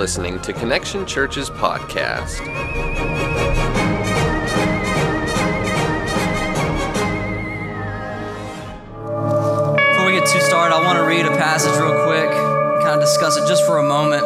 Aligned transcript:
listening 0.00 0.40
to 0.40 0.54
Connection 0.54 1.04
Church's 1.04 1.50
podcast. 1.50 2.38
Before 9.76 10.06
we 10.06 10.12
get 10.12 10.26
too 10.26 10.40
started, 10.40 10.74
I 10.74 10.82
want 10.82 10.96
to 10.96 11.04
read 11.04 11.26
a 11.26 11.36
passage 11.36 11.78
real 11.78 12.06
quick 12.06 12.30
kind 12.82 12.98
of 12.98 13.00
discuss 13.00 13.36
it 13.36 13.46
just 13.46 13.66
for 13.66 13.76
a 13.76 13.82
moment. 13.82 14.24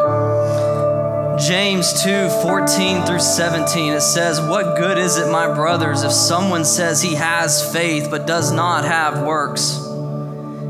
James 1.41 2.05
2 2.05 2.29
14 2.29 3.03
through 3.03 3.19
17, 3.19 3.95
it 3.95 4.01
says, 4.01 4.41
What 4.41 4.77
good 4.77 4.97
is 4.97 5.17
it, 5.17 5.29
my 5.29 5.53
brothers, 5.53 6.05
if 6.05 6.13
someone 6.13 6.65
says 6.65 7.03
he 7.03 7.17
has 7.17 7.73
faith 7.73 8.13
but 8.13 8.29
does 8.29 8.53
not 8.53 8.85
have 8.85 9.27
works? 9.27 9.81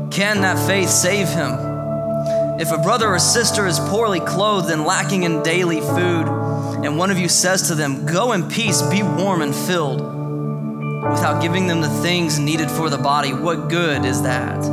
Can 0.09 0.41
that 0.41 0.57
faith 0.65 0.89
save 0.89 1.29
him? 1.29 1.74
If 2.57 2.71
a 2.71 2.77
brother 2.77 3.09
or 3.09 3.19
sister 3.19 3.67
is 3.67 3.79
poorly 3.79 4.21
clothed 4.21 4.71
and 4.71 4.85
lacking 4.85 5.23
in 5.23 5.43
daily 5.43 5.81
food, 5.81 6.25
and 6.85 6.97
one 6.97 7.11
of 7.11 7.17
you 7.17 7.27
says 7.27 7.67
to 7.67 7.75
them, 7.75 8.05
Go 8.05 8.31
in 8.31 8.47
peace, 8.47 8.81
be 8.83 9.03
warm 9.03 9.41
and 9.41 9.53
filled, 9.53 9.99
without 9.99 11.41
giving 11.41 11.67
them 11.67 11.81
the 11.81 11.89
things 12.01 12.39
needed 12.39 12.71
for 12.71 12.89
the 12.89 12.97
body, 12.97 13.33
what 13.33 13.67
good 13.69 14.05
is 14.05 14.21
that? 14.21 14.63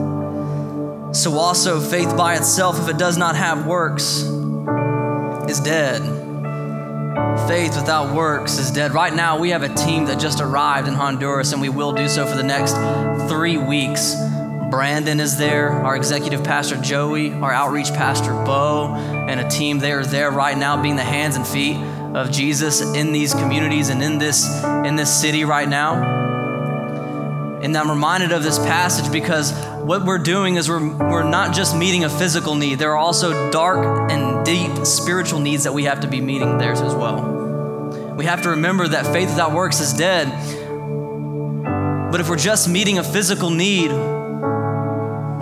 So 1.12 1.32
also, 1.34 1.80
faith 1.80 2.16
by 2.16 2.36
itself, 2.36 2.80
if 2.80 2.88
it 2.88 2.98
does 2.98 3.18
not 3.18 3.34
have 3.34 3.66
works, 3.66 4.22
is 5.50 5.58
dead. 5.58 6.02
Faith 7.48 7.74
without 7.74 8.14
works 8.14 8.58
is 8.58 8.70
dead. 8.70 8.94
Right 8.94 9.12
now, 9.12 9.40
we 9.40 9.50
have 9.50 9.62
a 9.64 9.74
team 9.74 10.04
that 10.06 10.20
just 10.20 10.40
arrived 10.40 10.86
in 10.86 10.94
Honduras, 10.94 11.52
and 11.52 11.60
we 11.60 11.68
will 11.68 11.92
do 11.92 12.06
so 12.06 12.24
for 12.26 12.36
the 12.36 12.44
next 12.44 12.74
three 13.28 13.58
weeks. 13.58 14.14
Brandon 14.72 15.20
is 15.20 15.36
there, 15.36 15.70
our 15.70 15.94
executive 15.94 16.42
pastor 16.44 16.78
Joey, 16.78 17.30
our 17.30 17.52
outreach 17.52 17.88
pastor 17.88 18.32
Bo, 18.32 18.94
and 18.94 19.38
a 19.38 19.46
team. 19.46 19.80
They 19.80 19.92
are 19.92 20.02
there 20.02 20.30
right 20.30 20.56
now, 20.56 20.80
being 20.80 20.96
the 20.96 21.04
hands 21.04 21.36
and 21.36 21.46
feet 21.46 21.76
of 21.76 22.30
Jesus 22.30 22.80
in 22.80 23.12
these 23.12 23.34
communities 23.34 23.90
and 23.90 24.02
in 24.02 24.16
this 24.16 24.64
in 24.64 24.96
this 24.96 25.20
city 25.20 25.44
right 25.44 25.68
now. 25.68 26.02
And 27.60 27.76
I'm 27.76 27.90
reminded 27.90 28.32
of 28.32 28.42
this 28.42 28.58
passage 28.58 29.12
because 29.12 29.52
what 29.82 30.06
we're 30.06 30.16
doing 30.16 30.54
is 30.54 30.70
we're, 30.70 30.96
we're 30.96 31.28
not 31.28 31.54
just 31.54 31.76
meeting 31.76 32.04
a 32.04 32.08
physical 32.08 32.54
need, 32.54 32.78
there 32.78 32.92
are 32.92 32.96
also 32.96 33.50
dark 33.50 34.10
and 34.10 34.42
deep 34.42 34.86
spiritual 34.86 35.40
needs 35.40 35.64
that 35.64 35.74
we 35.74 35.84
have 35.84 36.00
to 36.00 36.08
be 36.08 36.22
meeting 36.22 36.56
theirs 36.56 36.80
as 36.80 36.94
well. 36.94 38.14
We 38.16 38.24
have 38.24 38.42
to 38.44 38.48
remember 38.48 38.88
that 38.88 39.04
faith 39.04 39.28
without 39.28 39.52
works 39.52 39.80
is 39.80 39.92
dead. 39.92 40.30
But 42.10 42.22
if 42.22 42.30
we're 42.30 42.36
just 42.36 42.70
meeting 42.70 42.98
a 42.98 43.04
physical 43.04 43.50
need, 43.50 43.90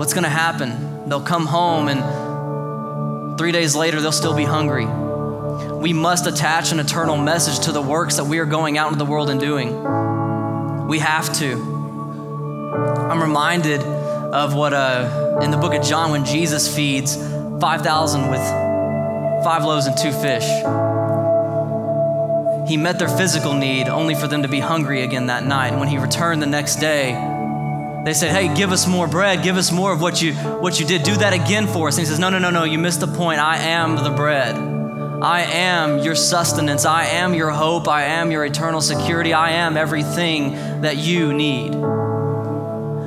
what's 0.00 0.14
going 0.14 0.24
to 0.24 0.30
happen? 0.30 1.10
They'll 1.10 1.20
come 1.20 1.44
home 1.44 1.88
and 1.88 3.38
three 3.38 3.52
days 3.52 3.76
later 3.76 4.00
they'll 4.00 4.12
still 4.12 4.34
be 4.34 4.44
hungry. 4.44 4.86
We 4.86 5.92
must 5.92 6.26
attach 6.26 6.72
an 6.72 6.80
eternal 6.80 7.18
message 7.18 7.66
to 7.66 7.72
the 7.72 7.82
works 7.82 8.16
that 8.16 8.24
we 8.24 8.38
are 8.38 8.46
going 8.46 8.78
out 8.78 8.86
into 8.90 8.98
the 8.98 9.04
world 9.04 9.28
and 9.28 9.38
doing. 9.38 10.88
We 10.88 11.00
have 11.00 11.30
to. 11.40 11.52
I'm 13.10 13.20
reminded 13.20 13.82
of 13.82 14.54
what 14.54 14.72
uh, 14.72 15.40
in 15.42 15.50
the 15.50 15.58
book 15.58 15.74
of 15.74 15.84
John 15.84 16.12
when 16.12 16.24
Jesus 16.24 16.74
feeds 16.74 17.16
5,000 17.16 18.30
with 18.30 18.40
five 19.44 19.64
loaves 19.64 19.84
and 19.84 19.98
two 19.98 20.12
fish. 20.12 20.46
He 22.70 22.78
met 22.78 22.98
their 22.98 23.14
physical 23.18 23.52
need 23.52 23.90
only 23.90 24.14
for 24.14 24.28
them 24.28 24.44
to 24.44 24.48
be 24.48 24.60
hungry 24.60 25.02
again 25.02 25.26
that 25.26 25.44
night. 25.44 25.72
And 25.72 25.78
when 25.78 25.90
he 25.90 25.98
returned 25.98 26.40
the 26.40 26.46
next 26.46 26.76
day, 26.76 27.39
they 28.04 28.14
said, 28.14 28.32
Hey, 28.32 28.54
give 28.54 28.72
us 28.72 28.86
more 28.86 29.06
bread, 29.06 29.42
give 29.42 29.56
us 29.56 29.70
more 29.70 29.92
of 29.92 30.00
what 30.00 30.22
you 30.22 30.34
what 30.34 30.80
you 30.80 30.86
did. 30.86 31.02
Do 31.02 31.16
that 31.16 31.32
again 31.32 31.66
for 31.66 31.88
us. 31.88 31.96
And 31.96 32.00
he 32.00 32.06
says, 32.06 32.18
No, 32.18 32.30
no, 32.30 32.38
no, 32.38 32.50
no, 32.50 32.64
you 32.64 32.78
missed 32.78 33.00
the 33.00 33.06
point. 33.06 33.40
I 33.40 33.58
am 33.58 33.96
the 33.96 34.10
bread. 34.10 34.56
I 35.22 35.42
am 35.42 35.98
your 35.98 36.14
sustenance. 36.14 36.86
I 36.86 37.04
am 37.04 37.34
your 37.34 37.50
hope. 37.50 37.88
I 37.88 38.04
am 38.04 38.30
your 38.30 38.42
eternal 38.44 38.80
security. 38.80 39.34
I 39.34 39.50
am 39.50 39.76
everything 39.76 40.80
that 40.80 40.96
you 40.96 41.34
need. 41.34 41.74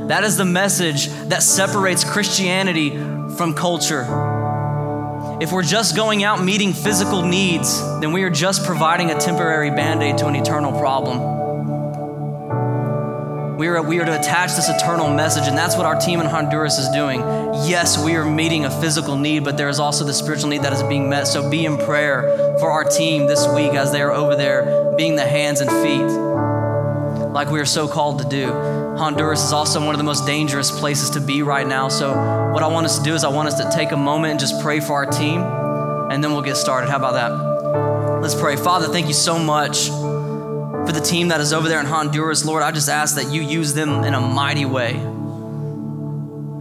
That 0.09 0.23
is 0.23 0.37
the 0.37 0.45
message 0.45 1.07
that 1.29 1.41
separates 1.41 2.03
Christianity 2.03 2.91
from 3.35 3.55
culture. 3.55 4.03
If 5.41 5.51
we're 5.51 5.63
just 5.63 5.95
going 5.95 6.23
out 6.23 6.43
meeting 6.43 6.71
physical 6.71 7.23
needs, 7.23 7.81
then 7.99 8.11
we 8.11 8.21
are 8.23 8.29
just 8.29 8.63
providing 8.63 9.09
a 9.09 9.19
temporary 9.19 9.71
band 9.71 10.03
aid 10.03 10.19
to 10.19 10.27
an 10.27 10.35
eternal 10.35 10.71
problem. 10.79 11.32
We 13.57 13.67
are, 13.67 13.83
we 13.83 13.99
are 13.99 14.05
to 14.05 14.19
attach 14.19 14.55
this 14.55 14.67
eternal 14.67 15.13
message, 15.13 15.47
and 15.47 15.55
that's 15.55 15.77
what 15.77 15.85
our 15.85 15.93
team 15.95 16.19
in 16.19 16.25
Honduras 16.25 16.79
is 16.79 16.89
doing. 16.89 17.19
Yes, 17.67 18.03
we 18.03 18.15
are 18.15 18.25
meeting 18.25 18.65
a 18.65 18.81
physical 18.81 19.15
need, 19.15 19.43
but 19.43 19.57
there 19.57 19.69
is 19.69 19.79
also 19.79 20.03
the 20.03 20.13
spiritual 20.13 20.49
need 20.49 20.63
that 20.63 20.73
is 20.73 20.81
being 20.83 21.07
met. 21.07 21.27
So 21.27 21.51
be 21.51 21.65
in 21.65 21.77
prayer 21.77 22.57
for 22.59 22.71
our 22.71 22.83
team 22.83 23.27
this 23.27 23.47
week 23.47 23.73
as 23.73 23.91
they 23.91 24.01
are 24.01 24.11
over 24.11 24.35
there 24.35 24.95
being 24.97 25.15
the 25.15 25.25
hands 25.25 25.61
and 25.61 25.69
feet, 25.69 27.29
like 27.31 27.51
we 27.51 27.59
are 27.59 27.65
so 27.65 27.87
called 27.87 28.19
to 28.23 28.27
do. 28.27 28.51
Honduras 28.97 29.43
is 29.43 29.53
also 29.53 29.79
one 29.85 29.93
of 29.93 29.99
the 29.99 30.03
most 30.03 30.25
dangerous 30.25 30.71
places 30.71 31.11
to 31.11 31.21
be 31.21 31.43
right 31.43 31.67
now. 31.67 31.89
So, 31.89 32.09
what 32.51 32.63
I 32.63 32.67
want 32.67 32.87
us 32.87 32.97
to 32.97 33.03
do 33.03 33.13
is, 33.13 33.23
I 33.23 33.29
want 33.29 33.49
us 33.49 33.59
to 33.59 33.69
take 33.75 33.91
a 33.91 33.97
moment 33.97 34.31
and 34.31 34.39
just 34.39 34.63
pray 34.63 34.79
for 34.79 34.93
our 34.93 35.05
team, 35.05 35.43
and 35.43 36.23
then 36.23 36.33
we'll 36.33 36.41
get 36.41 36.57
started. 36.57 36.89
How 36.89 36.97
about 36.97 37.13
that? 37.13 38.19
Let's 38.19 38.35
pray. 38.35 38.55
Father, 38.55 38.87
thank 38.87 39.07
you 39.07 39.13
so 39.13 39.37
much 39.37 39.89
for 40.85 40.91
the 40.91 41.01
team 41.01 41.29
that 41.29 41.39
is 41.39 41.53
over 41.53 41.69
there 41.69 41.79
in 41.79 41.85
Honduras. 41.85 42.45
Lord, 42.45 42.63
I 42.63 42.71
just 42.71 42.89
ask 42.89 43.15
that 43.15 43.31
you 43.31 43.41
use 43.41 43.73
them 43.73 44.03
in 44.03 44.13
a 44.13 44.21
mighty 44.21 44.65
way. 44.65 44.93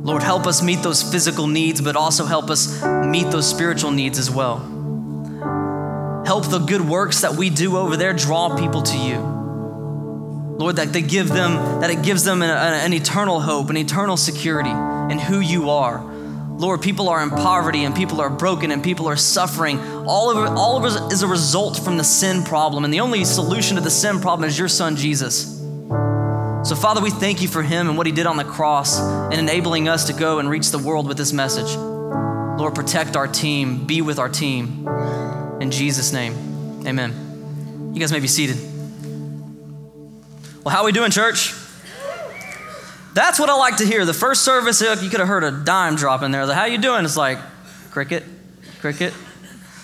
Lord, 0.03 0.22
help 0.22 0.47
us 0.47 0.62
meet 0.62 0.83
those 0.83 1.03
physical 1.03 1.47
needs, 1.47 1.81
but 1.81 1.94
also 1.97 2.25
help 2.25 2.50
us 2.50 2.82
meet 2.84 3.31
those 3.31 3.49
spiritual 3.49 3.93
needs 3.93 4.19
as 4.19 4.31
well. 4.31 4.59
Help 6.27 6.49
the 6.49 6.59
good 6.59 6.81
works 6.81 7.21
that 7.22 7.34
we 7.34 7.50
do 7.50 7.77
over 7.77 7.97
there 7.97 8.12
draw 8.12 8.56
people 8.56 8.82
to 8.82 8.97
you. 8.97 9.19
Lord, 10.59 10.77
that 10.77 10.93
they 10.93 11.03
give 11.03 11.28
them, 11.28 11.81
that 11.81 11.91
it 11.91 12.03
gives 12.03 12.25
them 12.25 12.43
an, 12.43 12.50
an, 12.50 12.93
eternal 12.93 13.41
hope, 13.41 13.71
an 13.71 13.77
eternal 13.77 14.16
security 14.16 14.71
in 14.71 15.19
who 15.19 15.41
you 15.41 15.71
are. 15.71 15.99
Lord, 16.58 16.80
people 16.80 17.08
are 17.08 17.22
in 17.22 17.30
poverty 17.30 17.84
and 17.84 17.94
people 17.94 18.20
are 18.20 18.30
broken 18.30 18.70
and 18.70 18.84
people 18.84 19.08
are 19.08 19.16
suffering. 19.16 19.80
All 20.06 20.30
of 20.30 20.44
it, 20.44 20.56
all 20.56 20.76
of 20.76 20.84
it 20.84 21.12
is 21.12 21.22
a 21.22 21.26
result 21.26 21.78
from 21.78 21.96
the 21.96 22.04
sin 22.04 22.44
problem. 22.44 22.84
And 22.84 22.92
the 22.92 23.00
only 23.00 23.24
solution 23.24 23.76
to 23.76 23.82
the 23.82 23.90
sin 23.90 24.20
problem 24.20 24.48
is 24.48 24.58
your 24.58 24.68
son, 24.68 24.96
Jesus. 24.96 25.58
So, 26.64 26.76
Father, 26.76 27.00
we 27.00 27.10
thank 27.10 27.42
you 27.42 27.48
for 27.48 27.62
him 27.62 27.88
and 27.88 27.98
what 27.98 28.06
he 28.06 28.12
did 28.12 28.26
on 28.26 28.36
the 28.36 28.44
cross 28.44 29.00
and 29.00 29.34
enabling 29.34 29.88
us 29.88 30.06
to 30.06 30.12
go 30.12 30.38
and 30.38 30.48
reach 30.48 30.70
the 30.70 30.78
world 30.78 31.08
with 31.08 31.16
this 31.16 31.32
message. 31.32 31.74
Lord, 31.76 32.74
protect 32.74 33.16
our 33.16 33.26
team, 33.26 33.84
be 33.84 34.00
with 34.00 34.20
our 34.20 34.28
team. 34.28 34.86
In 35.60 35.70
Jesus' 35.72 36.12
name, 36.12 36.86
amen. 36.86 37.92
You 37.92 37.98
guys 37.98 38.12
may 38.12 38.20
be 38.20 38.28
seated. 38.28 38.58
Well, 40.62 40.72
how 40.72 40.82
are 40.82 40.84
we 40.84 40.92
doing, 40.92 41.10
church? 41.10 41.52
That's 43.15 43.39
what 43.39 43.50
I 43.50 43.56
like 43.56 43.77
to 43.77 43.87
hear. 43.87 44.06
The 44.06 44.15
first 44.15 44.43
service, 44.43 44.81
you 44.81 45.11
could 45.11 45.21
have 45.21 45.28
heard 45.28 45.45
a 45.45 45.50
dime 45.50 45.97
drop 45.97 46.23
in 46.23 46.31
there. 46.31 46.47
Like, 46.47 46.56
how 46.56 46.65
you 46.65 46.78
doing? 46.78 47.05
It's 47.05 47.17
like, 47.17 47.39
cricket, 47.91 48.25
cricket. 48.81 49.12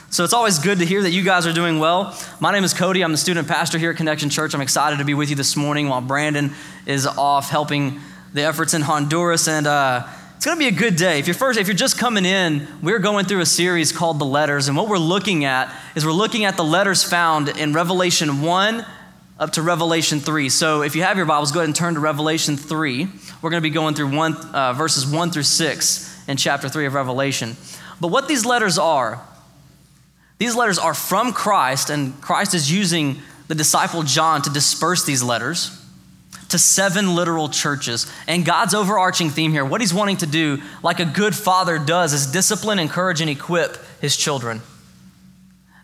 So 0.09 0.25
it's 0.25 0.33
always 0.33 0.59
good 0.59 0.79
to 0.79 0.87
hear 0.87 1.03
that 1.03 1.11
you 1.11 1.23
guys 1.23 1.47
are 1.47 1.53
doing 1.53 1.79
well. 1.79 2.19
My 2.41 2.53
name 2.53 2.65
is 2.65 2.73
Cody. 2.73 3.03
I'm 3.03 3.13
the 3.13 3.19
student 3.19 3.47
pastor 3.47 3.77
here 3.77 3.91
at 3.91 3.99
Connection 3.99 4.31
Church. 4.31 4.55
I'm 4.55 4.63
excited 4.63 4.99
to 5.01 5.05
be 5.05 5.13
with 5.13 5.29
you 5.29 5.37
this 5.37 5.57
morning 5.57 5.91
while 5.91 6.01
Brandon 6.01 6.53
is 6.87 7.07
off 7.07 7.51
helping 7.51 8.01
the 8.33 8.43
efforts 8.43 8.73
in 8.73 8.81
Honduras. 8.81 9.47
And 9.47 9.67
uh, 9.67 10.07
it's 10.37 10.47
going 10.47 10.57
to 10.57 10.59
be 10.59 10.75
a 10.75 10.79
good 10.79 10.97
day. 10.97 11.19
If 11.19 11.27
you're 11.27 11.35
first, 11.35 11.59
if 11.59 11.67
you're 11.67 11.77
just 11.77 11.99
coming 11.99 12.25
in, 12.25 12.67
we're 12.83 12.99
going 12.99 13.27
through 13.27 13.41
a 13.41 13.47
series 13.47 13.93
called 13.93 14.19
The 14.19 14.25
Letters. 14.25 14.69
And 14.69 14.77
what 14.77 14.89
we're 14.89 14.97
looking 14.97 15.45
at 15.45 15.71
is 15.95 16.07
we're 16.07 16.13
looking 16.13 16.47
at 16.47 16.57
the 16.57 16.65
letters 16.65 17.05
found 17.05 17.51
in 17.51 17.75
Revelation 17.75 18.41
1 18.41 18.87
up 19.39 19.53
to 19.53 19.63
Revelation 19.63 20.19
3. 20.19 20.49
So 20.49 20.83
if 20.83 20.97
you 20.97 21.03
have 21.05 21.17
your 21.17 21.27
Bibles, 21.27 21.53
go 21.53 21.61
ahead 21.61 21.69
and 21.69 21.77
turn 21.77 21.95
to 21.95 22.01
Revelation 22.01 22.57
3. 22.57 23.09
We're 23.41 23.51
going 23.51 23.63
to 23.63 23.69
be 23.69 23.71
going 23.71 23.95
through 23.95 24.17
one, 24.17 24.35
uh, 24.35 24.73
verses 24.73 25.07
1 25.07 25.31
through 25.31 25.45
6 25.45 26.29
in 26.29 26.37
chapter 26.37 26.69
3 26.69 26.87
of 26.87 26.95
Revelation. 26.95 27.57
But 28.01 28.09
what 28.09 28.27
these 28.27 28.45
letters 28.45 28.79
are, 28.79 29.23
these 30.39 30.57
letters 30.57 30.79
are 30.79 30.95
from 30.95 31.33
Christ, 31.33 31.91
and 31.91 32.21
Christ 32.21 32.55
is 32.55 32.71
using 32.71 33.21
the 33.47 33.55
disciple 33.55 34.03
John 34.03 34.43
to 34.43 34.51
disperse 34.51 35.05
these 35.05 35.23
letters 35.23 35.75
to 36.49 36.59
seven 36.59 37.15
literal 37.15 37.49
churches. 37.49 38.11
And 38.27 38.45
God's 38.45 38.75
overarching 38.75 39.31
theme 39.31 39.53
here, 39.53 39.65
what 39.65 39.81
he's 39.81 39.95
wanting 39.95 40.17
to 40.19 40.27
do, 40.27 40.63
like 40.83 40.99
a 40.99 41.05
good 41.05 41.35
father 41.35 41.79
does, 41.79 42.13
is 42.13 42.27
discipline, 42.27 42.79
encourage, 42.79 43.21
and 43.21 43.31
equip 43.31 43.77
his 44.01 44.17
children. 44.17 44.63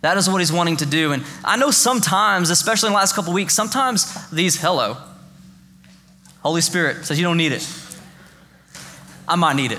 That 0.05 0.19
is 0.19 0.29
what 0.29 0.43
he's 0.43 0.53
wanting 0.53 0.77
to 0.77 0.85
do. 0.85 1.13
And 1.13 1.25
I 1.43 1.57
know 1.57 1.71
sometimes, 1.71 2.51
especially 2.51 2.89
in 2.89 2.93
the 2.93 2.99
last 2.99 3.15
couple 3.15 3.33
weeks, 3.33 3.55
sometimes 3.55 4.29
these, 4.29 4.61
hello, 4.61 4.99
Holy 6.43 6.61
Spirit 6.61 7.07
says 7.07 7.19
you 7.19 7.25
don't 7.25 7.39
need 7.39 7.53
it. 7.53 7.67
I 9.27 9.37
might 9.37 9.57
need 9.57 9.73
it. 9.73 9.79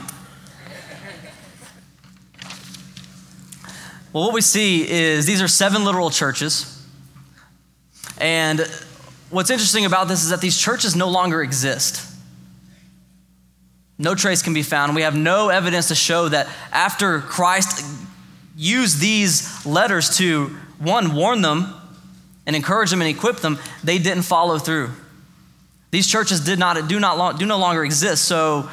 Well, 4.13 4.23
what 4.23 4.33
we 4.33 4.41
see 4.41 4.89
is 4.89 5.27
these 5.27 5.43
are 5.43 5.47
seven 5.47 5.85
literal 5.85 6.09
churches. 6.09 6.83
And 8.17 8.61
what's 9.29 9.51
interesting 9.51 9.85
about 9.85 10.07
this 10.07 10.23
is 10.23 10.29
that 10.29 10.41
these 10.41 10.57
churches 10.57 10.95
no 10.95 11.07
longer 11.07 11.43
exist. 11.43 12.01
No 13.99 14.15
trace 14.15 14.41
can 14.41 14.55
be 14.55 14.63
found. 14.63 14.95
We 14.95 15.03
have 15.03 15.15
no 15.15 15.49
evidence 15.49 15.89
to 15.89 15.95
show 15.95 16.29
that 16.29 16.47
after 16.71 17.19
Christ 17.19 17.85
use 18.55 18.97
these 18.97 19.65
letters 19.65 20.17
to, 20.17 20.47
one, 20.79 21.13
warn 21.13 21.41
them 21.41 21.73
and 22.45 22.55
encourage 22.55 22.89
them 22.89 23.01
and 23.01 23.09
equip 23.09 23.37
them, 23.37 23.59
they 23.83 23.97
didn't 23.97 24.23
follow 24.23 24.57
through. 24.57 24.91
These 25.91 26.07
churches 26.07 26.41
did 26.41 26.59
not, 26.59 26.87
do, 26.87 26.99
not, 26.99 27.17
long 27.17 27.37
do 27.37 27.45
no 27.45 27.57
longer 27.57 27.83
exist, 27.83 28.25
so 28.25 28.69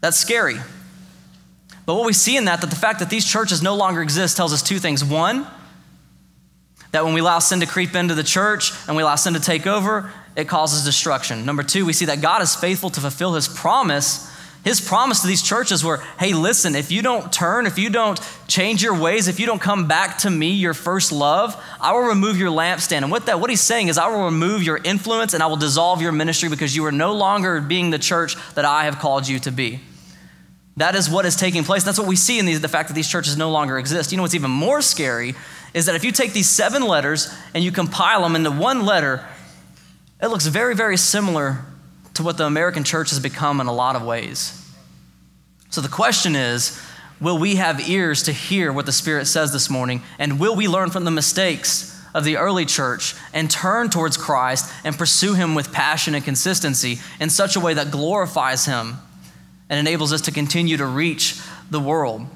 that's 0.00 0.16
scary. 0.16 0.56
But 1.86 1.94
what 1.94 2.06
we 2.06 2.12
see 2.12 2.36
in 2.36 2.46
that, 2.46 2.60
that 2.60 2.70
the 2.70 2.76
fact 2.76 2.98
that 3.00 3.10
these 3.10 3.24
churches 3.24 3.62
no 3.62 3.74
longer 3.74 4.02
exist 4.02 4.36
tells 4.36 4.52
us 4.52 4.62
two 4.62 4.78
things. 4.78 5.04
One, 5.04 5.46
that 6.92 7.04
when 7.04 7.14
we 7.14 7.20
allow 7.20 7.38
sin 7.38 7.60
to 7.60 7.66
creep 7.66 7.94
into 7.94 8.14
the 8.14 8.22
church 8.22 8.72
and 8.86 8.96
we 8.96 9.02
allow 9.02 9.14
sin 9.16 9.34
to 9.34 9.40
take 9.40 9.66
over, 9.66 10.10
it 10.36 10.48
causes 10.48 10.84
destruction. 10.84 11.44
Number 11.44 11.62
two, 11.62 11.84
we 11.84 11.92
see 11.92 12.06
that 12.06 12.20
God 12.20 12.42
is 12.42 12.54
faithful 12.54 12.90
to 12.90 13.00
fulfill 13.00 13.34
his 13.34 13.48
promise 13.48 14.27
his 14.64 14.80
promise 14.80 15.20
to 15.20 15.26
these 15.26 15.42
churches 15.42 15.84
were 15.84 15.98
hey, 16.18 16.32
listen, 16.34 16.74
if 16.74 16.90
you 16.90 17.00
don't 17.00 17.32
turn, 17.32 17.66
if 17.66 17.78
you 17.78 17.90
don't 17.90 18.20
change 18.48 18.82
your 18.82 18.98
ways, 18.98 19.28
if 19.28 19.38
you 19.40 19.46
don't 19.46 19.60
come 19.60 19.86
back 19.86 20.18
to 20.18 20.30
me, 20.30 20.52
your 20.52 20.74
first 20.74 21.12
love, 21.12 21.56
I 21.80 21.92
will 21.92 22.08
remove 22.08 22.38
your 22.38 22.50
lampstand. 22.50 22.98
And 23.02 23.10
what 23.10 23.26
that 23.26 23.40
what 23.40 23.50
he's 23.50 23.60
saying 23.60 23.88
is 23.88 23.98
I 23.98 24.08
will 24.08 24.24
remove 24.24 24.62
your 24.62 24.78
influence 24.78 25.32
and 25.32 25.42
I 25.42 25.46
will 25.46 25.56
dissolve 25.56 26.02
your 26.02 26.12
ministry 26.12 26.48
because 26.48 26.74
you 26.74 26.84
are 26.86 26.92
no 26.92 27.14
longer 27.14 27.60
being 27.60 27.90
the 27.90 27.98
church 27.98 28.36
that 28.54 28.64
I 28.64 28.84
have 28.84 28.98
called 28.98 29.28
you 29.28 29.38
to 29.40 29.50
be. 29.50 29.80
That 30.76 30.94
is 30.94 31.10
what 31.10 31.26
is 31.26 31.34
taking 31.34 31.64
place. 31.64 31.82
That's 31.82 31.98
what 31.98 32.06
we 32.06 32.14
see 32.14 32.38
in 32.38 32.46
these, 32.46 32.60
the 32.60 32.68
fact 32.68 32.88
that 32.88 32.94
these 32.94 33.08
churches 33.08 33.36
no 33.36 33.50
longer 33.50 33.78
exist. 33.78 34.12
You 34.12 34.16
know 34.16 34.22
what's 34.22 34.34
even 34.34 34.50
more 34.50 34.80
scary 34.80 35.34
is 35.74 35.86
that 35.86 35.96
if 35.96 36.04
you 36.04 36.12
take 36.12 36.32
these 36.32 36.48
seven 36.48 36.82
letters 36.82 37.34
and 37.52 37.64
you 37.64 37.72
compile 37.72 38.22
them 38.22 38.36
into 38.36 38.50
one 38.50 38.84
letter, 38.84 39.26
it 40.22 40.28
looks 40.28 40.46
very, 40.46 40.74
very 40.74 40.96
similar 40.96 41.64
to 42.18 42.24
what 42.24 42.36
the 42.36 42.44
American 42.44 42.82
church 42.82 43.10
has 43.10 43.20
become 43.20 43.60
in 43.60 43.68
a 43.68 43.72
lot 43.72 43.94
of 43.94 44.02
ways. 44.02 44.52
So 45.70 45.80
the 45.80 45.88
question 45.88 46.34
is 46.34 46.80
will 47.20 47.38
we 47.38 47.54
have 47.54 47.88
ears 47.88 48.24
to 48.24 48.32
hear 48.32 48.72
what 48.72 48.86
the 48.86 48.92
Spirit 48.92 49.26
says 49.26 49.52
this 49.52 49.70
morning? 49.70 50.02
And 50.18 50.40
will 50.40 50.56
we 50.56 50.66
learn 50.66 50.90
from 50.90 51.04
the 51.04 51.12
mistakes 51.12 51.96
of 52.14 52.24
the 52.24 52.36
early 52.36 52.64
church 52.64 53.14
and 53.32 53.48
turn 53.48 53.88
towards 53.88 54.16
Christ 54.16 54.68
and 54.82 54.98
pursue 54.98 55.34
Him 55.34 55.54
with 55.54 55.72
passion 55.72 56.16
and 56.16 56.24
consistency 56.24 56.98
in 57.20 57.30
such 57.30 57.54
a 57.54 57.60
way 57.60 57.74
that 57.74 57.92
glorifies 57.92 58.66
Him 58.66 58.96
and 59.70 59.78
enables 59.78 60.12
us 60.12 60.22
to 60.22 60.32
continue 60.32 60.76
to 60.76 60.86
reach 60.86 61.40
the 61.70 61.78
world? 61.78 62.26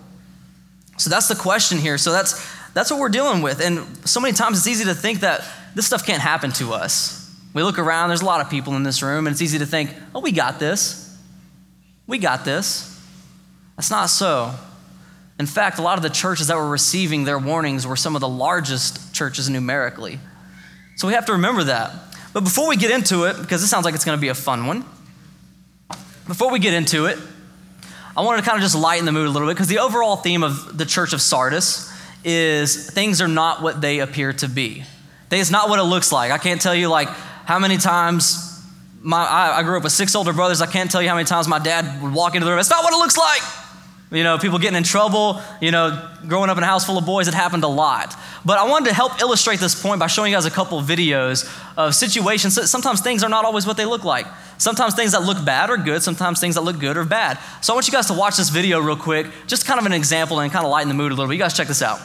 So 0.97 1.11
that's 1.11 1.27
the 1.27 1.35
question 1.35 1.79
here. 1.79 1.99
So 1.99 2.13
that's, 2.13 2.35
that's 2.73 2.89
what 2.93 3.01
we're 3.01 3.09
dealing 3.09 3.43
with. 3.43 3.61
And 3.61 3.85
so 4.09 4.21
many 4.21 4.33
times 4.33 4.59
it's 4.59 4.69
easy 4.69 4.85
to 4.85 4.95
think 4.95 5.21
that 5.21 5.45
this 5.75 5.87
stuff 5.87 6.07
can't 6.07 6.23
happen 6.23 6.53
to 6.53 6.73
us. 6.73 7.22
We 7.55 7.63
look 7.63 7.79
around, 7.79 8.09
there's 8.09 8.23
a 8.23 8.27
lot 8.27 8.41
of 8.41 8.49
people 8.49 8.75
in 8.77 8.83
this 8.83 9.03
room, 9.03 9.27
and 9.27 9.35
it's 9.35 9.43
easy 9.43 9.59
to 9.59 9.67
think, 9.67 9.91
oh, 10.15 10.21
we 10.21 10.33
got 10.33 10.59
this. 10.59 11.17
We 12.07 12.19
got 12.19 12.45
this. 12.45 12.89
That's 13.77 13.91
not 13.91 14.07
so. 14.07 14.55
In 15.39 15.47
fact, 15.47 15.79
a 15.79 15.83
lot 15.83 15.99
of 15.99 16.03
the 16.03 16.11
churches 16.11 16.47
that 16.47 16.57
were 16.57 16.69
receiving 16.69 17.25
their 17.25 17.39
warnings 17.39 17.87
were 17.87 17.97
some 17.97 18.15
of 18.15 18.21
the 18.21 18.29
largest 18.29 19.15
churches 19.15 19.51
numerically. 19.51 20.19
So 20.97 21.09
we 21.09 21.15
have 21.15 21.27
to 21.27 21.33
remember 21.33 21.65
that. 21.65 21.93
But 22.33 22.45
before 22.45 22.69
we 22.69 22.77
get 22.77 22.91
into 22.91 23.25
it, 23.25 23.37
because 23.39 23.61
this 23.61 23.71
sounds 23.71 23.85
like 23.85 23.95
it's 23.95 24.05
going 24.05 24.17
to 24.17 24.21
be 24.21 24.29
a 24.29 24.35
fun 24.35 24.67
one, 24.67 24.85
before 26.27 26.51
we 26.51 26.59
get 26.59 26.73
into 26.73 27.07
it, 27.07 27.19
I 28.17 28.23
wanted 28.23 28.43
to 28.43 28.49
kind 28.49 28.57
of 28.57 28.63
just 28.63 28.77
lighten 28.77 29.05
the 29.05 29.13
mood 29.13 29.27
a 29.27 29.31
little 29.31 29.49
bit 29.49 29.55
because 29.55 29.69
the 29.69 29.79
overall 29.79 30.17
theme 30.17 30.43
of 30.43 30.77
the 30.77 30.85
church 30.85 31.13
of 31.13 31.21
Sardis 31.21 31.93
is 32.25 32.91
things 32.91 33.21
are 33.21 33.29
not 33.29 33.63
what 33.63 33.81
they 33.81 33.99
appear 33.99 34.33
to 34.35 34.49
be. 34.49 34.85
It's 35.31 35.51
not 35.51 35.71
what 35.71 35.79
it 35.79 35.85
looks 35.85 36.13
like. 36.13 36.31
I 36.31 36.37
can't 36.37 36.61
tell 36.61 36.75
you, 36.75 36.89
like, 36.89 37.09
how 37.45 37.59
many 37.59 37.77
times 37.77 38.53
my, 39.03 39.25
I, 39.25 39.59
I, 39.59 39.63
grew 39.63 39.77
up 39.77 39.83
with 39.83 39.93
six 39.93 40.15
older 40.15 40.33
brothers. 40.33 40.61
I 40.61 40.67
can't 40.67 40.91
tell 40.91 41.03
you 41.03 41.09
how 41.09 41.17
many 41.17 41.27
times 41.27 41.49
my 41.49 41.59
dad 41.59 42.03
would 42.03 42.15
walk 42.15 42.35
into 42.35 42.45
the 42.45 42.51
room. 42.51 42.61
It's 42.61 42.71
not 42.71 42.85
what 42.85 42.93
it 42.93 42.99
looks 42.99 43.17
like. 43.17 43.43
You 44.13 44.23
know, 44.25 44.37
people 44.39 44.59
getting 44.59 44.77
in 44.77 44.85
trouble, 44.85 45.41
you 45.61 45.71
know, 45.71 46.11
growing 46.29 46.51
up 46.51 46.59
in 46.59 46.63
a 46.63 46.67
house 46.67 46.85
full 46.85 46.99
of 46.99 47.07
boys, 47.07 47.29
it 47.29 47.35
happened 47.35 47.65
a 47.65 47.69
lot. 47.69 48.15
But 48.45 48.59
I 48.59 48.69
wanted 48.69 48.91
to 48.91 48.95
help 48.95 49.21
illustrate 49.23 49.59
this 49.59 49.81
point 49.81 50.01
by 50.01 50.07
showing 50.07 50.31
you 50.31 50.37
guys 50.37 50.45
a 50.45 50.51
couple 50.51 50.79
of 50.79 50.85
videos 50.85 51.51
of 51.79 51.95
situations. 51.95 52.71
Sometimes 52.71 53.01
things 53.01 53.25
are 53.25 53.31
not 53.31 53.47
always 53.47 53.67
what 53.67 53.79
they 53.79 53.87
look 53.87 54.05
like. 54.05 54.27
Sometimes 54.59 54.95
things 54.95 55.13
that 55.13 55.23
look 55.23 55.43
bad 55.45 55.71
are 55.71 55.79
good, 55.79 56.03
sometimes 56.03 56.41
things 56.41 56.57
that 56.57 56.61
look 56.61 56.79
good 56.79 56.97
are 56.99 57.07
bad. 57.07 57.39
So 57.63 57.73
I 57.73 57.75
want 57.75 57.89
you 57.89 57.93
guys 57.93 58.07
to 58.09 58.13
watch 58.13 58.37
this 58.37 58.51
video 58.51 58.81
real 58.81 58.97
quick, 58.97 59.27
just 59.47 59.65
kind 59.65 59.81
of 59.81 59.87
an 59.87 59.93
example 59.93 60.41
and 60.41 60.53
kind 60.53 60.65
of 60.65 60.71
lighten 60.71 60.89
the 60.89 60.95
mood 60.95 61.11
a 61.11 61.15
little 61.15 61.27
bit. 61.27 61.35
You 61.35 61.43
guys 61.43 61.57
check 61.57 61.69
this 61.69 61.83
out. 61.83 61.99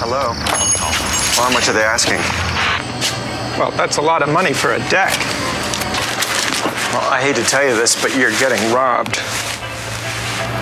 Hello. 0.00 1.07
Well, 1.38 1.46
how 1.46 1.52
much 1.52 1.68
are 1.68 1.72
they 1.72 1.84
asking? 1.84 2.18
Well, 3.60 3.70
that's 3.76 3.98
a 3.98 4.02
lot 4.02 4.22
of 4.22 4.28
money 4.28 4.52
for 4.52 4.72
a 4.72 4.78
deck. 4.90 5.16
Well, 6.92 7.08
I 7.08 7.20
hate 7.22 7.36
to 7.36 7.44
tell 7.44 7.62
you 7.64 7.76
this, 7.76 7.94
but 8.02 8.16
you're 8.16 8.32
getting 8.40 8.72
robbed. 8.72 9.20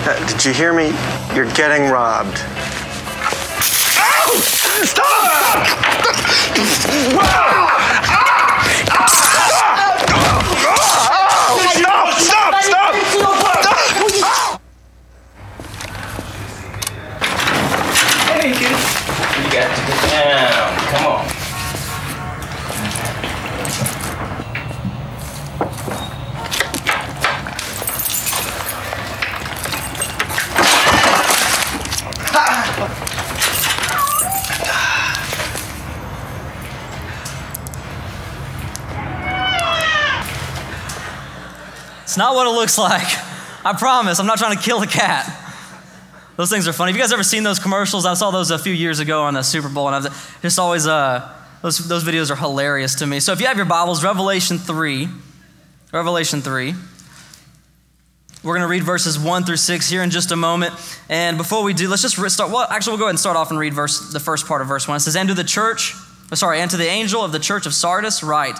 Uh, 0.05 0.23
did 0.27 0.45
you 0.45 0.53
hear 0.53 0.73
me? 0.73 0.93
You're 1.33 1.51
getting 1.55 1.89
robbed. 1.89 2.37
Ow! 3.97 4.39
Stop! 4.85 5.17
Wow! 20.89 21.27
It's 42.03 42.15
not 42.15 42.33
what 42.33 42.47
it 42.47 42.51
looks 42.51 42.77
like. 42.77 43.03
I 43.65 43.73
promise. 43.77 44.19
I'm 44.19 44.25
not 44.25 44.37
trying 44.37 44.55
to 44.55 44.63
kill 44.63 44.81
a 44.81 44.87
cat. 44.87 45.36
Those 46.37 46.51
things 46.51 46.67
are 46.67 46.73
funny. 46.73 46.91
Have 46.91 46.97
you 46.97 47.01
guys 47.01 47.11
ever 47.11 47.23
seen 47.23 47.41
those 47.41 47.57
commercials? 47.57 48.05
I 48.05 48.13
saw 48.13 48.29
those 48.29 48.51
a 48.51 48.59
few 48.59 48.73
years 48.73 48.99
ago 48.99 49.23
on 49.23 49.33
the 49.33 49.41
Super 49.41 49.69
Bowl, 49.69 49.87
and 49.87 49.95
I 49.95 49.99
was 49.99 50.29
just 50.43 50.59
always, 50.59 50.85
uh, 50.85 51.27
those, 51.63 51.79
those 51.87 52.03
videos 52.03 52.29
are 52.29 52.35
hilarious 52.35 52.93
to 52.95 53.07
me. 53.07 53.19
So 53.19 53.31
if 53.33 53.41
you 53.41 53.47
have 53.47 53.57
your 53.57 53.65
Bibles, 53.65 54.03
Revelation 54.03 54.59
3, 54.59 55.09
Revelation 55.91 56.41
3. 56.41 56.75
We're 58.43 58.53
going 58.53 58.61
to 58.61 58.67
read 58.67 58.83
verses 58.83 59.17
1 59.17 59.45
through 59.45 59.57
6 59.57 59.89
here 59.89 60.03
in 60.03 60.11
just 60.11 60.31
a 60.31 60.35
moment. 60.35 60.75
And 61.09 61.37
before 61.37 61.63
we 61.63 61.73
do, 61.73 61.89
let's 61.89 62.03
just 62.03 62.15
start. 62.31 62.51
Well, 62.51 62.67
actually, 62.69 62.91
we'll 62.91 62.99
go 62.99 63.05
ahead 63.05 63.11
and 63.11 63.19
start 63.19 63.35
off 63.35 63.49
and 63.49 63.59
read 63.59 63.73
verse, 63.73 64.13
the 64.13 64.19
first 64.19 64.45
part 64.45 64.61
of 64.61 64.67
verse 64.67 64.87
1. 64.87 64.97
It 64.97 64.99
says, 64.99 65.15
And 65.15 65.29
to 65.29 65.35
the 65.35 65.43
church, 65.43 65.95
sorry, 66.33 66.59
and 66.59 66.69
to 66.69 66.77
the 66.77 66.87
angel 66.87 67.23
of 67.23 67.31
the 67.31 67.39
church 67.39 67.65
of 67.65 67.73
Sardis, 67.73 68.21
write, 68.21 68.59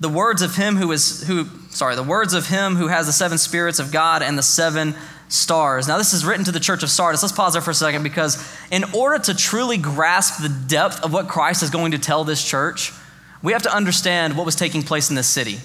the 0.00 0.10
words 0.10 0.42
of 0.42 0.56
him 0.56 0.76
who 0.76 0.92
is, 0.92 1.26
who, 1.26 1.46
sorry, 1.70 1.96
the 1.96 2.02
words 2.02 2.34
of 2.34 2.48
him 2.48 2.76
who 2.76 2.88
has 2.88 3.06
the 3.06 3.12
seven 3.12 3.38
spirits 3.38 3.78
of 3.78 3.90
God 3.90 4.22
and 4.22 4.36
the 4.36 4.42
seven 4.42 4.94
stars. 5.28 5.88
Now, 5.88 5.98
this 5.98 6.12
is 6.12 6.24
written 6.24 6.44
to 6.44 6.52
the 6.52 6.60
church 6.60 6.82
of 6.82 6.90
Sardis. 6.90 7.22
Let's 7.22 7.34
pause 7.34 7.54
there 7.54 7.62
for 7.62 7.70
a 7.70 7.74
second 7.74 8.02
because, 8.02 8.42
in 8.70 8.84
order 8.94 9.22
to 9.24 9.34
truly 9.34 9.76
grasp 9.76 10.42
the 10.42 10.48
depth 10.48 11.02
of 11.02 11.12
what 11.12 11.28
Christ 11.28 11.62
is 11.62 11.70
going 11.70 11.92
to 11.92 11.98
tell 11.98 12.24
this 12.24 12.44
church, 12.44 12.92
we 13.42 13.52
have 13.52 13.62
to 13.62 13.74
understand 13.74 14.36
what 14.36 14.46
was 14.46 14.56
taking 14.56 14.82
place 14.82 15.10
in 15.10 15.16
this 15.16 15.26
city. 15.26 15.58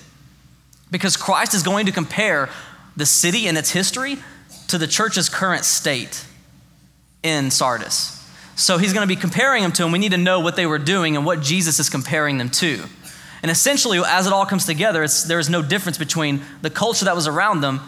Because 0.89 1.15
Christ 1.15 1.53
is 1.53 1.63
going 1.63 1.85
to 1.85 1.91
compare 1.91 2.49
the 2.97 3.05
city 3.05 3.47
and 3.47 3.57
its 3.57 3.71
history 3.71 4.17
to 4.67 4.77
the 4.77 4.87
church's 4.87 5.29
current 5.29 5.63
state 5.63 6.25
in 7.23 7.51
Sardis. 7.51 8.17
So 8.55 8.77
he's 8.77 8.93
going 8.93 9.07
to 9.07 9.15
be 9.15 9.19
comparing 9.19 9.63
them 9.63 9.71
to 9.73 9.83
them. 9.83 9.91
We 9.91 9.99
need 9.99 10.11
to 10.11 10.17
know 10.17 10.39
what 10.39 10.55
they 10.55 10.65
were 10.65 10.77
doing 10.77 11.15
and 11.15 11.25
what 11.25 11.41
Jesus 11.41 11.79
is 11.79 11.89
comparing 11.89 12.37
them 12.37 12.49
to. 12.49 12.83
And 13.41 13.49
essentially, 13.49 13.99
as 14.05 14.27
it 14.27 14.33
all 14.33 14.45
comes 14.45 14.65
together, 14.65 15.05
there 15.27 15.39
is 15.39 15.49
no 15.49 15.61
difference 15.61 15.97
between 15.97 16.41
the 16.61 16.69
culture 16.69 17.05
that 17.05 17.15
was 17.15 17.27
around 17.27 17.61
them 17.61 17.79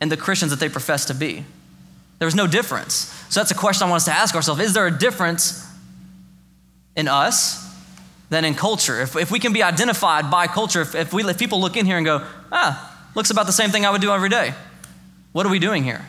and 0.00 0.10
the 0.12 0.16
Christians 0.16 0.50
that 0.50 0.60
they 0.60 0.68
profess 0.68 1.04
to 1.06 1.14
be. 1.14 1.44
There 2.18 2.26
was 2.26 2.34
no 2.34 2.46
difference. 2.46 2.94
So 3.28 3.40
that's 3.40 3.50
a 3.50 3.54
question 3.54 3.86
I 3.86 3.90
want 3.90 4.00
us 4.00 4.04
to 4.06 4.12
ask 4.12 4.34
ourselves 4.34 4.60
Is 4.60 4.74
there 4.74 4.86
a 4.86 4.96
difference 4.96 5.66
in 6.96 7.08
us 7.08 7.64
than 8.30 8.44
in 8.44 8.54
culture? 8.54 9.00
If, 9.00 9.16
if 9.16 9.30
we 9.30 9.38
can 9.38 9.52
be 9.52 9.62
identified 9.62 10.30
by 10.30 10.46
culture, 10.46 10.82
if, 10.82 10.94
if, 10.94 11.12
we, 11.12 11.24
if 11.24 11.38
people 11.38 11.60
look 11.60 11.76
in 11.76 11.86
here 11.86 11.96
and 11.96 12.04
go, 12.04 12.26
ah, 12.50 13.08
looks 13.14 13.30
about 13.30 13.46
the 13.46 13.52
same 13.52 13.70
thing 13.70 13.86
I 13.86 13.90
would 13.90 14.00
do 14.00 14.10
every 14.10 14.28
day, 14.28 14.54
what 15.32 15.46
are 15.46 15.50
we 15.50 15.58
doing 15.58 15.84
here? 15.84 16.04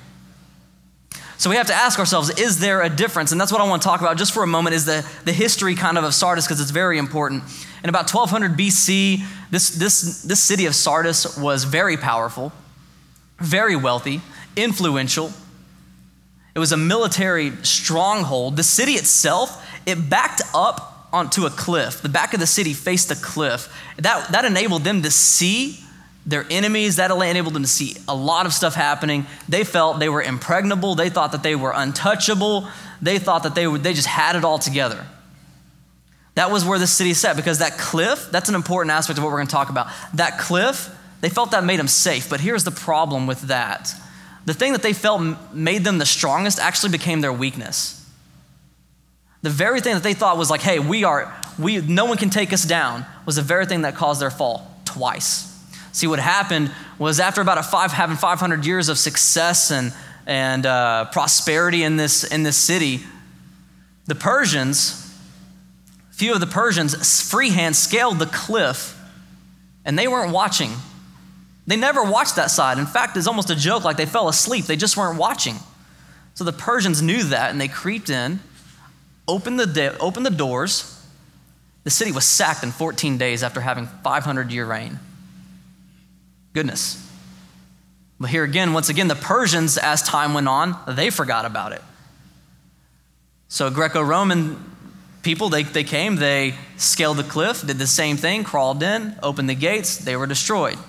So 1.38 1.50
we 1.50 1.55
have 1.55 1.67
to 1.67 1.74
ask 1.74 2.00
ourselves, 2.00 2.29
is 2.31 2.60
there 2.60 2.81
a 2.81 2.89
difference? 2.89 3.31
And 3.31 3.39
that's 3.39 3.50
what 3.50 3.62
I 3.62 3.67
want 3.67 3.81
to 3.81 3.88
talk 3.88 4.01
about 4.01 4.17
just 4.17 4.34
for 4.34 4.43
a 4.43 4.48
moment 4.48 4.75
is 4.75 4.86
the, 4.86 5.10
the 5.24 5.31
history 5.31 5.74
kind 5.74 5.98
of 5.98 6.03
of 6.03 6.13
Sardis 6.13 6.46
because 6.46 6.60
it's 6.60 6.72
very 6.72 6.98
important. 6.98 7.43
In 7.81 7.88
about 7.88 8.13
1200 8.13 8.60
BC, 8.60 9.24
this, 9.50 9.69
this, 9.69 10.24
this 10.24 10.41
city 10.41 10.65
of 10.65 10.75
Sardis 10.75 11.38
was 11.38 11.63
very 11.63 11.96
powerful, 11.96 12.51
very 13.39 13.75
wealthy, 13.75 14.22
influential. 14.55 15.31
It 16.55 16.60
was 16.60 16.72
a 16.72 16.77
military 16.77 17.51
stronghold. 17.63 18.58
The 18.58 18.63
city 18.63 18.93
itself, 18.93 19.65
it 19.86 20.10
backed 20.10 20.41
up 20.53 21.08
onto 21.12 21.46
a 21.46 21.50
cliff. 21.50 22.01
The 22.01 22.10
back 22.10 22.34
of 22.34 22.39
the 22.39 22.48
city 22.48 22.74
faced 22.74 23.12
a 23.12 23.15
cliff. 23.15 23.74
That, 23.98 24.31
that 24.31 24.46
enabled 24.46 24.84
them 24.84 25.01
to 25.03 25.12
see 25.12 25.79
their 26.25 26.46
enemies. 26.50 26.98
That 26.98 27.12
enabled 27.12 27.53
them 27.53 27.63
to 27.63 27.69
see 27.69 27.96
a 28.08 28.15
lot 28.15 28.46
of 28.46 28.53
stuff 28.53 28.75
happening. 28.75 29.25
They 29.48 29.63
felt 29.63 30.00
they 30.00 30.10
were 30.10 30.22
impregnable. 30.22 30.96
They 30.96 31.10
thought 31.10 31.31
that 31.31 31.43
they 31.43 31.55
were 31.55 31.72
untouchable. 31.74 32.67
They 33.01 33.19
thought 33.19 33.43
that 33.43 33.55
they, 33.55 33.67
would, 33.67 33.84
they 33.84 33.93
just 33.93 34.08
had 34.08 34.36
it 34.36 34.43
all 34.43 34.60
together. 34.60 35.05
That 36.36 36.51
was 36.51 36.63
where 36.63 36.79
the 36.79 36.88
city 36.88 37.13
sat 37.13 37.36
because 37.36 37.60
that 37.60 37.77
cliff, 37.77 38.29
that's 38.31 38.50
an 38.50 38.55
important 38.55 38.91
aspect 38.91 39.17
of 39.17 39.24
what 39.24 39.31
we're 39.31 39.38
going 39.38 39.48
to 39.48 39.51
talk 39.51 39.69
about. 39.69 39.88
That 40.13 40.38
cliff, 40.39 40.89
they 41.21 41.29
felt 41.29 41.51
that 41.51 41.63
made 41.63 41.79
them 41.79 41.88
safe. 41.88 42.29
But 42.29 42.39
here's 42.41 42.63
the 42.63 42.71
problem 42.71 43.27
with 43.27 43.41
that 43.43 43.93
the 44.45 44.53
thing 44.53 44.71
that 44.71 44.81
they 44.81 44.93
felt 44.93 45.53
made 45.53 45.83
them 45.83 45.99
the 45.99 46.05
strongest 46.05 46.59
actually 46.59 46.91
became 46.91 47.21
their 47.21 47.33
weakness. 47.33 47.95
The 49.41 49.49
very 49.49 49.79
thing 49.79 49.93
that 49.93 50.03
they 50.03 50.13
thought 50.13 50.38
was 50.38 50.49
like, 50.49 50.61
hey, 50.61 50.79
we 50.79 51.03
are, 51.03 51.33
we, 51.57 51.79
no 51.81 52.05
one 52.05 52.17
can 52.17 52.29
take 52.29 52.51
us 52.51 52.65
down, 52.65 53.05
was 53.25 53.35
the 53.35 53.41
very 53.41 53.65
thing 53.65 53.81
that 53.81 53.95
caused 53.95 54.21
their 54.21 54.31
fall 54.31 54.69
twice. 54.85 55.45
See, 55.91 56.07
what 56.07 56.19
happened 56.19 56.71
was 56.97 57.19
after 57.19 57.41
about 57.41 57.63
five, 57.65 57.91
having 57.91 58.17
500 58.17 58.65
years 58.65 58.89
of 58.89 58.97
success 58.97 59.71
and, 59.71 59.93
and 60.25 60.65
uh, 60.65 61.05
prosperity 61.05 61.83
in 61.83 61.97
this, 61.97 62.23
in 62.23 62.43
this 62.43 62.57
city, 62.57 63.01
the 64.07 64.15
Persians, 64.15 65.15
few 66.11 66.33
of 66.33 66.39
the 66.39 66.47
Persians, 66.47 67.21
freehand 67.21 67.75
scaled 67.75 68.19
the 68.19 68.25
cliff 68.25 68.99
and 69.85 69.97
they 69.97 70.07
weren't 70.07 70.31
watching. 70.31 70.71
They 71.69 71.75
never 71.75 72.01
watched 72.01 72.38
that 72.38 72.49
side. 72.49 72.79
In 72.79 72.88
fact, 72.88 73.15
it's 73.15 73.27
almost 73.27 73.51
a 73.51 73.55
joke 73.55 73.83
like 73.83 73.95
they 73.95 74.07
fell 74.07 74.27
asleep. 74.27 74.65
They 74.65 74.75
just 74.75 74.97
weren't 74.97 75.19
watching. 75.19 75.53
So 76.33 76.43
the 76.43 76.51
Persians 76.51 77.03
knew 77.03 77.21
that 77.25 77.51
and 77.51 77.61
they 77.61 77.67
creeped 77.67 78.09
in, 78.09 78.39
opened 79.27 79.59
the, 79.59 79.67
de- 79.67 79.95
opened 79.99 80.25
the 80.25 80.31
doors. 80.31 80.99
The 81.83 81.91
city 81.91 82.11
was 82.11 82.25
sacked 82.25 82.63
in 82.63 82.71
14 82.71 83.19
days 83.19 83.43
after 83.43 83.61
having 83.61 83.85
500 83.85 84.51
year 84.51 84.65
reign. 84.65 84.97
Goodness. 86.53 87.07
But 88.19 88.31
here 88.31 88.43
again, 88.43 88.73
once 88.73 88.89
again, 88.89 89.07
the 89.07 89.13
Persians, 89.13 89.77
as 89.77 90.01
time 90.01 90.33
went 90.33 90.47
on, 90.47 90.75
they 90.88 91.11
forgot 91.11 91.45
about 91.45 91.71
it. 91.71 91.83
So 93.47 93.69
Greco 93.69 94.01
Roman 94.01 94.57
people, 95.21 95.49
they, 95.49 95.61
they 95.61 95.83
came, 95.83 96.15
they 96.15 96.55
scaled 96.77 97.17
the 97.17 97.23
cliff, 97.23 97.63
did 97.63 97.77
the 97.77 97.85
same 97.85 98.17
thing, 98.17 98.43
crawled 98.43 98.81
in, 98.81 99.15
opened 99.21 99.51
the 99.51 99.55
gates, 99.55 99.99
they 99.99 100.15
were 100.15 100.25
destroyed. 100.25 100.79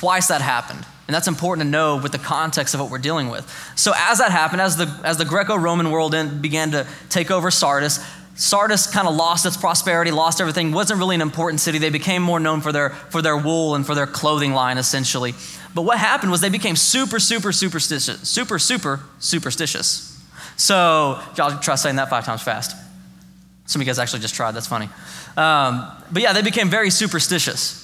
Twice 0.00 0.28
that 0.28 0.40
happened. 0.40 0.86
And 1.08 1.14
that's 1.14 1.28
important 1.28 1.66
to 1.66 1.70
know 1.70 1.98
with 1.98 2.12
the 2.12 2.18
context 2.18 2.72
of 2.72 2.80
what 2.80 2.90
we're 2.90 2.96
dealing 2.96 3.28
with. 3.28 3.46
So 3.76 3.92
as 3.94 4.16
that 4.16 4.30
happened, 4.30 4.62
as 4.62 4.78
the, 4.78 4.86
as 5.04 5.18
the 5.18 5.26
Greco-Roman 5.26 5.90
world 5.90 6.14
in, 6.14 6.40
began 6.40 6.70
to 6.70 6.86
take 7.10 7.30
over 7.30 7.50
Sardis, 7.50 8.02
Sardis 8.34 8.86
kind 8.86 9.06
of 9.06 9.14
lost 9.14 9.44
its 9.44 9.58
prosperity, 9.58 10.10
lost 10.10 10.40
everything, 10.40 10.72
wasn't 10.72 10.98
really 10.98 11.16
an 11.16 11.20
important 11.20 11.60
city. 11.60 11.76
They 11.76 11.90
became 11.90 12.22
more 12.22 12.40
known 12.40 12.62
for 12.62 12.72
their, 12.72 12.88
for 13.10 13.20
their 13.20 13.36
wool 13.36 13.74
and 13.74 13.84
for 13.84 13.94
their 13.94 14.06
clothing 14.06 14.54
line, 14.54 14.78
essentially. 14.78 15.34
But 15.74 15.82
what 15.82 15.98
happened 15.98 16.30
was 16.30 16.40
they 16.40 16.48
became 16.48 16.76
super, 16.76 17.20
super, 17.20 17.52
superstitious. 17.52 18.26
Super, 18.26 18.58
super 18.58 19.00
superstitious. 19.18 20.18
So, 20.56 21.20
y'all 21.36 21.58
try 21.58 21.74
saying 21.74 21.96
that 21.96 22.08
five 22.08 22.24
times 22.24 22.40
fast. 22.40 22.74
Some 23.66 23.82
of 23.82 23.86
you 23.86 23.90
guys 23.90 23.98
actually 23.98 24.20
just 24.20 24.34
tried, 24.34 24.52
that's 24.52 24.66
funny. 24.66 24.88
Um, 25.36 25.86
but 26.10 26.22
yeah, 26.22 26.32
they 26.32 26.40
became 26.40 26.70
very 26.70 26.88
superstitious. 26.88 27.79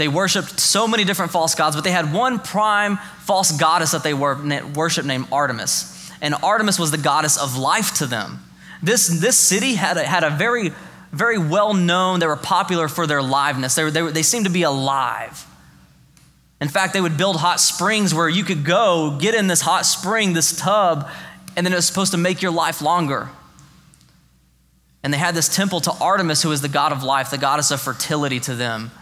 They 0.00 0.08
worshiped 0.08 0.58
so 0.58 0.88
many 0.88 1.04
different 1.04 1.30
false 1.30 1.54
gods, 1.54 1.76
but 1.76 1.84
they 1.84 1.90
had 1.90 2.10
one 2.10 2.38
prime 2.38 2.96
false 2.96 3.52
goddess 3.52 3.90
that 3.90 4.02
they 4.02 4.14
worshiped 4.14 5.06
named 5.06 5.26
Artemis. 5.30 6.10
And 6.22 6.34
Artemis 6.42 6.78
was 6.78 6.90
the 6.90 6.96
goddess 6.96 7.36
of 7.36 7.58
life 7.58 7.92
to 7.96 8.06
them. 8.06 8.42
This, 8.82 9.08
this 9.20 9.36
city 9.36 9.74
had 9.74 9.98
a, 9.98 10.02
had 10.02 10.24
a 10.24 10.30
very, 10.30 10.72
very 11.12 11.36
well 11.36 11.74
known, 11.74 12.18
they 12.18 12.26
were 12.26 12.36
popular 12.36 12.88
for 12.88 13.06
their 13.06 13.20
liveness. 13.20 13.74
They, 13.74 13.84
were, 13.84 13.90
they, 13.90 14.00
were, 14.00 14.10
they 14.10 14.22
seemed 14.22 14.46
to 14.46 14.50
be 14.50 14.62
alive. 14.62 15.46
In 16.62 16.68
fact, 16.68 16.94
they 16.94 17.02
would 17.02 17.18
build 17.18 17.36
hot 17.36 17.60
springs 17.60 18.14
where 18.14 18.26
you 18.26 18.42
could 18.42 18.64
go, 18.64 19.18
get 19.20 19.34
in 19.34 19.48
this 19.48 19.60
hot 19.60 19.84
spring, 19.84 20.32
this 20.32 20.56
tub, 20.56 21.10
and 21.58 21.66
then 21.66 21.74
it 21.74 21.76
was 21.76 21.86
supposed 21.86 22.12
to 22.12 22.18
make 22.18 22.40
your 22.40 22.52
life 22.52 22.80
longer. 22.80 23.28
And 25.02 25.12
they 25.12 25.18
had 25.18 25.34
this 25.34 25.54
temple 25.54 25.80
to 25.80 25.92
Artemis, 25.92 26.42
who 26.42 26.48
was 26.48 26.62
the 26.62 26.70
god 26.70 26.90
of 26.90 27.02
life, 27.02 27.30
the 27.30 27.36
goddess 27.36 27.70
of 27.70 27.82
fertility 27.82 28.40
to 28.40 28.54
them 28.54 28.92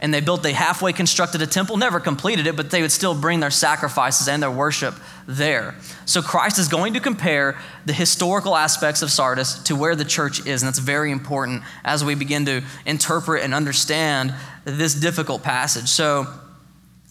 and 0.00 0.14
they 0.14 0.20
built, 0.20 0.42
they 0.42 0.52
halfway 0.52 0.92
constructed 0.92 1.42
a 1.42 1.46
temple, 1.46 1.76
never 1.76 1.98
completed 1.98 2.46
it, 2.46 2.56
but 2.56 2.70
they 2.70 2.82
would 2.82 2.92
still 2.92 3.14
bring 3.14 3.40
their 3.40 3.50
sacrifices 3.50 4.28
and 4.28 4.42
their 4.42 4.50
worship 4.50 4.94
there. 5.26 5.74
So 6.04 6.22
Christ 6.22 6.58
is 6.58 6.68
going 6.68 6.94
to 6.94 7.00
compare 7.00 7.58
the 7.84 7.92
historical 7.92 8.54
aspects 8.56 9.02
of 9.02 9.10
Sardis 9.10 9.58
to 9.64 9.74
where 9.74 9.96
the 9.96 10.04
church 10.04 10.46
is, 10.46 10.62
and 10.62 10.68
that's 10.68 10.78
very 10.78 11.10
important 11.10 11.64
as 11.84 12.04
we 12.04 12.14
begin 12.14 12.44
to 12.46 12.62
interpret 12.86 13.42
and 13.42 13.52
understand 13.52 14.32
this 14.64 14.94
difficult 14.94 15.42
passage. 15.42 15.88
So 15.88 16.26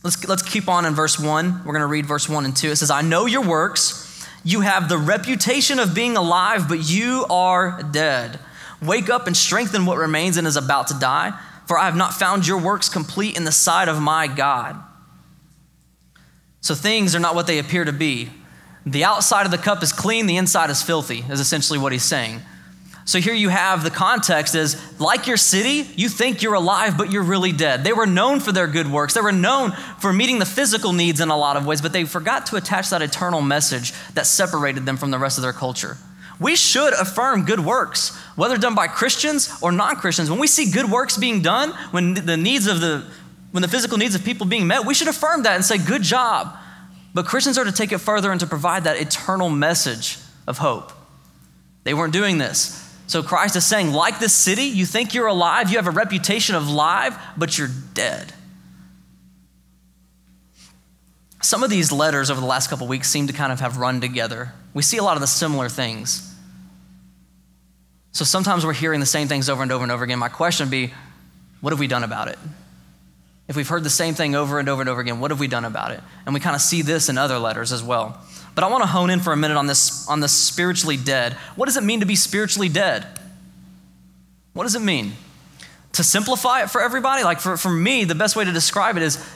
let's, 0.04 0.26
let's 0.28 0.44
keep 0.44 0.70
on 0.70 0.86
in 0.86 0.94
verse 0.94 1.20
1. 1.20 1.66
We're 1.66 1.74
going 1.74 1.82
to 1.82 1.88
read 1.88 2.06
verse 2.06 2.30
1 2.30 2.46
and 2.46 2.56
2. 2.56 2.70
It 2.70 2.76
says, 2.78 2.90
I 2.90 3.02
know 3.02 3.26
your 3.26 3.46
works. 3.46 4.06
You 4.46 4.62
have 4.62 4.88
the 4.88 4.98
reputation 4.98 5.78
of 5.80 5.94
being 5.94 6.16
alive, 6.16 6.70
but 6.70 6.90
you 6.90 7.26
are 7.30 7.84
dead. 7.92 8.40
Wake 8.82 9.10
up 9.10 9.28
and 9.28 9.36
strengthen 9.36 9.86
what 9.86 9.98
remains 9.98 10.38
and 10.38 10.48
is 10.48 10.56
about 10.56 10.88
to 10.88 10.94
die 10.94 11.38
for 11.68 11.78
I 11.78 11.86
have 11.86 11.96
not 11.96 12.14
found 12.14 12.48
your 12.48 12.58
works 12.58 12.90
complete 12.90 13.38
in 13.38 13.44
the 13.44 13.52
sight 13.52 13.90
of 13.90 14.02
my 14.02 14.28
God. 14.28 14.82
So 16.62 16.74
things 16.76 17.16
are 17.16 17.20
not 17.20 17.36
what 17.36 17.48
they 17.48 17.60
appear 17.60 17.86
to 17.86 17.94
be. 17.94 18.30
The 18.86 19.04
outside 19.04 19.46
of 19.46 19.52
the 19.52 19.58
cup 19.58 19.84
is 19.84 19.92
clean, 19.92 20.28
the 20.28 20.38
inside 20.38 20.70
is 20.70 20.82
filthy, 20.82 21.24
is 21.30 21.40
essentially 21.40 21.78
what 21.78 21.92
he's 21.92 22.04
saying. 22.04 22.42
So 23.04 23.20
here 23.20 23.34
you 23.34 23.48
have 23.48 23.84
the 23.84 23.90
context 23.90 24.54
is 24.54 24.76
like 25.00 25.28
your 25.28 25.38
city, 25.38 25.90
you 25.96 26.10
think 26.10 26.42
you're 26.42 26.56
alive, 26.56 26.98
but 26.98 27.10
you're 27.10 27.24
really 27.24 27.54
dead. 27.54 27.86
They 27.86 27.94
were 27.94 28.06
known 28.06 28.42
for 28.42 28.52
their 28.52 28.68
good 28.68 28.92
works. 28.92 29.14
They 29.14 29.22
were 29.22 29.32
known 29.32 29.72
for 30.00 30.12
meeting 30.12 30.40
the 30.40 30.46
physical 30.46 30.92
needs 30.92 31.22
in 31.22 31.30
a 31.30 31.38
lot 31.38 31.56
of 31.56 31.66
ways, 31.66 31.82
but 31.82 31.94
they 31.94 32.04
forgot 32.04 32.48
to 32.48 32.58
attach 32.58 32.90
that 32.90 33.02
eternal 33.02 33.42
message 33.42 33.94
that 34.14 34.26
separated 34.26 34.86
them 34.86 34.98
from 34.98 35.12
the 35.12 35.20
rest 35.20 35.38
of 35.38 35.42
their 35.42 35.54
culture. 35.54 35.98
We 36.40 36.56
should 36.56 36.94
affirm 36.94 37.46
good 37.46 37.60
works, 37.60 38.16
whether 38.36 38.58
done 38.58 38.76
by 38.76 38.88
Christians 38.88 39.52
or 39.62 39.72
non 39.72 39.96
Christians. 39.96 40.30
When 40.30 40.40
we 40.40 40.48
see 40.48 40.72
good 40.72 40.90
works 40.90 41.18
being 41.18 41.42
done, 41.42 41.72
when 41.92 42.14
the 42.14 42.38
needs 42.38 42.68
of 42.68 42.80
the 42.80 43.06
when 43.52 43.62
the 43.62 43.68
physical 43.68 43.98
needs 43.98 44.14
of 44.14 44.24
people 44.24 44.46
being 44.46 44.68
met, 44.68 44.86
we 44.86 44.94
should 44.94 45.08
affirm 45.08 45.44
that 45.44 45.56
and 45.56 45.66
say, 45.66 45.78
good 45.78 46.04
job. 46.04 46.56
But 47.14 47.26
Christians 47.26 47.58
are 47.58 47.64
to 47.64 47.72
take 47.72 47.92
it 47.92 47.98
further 48.00 48.32
and 48.32 48.40
to 48.42 48.46
provide 48.46 48.84
that 48.84 49.02
eternal 49.02 49.50
message 49.50 50.20
of 50.46 50.60
hope. 50.60 50.92
They 51.84 51.94
weren't 51.94 52.14
doing 52.14 52.38
this. 52.38 52.84
So 53.08 53.24
Christ 53.24 53.56
is 53.56 53.66
saying, 53.66 53.94
like 53.94 54.20
this 54.20 54.34
city, 54.34 54.66
you 54.66 54.86
think 54.86 55.14
you're 55.14 55.28
alive, 55.28 55.72
you 55.72 55.78
have 55.78 55.88
a 55.88 55.92
reputation 55.92 56.56
of 56.56 56.70
live, 56.70 57.18
but 57.38 57.58
you're 57.58 57.70
dead. 57.94 58.34
Some 61.42 61.64
of 61.64 61.70
these 61.70 61.92
letters 61.92 62.30
over 62.30 62.42
the 62.42 62.46
last 62.46 62.70
couple 62.70 62.88
weeks 62.88 63.10
seem 63.10 63.28
to 63.28 63.34
kind 63.34 63.54
of 63.54 63.62
have 63.62 63.78
run 63.78 64.02
together. 64.02 64.54
We 64.78 64.84
see 64.84 64.98
a 64.98 65.04
lot 65.04 65.18
of 65.18 65.22
the 65.22 65.28
similar 65.28 65.70
things. 65.70 66.32
So 68.12 68.24
sometimes 68.24 68.64
we're 68.64 68.74
hearing 68.74 69.00
the 69.00 69.08
same 69.08 69.28
things 69.28 69.50
over 69.50 69.64
and 69.64 69.72
over 69.72 69.82
and 69.82 69.92
over 69.92 70.04
again. 70.04 70.20
My 70.20 70.30
question 70.30 70.68
would 70.68 70.72
be, 70.72 70.94
what 71.62 71.72
have 71.72 71.80
we 71.80 71.88
done 71.88 72.04
about 72.04 72.28
it? 72.28 72.38
If 73.48 73.56
we've 73.56 73.68
heard 73.68 73.84
the 73.84 73.90
same 73.90 74.14
thing 74.14 74.36
over 74.36 74.60
and 74.60 74.70
over 74.70 74.84
and 74.84 74.88
over 74.88 75.02
again, 75.02 75.20
what 75.20 75.32
have 75.32 75.40
we 75.40 75.48
done 75.48 75.66
about 75.66 75.94
it? 75.94 76.02
And 76.28 76.36
we 76.36 76.40
kind 76.40 76.56
of 76.56 76.62
see 76.62 76.84
this 76.84 77.10
in 77.10 77.18
other 77.18 77.40
letters 77.40 77.72
as 77.72 77.82
well. 77.82 78.22
But 78.54 78.64
I 78.66 78.68
want 78.68 78.84
to 78.84 78.88
hone 78.88 79.10
in 79.10 79.20
for 79.20 79.34
a 79.34 79.36
minute 79.36 79.58
on 79.58 79.66
this 79.66 80.08
on 80.08 80.20
the 80.20 80.28
spiritually 80.28 80.96
dead. 80.96 81.34
What 81.56 81.66
does 81.66 81.78
it 81.78 81.84
mean 81.84 82.02
to 82.02 82.06
be 82.06 82.16
spiritually 82.16 82.70
dead? 82.70 83.04
What 84.54 84.66
does 84.66 84.76
it 84.76 84.84
mean? 84.84 85.14
To 85.94 86.04
simplify 86.04 86.62
it 86.62 86.70
for 86.70 86.82
everybody, 86.82 87.24
like 87.24 87.40
for, 87.40 87.58
for 87.58 87.72
me, 87.72 88.04
the 88.04 88.14
best 88.14 88.36
way 88.36 88.46
to 88.46 88.52
describe 88.52 88.96
it 88.96 89.02
is 89.02 89.28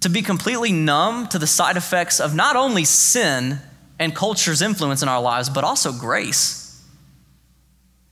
to 0.00 0.10
be 0.10 0.20
completely 0.20 0.72
numb 0.72 1.26
to 1.28 1.38
the 1.38 1.46
side 1.46 1.78
effects 1.78 2.20
of 2.20 2.34
not 2.34 2.54
only 2.54 2.84
sin 2.84 3.60
and 3.98 4.14
culture's 4.14 4.62
influence 4.62 5.02
in 5.02 5.08
our 5.08 5.20
lives, 5.20 5.48
but 5.48 5.64
also 5.64 5.92
grace. 5.92 6.64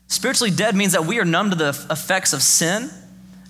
Spiritually 0.09 0.51
dead 0.51 0.75
means 0.77 0.93
that 0.93 1.05
we 1.05 1.19
are 1.19 1.25
numb 1.25 1.51
to 1.51 1.57
the 1.57 1.69
effects 1.91 2.33
of 2.33 2.43
sin 2.43 2.91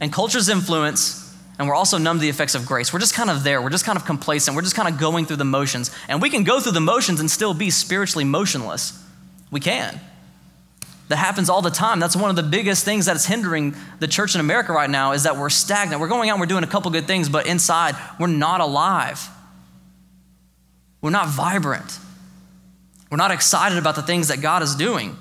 and 0.00 0.12
culture's 0.12 0.48
influence, 0.48 1.34
and 1.58 1.68
we're 1.68 1.74
also 1.74 1.98
numb 1.98 2.18
to 2.18 2.20
the 2.20 2.28
effects 2.28 2.54
of 2.54 2.66
grace. 2.66 2.92
We're 2.92 2.98
just 2.98 3.14
kind 3.14 3.30
of 3.30 3.44
there. 3.44 3.62
We're 3.62 3.70
just 3.70 3.84
kind 3.84 3.96
of 3.96 4.04
complacent. 4.04 4.54
We're 4.54 4.62
just 4.62 4.76
kind 4.76 4.92
of 4.92 4.98
going 4.98 5.24
through 5.26 5.36
the 5.36 5.44
motions. 5.44 5.90
And 6.08 6.20
we 6.20 6.28
can 6.28 6.44
go 6.44 6.60
through 6.60 6.72
the 6.72 6.80
motions 6.80 7.20
and 7.20 7.30
still 7.30 7.54
be 7.54 7.70
spiritually 7.70 8.24
motionless. 8.24 9.02
We 9.50 9.60
can. 9.60 10.00
That 11.08 11.16
happens 11.16 11.48
all 11.48 11.62
the 11.62 11.70
time. 11.70 12.00
That's 12.00 12.16
one 12.16 12.30
of 12.30 12.36
the 12.36 12.42
biggest 12.42 12.84
things 12.84 13.06
that 13.06 13.16
is 13.16 13.24
hindering 13.24 13.76
the 14.00 14.08
church 14.08 14.34
in 14.34 14.40
America 14.40 14.72
right 14.72 14.90
now 14.90 15.12
is 15.12 15.22
that 15.22 15.36
we're 15.36 15.50
stagnant. 15.50 16.00
We're 16.00 16.08
going 16.08 16.30
out, 16.30 16.38
we're 16.40 16.46
doing 16.46 16.64
a 16.64 16.68
couple 16.68 16.90
good 16.90 17.06
things, 17.06 17.28
but 17.28 17.46
inside, 17.46 17.94
we're 18.18 18.26
not 18.26 18.60
alive. 18.60 19.26
We're 21.00 21.10
not 21.10 21.28
vibrant. 21.28 21.98
We're 23.10 23.16
not 23.16 23.30
excited 23.30 23.78
about 23.78 23.94
the 23.94 24.02
things 24.02 24.28
that 24.28 24.40
God 24.40 24.62
is 24.62 24.74
doing. 24.74 25.16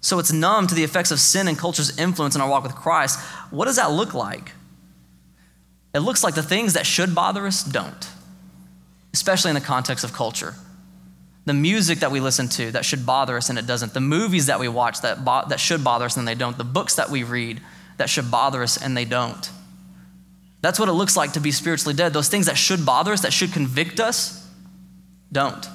So 0.00 0.18
it's 0.18 0.32
numb 0.32 0.66
to 0.66 0.74
the 0.74 0.84
effects 0.84 1.10
of 1.10 1.20
sin 1.20 1.46
and 1.48 1.58
culture's 1.58 1.98
influence 1.98 2.34
in 2.34 2.40
our 2.40 2.48
walk 2.48 2.62
with 2.62 2.74
Christ. 2.74 3.20
What 3.50 3.66
does 3.66 3.76
that 3.76 3.90
look 3.90 4.14
like? 4.14 4.52
It 5.94 6.00
looks 6.00 6.22
like 6.22 6.34
the 6.34 6.42
things 6.42 6.74
that 6.74 6.86
should 6.86 7.14
bother 7.14 7.46
us 7.46 7.64
don't, 7.64 8.08
especially 9.12 9.50
in 9.50 9.54
the 9.54 9.60
context 9.60 10.04
of 10.04 10.12
culture. 10.12 10.54
The 11.46 11.54
music 11.54 11.98
that 11.98 12.12
we 12.12 12.20
listen 12.20 12.48
to 12.50 12.70
that 12.72 12.84
should 12.84 13.04
bother 13.04 13.36
us 13.36 13.50
and 13.50 13.58
it 13.58 13.66
doesn't. 13.66 13.92
The 13.92 14.00
movies 14.00 14.46
that 14.46 14.60
we 14.60 14.68
watch 14.68 15.00
that, 15.00 15.24
bo- 15.24 15.48
that 15.48 15.58
should 15.58 15.82
bother 15.82 16.04
us 16.04 16.16
and 16.16 16.28
they 16.28 16.34
don't. 16.34 16.56
The 16.56 16.64
books 16.64 16.94
that 16.94 17.10
we 17.10 17.24
read 17.24 17.60
that 17.96 18.08
should 18.08 18.30
bother 18.30 18.62
us 18.62 18.80
and 18.80 18.96
they 18.96 19.04
don't. 19.04 19.50
That's 20.62 20.78
what 20.78 20.88
it 20.88 20.92
looks 20.92 21.16
like 21.16 21.32
to 21.32 21.40
be 21.40 21.50
spiritually 21.50 21.94
dead. 21.94 22.12
Those 22.12 22.28
things 22.28 22.46
that 22.46 22.56
should 22.56 22.86
bother 22.86 23.12
us, 23.12 23.22
that 23.22 23.32
should 23.32 23.52
convict 23.52 23.98
us, 23.98 24.39
don't. 25.32 25.66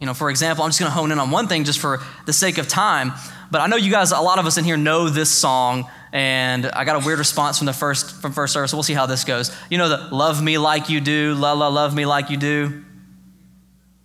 You 0.00 0.06
know, 0.06 0.14
for 0.14 0.28
example, 0.28 0.64
I'm 0.64 0.70
just 0.70 0.78
going 0.78 0.90
to 0.90 0.96
hone 0.96 1.10
in 1.10 1.18
on 1.18 1.30
one 1.30 1.48
thing 1.48 1.64
just 1.64 1.78
for 1.78 2.00
the 2.26 2.32
sake 2.32 2.58
of 2.58 2.68
time. 2.68 3.12
But 3.50 3.60
I 3.60 3.66
know 3.66 3.76
you 3.76 3.90
guys, 3.90 4.12
a 4.12 4.20
lot 4.20 4.38
of 4.38 4.46
us 4.46 4.58
in 4.58 4.64
here 4.64 4.76
know 4.76 5.08
this 5.08 5.30
song, 5.30 5.88
and 6.12 6.66
I 6.66 6.84
got 6.84 7.02
a 7.02 7.06
weird 7.06 7.18
response 7.18 7.58
from 7.58 7.66
the 7.66 7.72
first 7.72 8.20
from 8.20 8.32
first 8.32 8.52
service. 8.52 8.72
We'll 8.72 8.82
see 8.82 8.94
how 8.94 9.06
this 9.06 9.24
goes. 9.24 9.56
You 9.70 9.78
know 9.78 9.88
the 9.88 10.14
"Love 10.14 10.42
Me 10.42 10.58
Like 10.58 10.90
You 10.90 11.00
Do," 11.00 11.34
"La 11.34 11.52
La 11.52 11.68
Love 11.68 11.94
Me 11.94 12.06
Like 12.06 12.30
You 12.30 12.36
Do." 12.36 12.84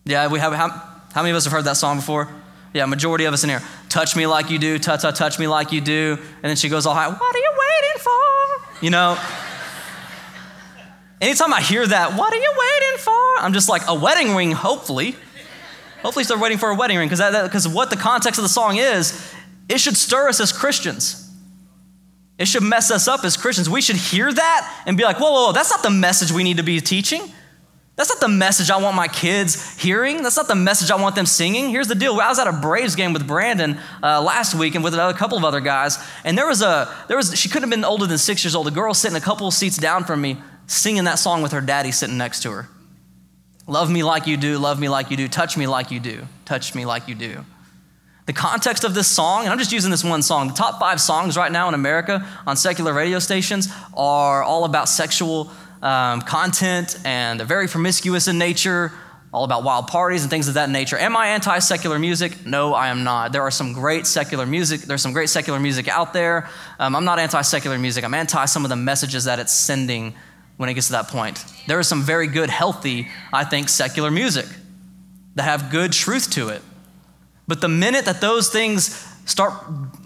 Yeah, 0.05 0.27
we 0.27 0.39
have. 0.39 0.53
How, 0.53 0.69
how 1.13 1.21
many 1.21 1.31
of 1.31 1.37
us 1.37 1.43
have 1.45 1.53
heard 1.53 1.65
that 1.65 1.77
song 1.77 1.97
before? 1.97 2.29
Yeah, 2.73 2.85
majority 2.85 3.25
of 3.25 3.33
us 3.33 3.43
in 3.43 3.49
here. 3.49 3.61
Touch 3.89 4.15
me 4.15 4.27
like 4.27 4.49
you 4.49 4.57
do, 4.57 4.79
ta 4.79 4.95
ta, 4.95 5.11
touch 5.11 5.37
me 5.39 5.47
like 5.47 5.71
you 5.73 5.81
do. 5.81 6.17
And 6.19 6.49
then 6.49 6.55
she 6.55 6.69
goes 6.69 6.85
all 6.85 6.93
high. 6.93 7.09
What 7.09 7.35
are 7.35 7.39
you 7.39 7.51
waiting 7.51 8.01
for? 8.01 8.85
You 8.85 8.89
know. 8.91 9.17
Anytime 11.21 11.53
I 11.53 11.61
hear 11.61 11.85
that, 11.85 12.17
what 12.17 12.33
are 12.33 12.37
you 12.37 12.51
waiting 12.57 12.97
for? 12.97 13.13
I'm 13.39 13.53
just 13.53 13.69
like 13.69 13.83
a 13.87 13.93
wedding 13.93 14.35
ring. 14.35 14.51
Hopefully. 14.51 15.15
Hopefully, 16.01 16.25
they're 16.25 16.39
waiting 16.39 16.57
for 16.57 16.69
a 16.69 16.75
wedding 16.75 16.97
ring 16.97 17.09
because 17.09 17.67
what 17.67 17.91
the 17.91 17.95
context 17.95 18.39
of 18.39 18.43
the 18.43 18.49
song 18.49 18.77
is, 18.77 19.31
it 19.69 19.79
should 19.79 19.95
stir 19.95 20.29
us 20.29 20.39
as 20.39 20.51
Christians. 20.51 21.31
It 22.39 22.47
should 22.47 22.63
mess 22.63 22.89
us 22.89 23.07
up 23.07 23.23
as 23.23 23.37
Christians. 23.37 23.69
We 23.69 23.81
should 23.81 23.97
hear 23.97 24.33
that 24.33 24.83
and 24.87 24.97
be 24.97 25.03
like, 25.03 25.19
whoa, 25.19 25.31
whoa, 25.31 25.45
whoa, 25.45 25.51
that's 25.51 25.69
not 25.69 25.83
the 25.83 25.91
message 25.91 26.31
we 26.31 26.43
need 26.43 26.57
to 26.57 26.63
be 26.63 26.81
teaching. 26.81 27.31
That's 27.97 28.09
not 28.09 28.19
the 28.19 28.29
message 28.29 28.71
I 28.71 28.77
want 28.77 28.95
my 28.95 29.07
kids 29.07 29.79
hearing. 29.79 30.23
That's 30.23 30.37
not 30.37 30.47
the 30.47 30.55
message 30.55 30.89
I 30.89 30.95
want 30.95 31.13
them 31.13 31.27
singing. 31.27 31.69
Here's 31.69 31.87
the 31.87 31.93
deal. 31.93 32.19
I 32.19 32.29
was 32.29 32.39
at 32.39 32.47
a 32.47 32.51
Braves 32.51 32.95
game 32.95 33.13
with 33.13 33.27
Brandon 33.27 33.77
uh, 34.01 34.23
last 34.23 34.55
week 34.55 34.73
and 34.73 34.83
with 34.83 34.95
a 34.95 35.13
couple 35.15 35.37
of 35.37 35.45
other 35.45 35.59
guys, 35.59 35.99
and 36.23 36.35
there 36.35 36.47
was 36.47 36.63
a 36.63 36.91
there 37.07 37.17
was 37.17 37.37
she 37.37 37.47
couldn't 37.47 37.69
have 37.69 37.69
been 37.69 37.85
older 37.85 38.07
than 38.07 38.17
six 38.17 38.43
years 38.43 38.55
old. 38.55 38.67
A 38.67 38.71
girl 38.71 38.95
sitting 38.95 39.17
a 39.17 39.21
couple 39.21 39.45
of 39.45 39.53
seats 39.53 39.77
down 39.77 40.03
from 40.05 40.19
me, 40.19 40.41
singing 40.71 41.03
that 41.03 41.19
song 41.19 41.41
with 41.41 41.51
her 41.51 41.61
daddy 41.61 41.91
sitting 41.91 42.17
next 42.17 42.43
to 42.43 42.51
her. 42.51 42.69
Love 43.67 43.91
me 43.91 44.03
like 44.03 44.25
you 44.25 44.37
do, 44.37 44.57
love 44.57 44.79
me 44.79 44.89
like 44.89 45.11
you 45.11 45.17
do, 45.17 45.27
touch 45.27 45.57
me 45.57 45.67
like 45.67 45.91
you 45.91 45.99
do, 45.99 46.25
touch 46.45 46.73
me 46.73 46.85
like 46.85 47.07
you 47.07 47.15
do. 47.15 47.45
The 48.25 48.33
context 48.33 48.83
of 48.83 48.93
this 48.93 49.07
song, 49.07 49.43
and 49.43 49.49
I'm 49.49 49.57
just 49.57 49.71
using 49.71 49.91
this 49.91 50.03
one 50.03 50.21
song, 50.21 50.47
the 50.47 50.53
top 50.53 50.79
five 50.79 51.01
songs 51.01 51.35
right 51.35 51.51
now 51.51 51.67
in 51.67 51.73
America 51.73 52.25
on 52.47 52.55
secular 52.55 52.93
radio 52.93 53.19
stations 53.19 53.67
are 53.95 54.43
all 54.43 54.63
about 54.63 54.87
sexual 54.87 55.51
um, 55.81 56.21
content 56.21 56.97
and 57.03 57.39
they're 57.39 57.47
very 57.47 57.67
promiscuous 57.67 58.27
in 58.27 58.37
nature, 58.37 58.93
all 59.33 59.43
about 59.43 59.63
wild 59.63 59.87
parties 59.87 60.21
and 60.21 60.29
things 60.29 60.47
of 60.47 60.53
that 60.53 60.69
nature. 60.69 60.97
Am 60.97 61.17
I 61.17 61.27
anti 61.27 61.59
secular 61.59 61.99
music? 61.99 62.45
No, 62.45 62.73
I 62.73 62.87
am 62.87 63.03
not. 63.03 63.33
There 63.33 63.41
are 63.41 63.51
some 63.51 63.73
great 63.73 64.07
secular 64.07 64.45
music. 64.45 64.81
There's 64.81 65.01
some 65.01 65.13
great 65.13 65.29
secular 65.29 65.59
music 65.59 65.87
out 65.87 66.13
there. 66.13 66.49
Um, 66.79 66.95
I'm 66.95 67.05
not 67.05 67.19
anti 67.19 67.41
secular 67.41 67.77
music. 67.77 68.03
I'm 68.03 68.13
anti 68.13 68.45
some 68.45 68.63
of 68.63 68.69
the 68.69 68.75
messages 68.75 69.25
that 69.25 69.39
it's 69.39 69.53
sending 69.53 70.13
when 70.61 70.69
it 70.69 70.75
gets 70.75 70.85
to 70.85 70.93
that 70.93 71.07
point. 71.07 71.43
There 71.65 71.79
is 71.79 71.87
some 71.87 72.03
very 72.03 72.27
good, 72.27 72.51
healthy, 72.51 73.07
I 73.33 73.45
think, 73.45 73.67
secular 73.67 74.11
music 74.11 74.45
that 75.33 75.41
have 75.41 75.71
good 75.71 75.91
truth 75.91 76.29
to 76.33 76.49
it. 76.49 76.61
But 77.47 77.61
the 77.61 77.67
minute 77.67 78.05
that 78.05 78.21
those 78.21 78.51
things 78.51 78.93
start 79.25 79.53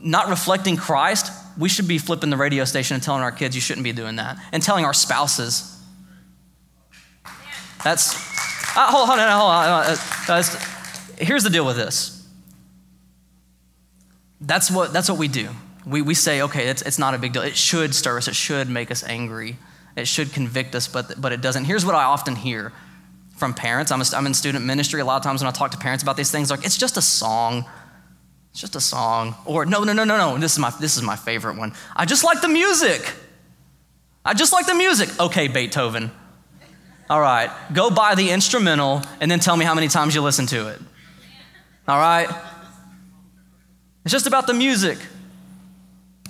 not 0.02 0.30
reflecting 0.30 0.78
Christ, 0.78 1.30
we 1.58 1.68
should 1.68 1.90
be 1.90 1.98
flipping 1.98 2.30
the 2.30 2.38
radio 2.38 2.64
station 2.64 2.94
and 2.94 3.04
telling 3.04 3.22
our 3.22 3.34
kids 3.34 3.54
you 3.54 3.60
shouldn't 3.60 3.84
be 3.84 3.92
doing 3.92 4.16
that, 4.16 4.38
and 4.54 4.64
telling 4.64 4.86
our 4.86 4.94
spouses. 4.94 5.78
That's, 7.84 8.16
uh, 8.78 8.90
hold, 8.90 9.10
on, 9.10 9.20
hold 9.20 9.52
on. 9.52 9.66
Uh, 9.68 9.98
uh, 10.30 10.44
here's 11.18 11.44
the 11.44 11.50
deal 11.50 11.66
with 11.66 11.76
this. 11.76 12.26
That's 14.40 14.72
what, 14.72 14.94
that's 14.94 15.10
what 15.10 15.20
we 15.20 15.28
do. 15.28 15.50
We, 15.86 16.02
we 16.02 16.14
say, 16.14 16.44
okay, 16.44 16.70
it's, 16.70 16.82
it's 16.82 16.98
not 16.98 17.14
a 17.14 17.18
big 17.18 17.34
deal. 17.34 17.42
It 17.42 17.58
should 17.58 17.94
stir 17.94 18.18
us, 18.18 18.30
it 18.30 18.36
should 18.36 18.70
make 18.70 18.90
us 18.90 19.04
angry, 19.04 19.58
it 19.96 20.08
should 20.08 20.34
convict 20.34 20.76
us, 20.76 20.88
but, 20.88 21.20
but 21.20 21.32
it 21.32 21.42
doesn't. 21.42 21.66
Here's 21.66 21.86
what 21.86 21.96
I 21.96 22.04
often 22.04 22.36
hear 22.36 22.74
from 23.38 23.54
parents. 23.54 23.92
I'm, 23.92 24.02
a, 24.02 24.06
I'm 24.14 24.26
in 24.26 24.34
student 24.34 24.66
ministry. 24.66 25.02
A 25.02 25.06
lot 25.06 25.18
of 25.18 25.24
times 25.24 25.42
when 25.42 25.48
I 25.48 25.52
talk 25.52 25.72
to 25.72 25.78
parents 25.78 26.04
about 26.04 26.18
these 26.18 26.32
things, 26.32 26.50
like, 26.50 26.66
it's 26.66 26.78
just 26.78 26.98
a 26.98 27.02
song. 27.02 27.66
It's 28.52 28.62
just 28.62 28.76
a 28.76 28.82
song. 28.82 29.36
Or 29.46 29.66
no, 29.66 29.84
no, 29.84 29.94
no, 29.94 30.04
no, 30.04 30.18
no. 30.18 30.38
This 30.38 30.54
is 30.54 30.60
my 30.60 30.72
this 30.80 30.96
is 30.96 31.04
my 31.04 31.16
favorite 31.16 31.58
one. 31.58 31.74
I 31.96 32.06
just 32.06 32.24
like 32.24 32.42
the 32.42 32.48
music. 32.48 33.14
I 34.24 34.34
just 34.34 34.54
like 34.54 34.66
the 34.66 34.74
music. 34.74 35.10
Okay, 35.20 35.48
Beethoven. 35.48 36.12
All 37.10 37.22
right. 37.22 37.52
Go 37.74 37.92
buy 37.92 38.16
the 38.16 38.32
instrumental 38.32 39.04
and 39.20 39.30
then 39.30 39.40
tell 39.40 39.56
me 39.56 39.66
how 39.66 39.76
many 39.76 39.88
times 39.88 40.16
you 40.16 40.22
listen 40.22 40.48
to 40.48 40.70
it. 40.70 40.80
All 41.88 42.00
right? 42.00 42.28
It's 44.04 44.12
just 44.12 44.26
about 44.26 44.48
the 44.48 44.54
music. 44.54 44.98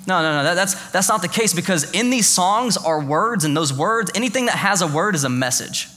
No, 0.08 0.22
no, 0.22 0.38
no, 0.38 0.44
that, 0.44 0.54
that's, 0.54 0.92
that's 0.92 1.10
not 1.10 1.22
the 1.22 1.28
case 1.28 1.54
because 1.54 1.92
in 1.92 2.12
these 2.12 2.28
songs 2.28 2.78
are 2.78 3.04
words, 3.04 3.44
and 3.44 3.58
those 3.58 3.74
words, 3.74 4.12
anything 4.14 4.46
that 4.46 4.56
has 4.56 4.82
a 4.82 4.88
word 4.88 5.16
is 5.16 5.24
a 5.24 5.30
message. 5.30 5.88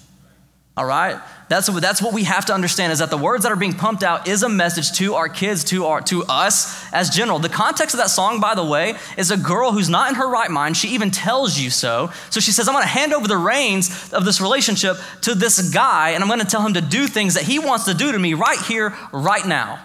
All 0.78 0.86
right? 0.86 1.20
That's, 1.48 1.66
that's 1.80 2.00
what 2.00 2.14
we 2.14 2.24
have 2.24 2.46
to 2.46 2.54
understand 2.54 2.92
is 2.92 3.00
that 3.00 3.10
the 3.10 3.18
words 3.18 3.42
that 3.42 3.50
are 3.50 3.56
being 3.56 3.72
pumped 3.72 4.02
out 4.02 4.28
is 4.28 4.42
a 4.42 4.48
message 4.48 4.92
to 4.98 5.14
our 5.14 5.28
kids, 5.28 5.64
to, 5.64 5.86
our, 5.86 6.00
to 6.02 6.22
us 6.24 6.84
as 6.92 7.10
general. 7.10 7.38
The 7.38 7.48
context 7.48 7.94
of 7.94 7.98
that 7.98 8.10
song, 8.10 8.38
by 8.38 8.54
the 8.54 8.64
way, 8.64 8.94
is 9.16 9.30
a 9.30 9.36
girl 9.36 9.72
who's 9.72 9.88
not 9.88 10.10
in 10.10 10.14
her 10.14 10.30
right 10.30 10.50
mind. 10.50 10.76
She 10.76 10.88
even 10.88 11.10
tells 11.10 11.58
you 11.58 11.70
so. 11.70 12.12
So 12.30 12.38
she 12.38 12.52
says, 12.52 12.68
I'm 12.68 12.74
going 12.74 12.84
to 12.84 12.88
hand 12.88 13.12
over 13.12 13.26
the 13.26 13.36
reins 13.36 14.12
of 14.12 14.24
this 14.24 14.40
relationship 14.40 14.98
to 15.22 15.34
this 15.34 15.72
guy, 15.72 16.10
and 16.10 16.22
I'm 16.22 16.28
going 16.28 16.40
to 16.40 16.46
tell 16.46 16.64
him 16.64 16.74
to 16.74 16.80
do 16.80 17.06
things 17.08 17.34
that 17.34 17.44
he 17.44 17.58
wants 17.58 17.86
to 17.86 17.94
do 17.94 18.12
to 18.12 18.18
me 18.18 18.34
right 18.34 18.60
here, 18.60 18.96
right 19.12 19.46
now. 19.46 19.84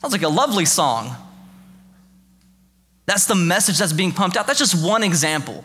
Sounds 0.00 0.12
like 0.12 0.22
a 0.22 0.28
lovely 0.28 0.66
song. 0.66 1.16
That's 3.06 3.26
the 3.26 3.34
message 3.34 3.78
that's 3.78 3.92
being 3.92 4.12
pumped 4.12 4.36
out. 4.36 4.46
That's 4.46 4.58
just 4.58 4.82
one 4.82 5.02
example, 5.02 5.64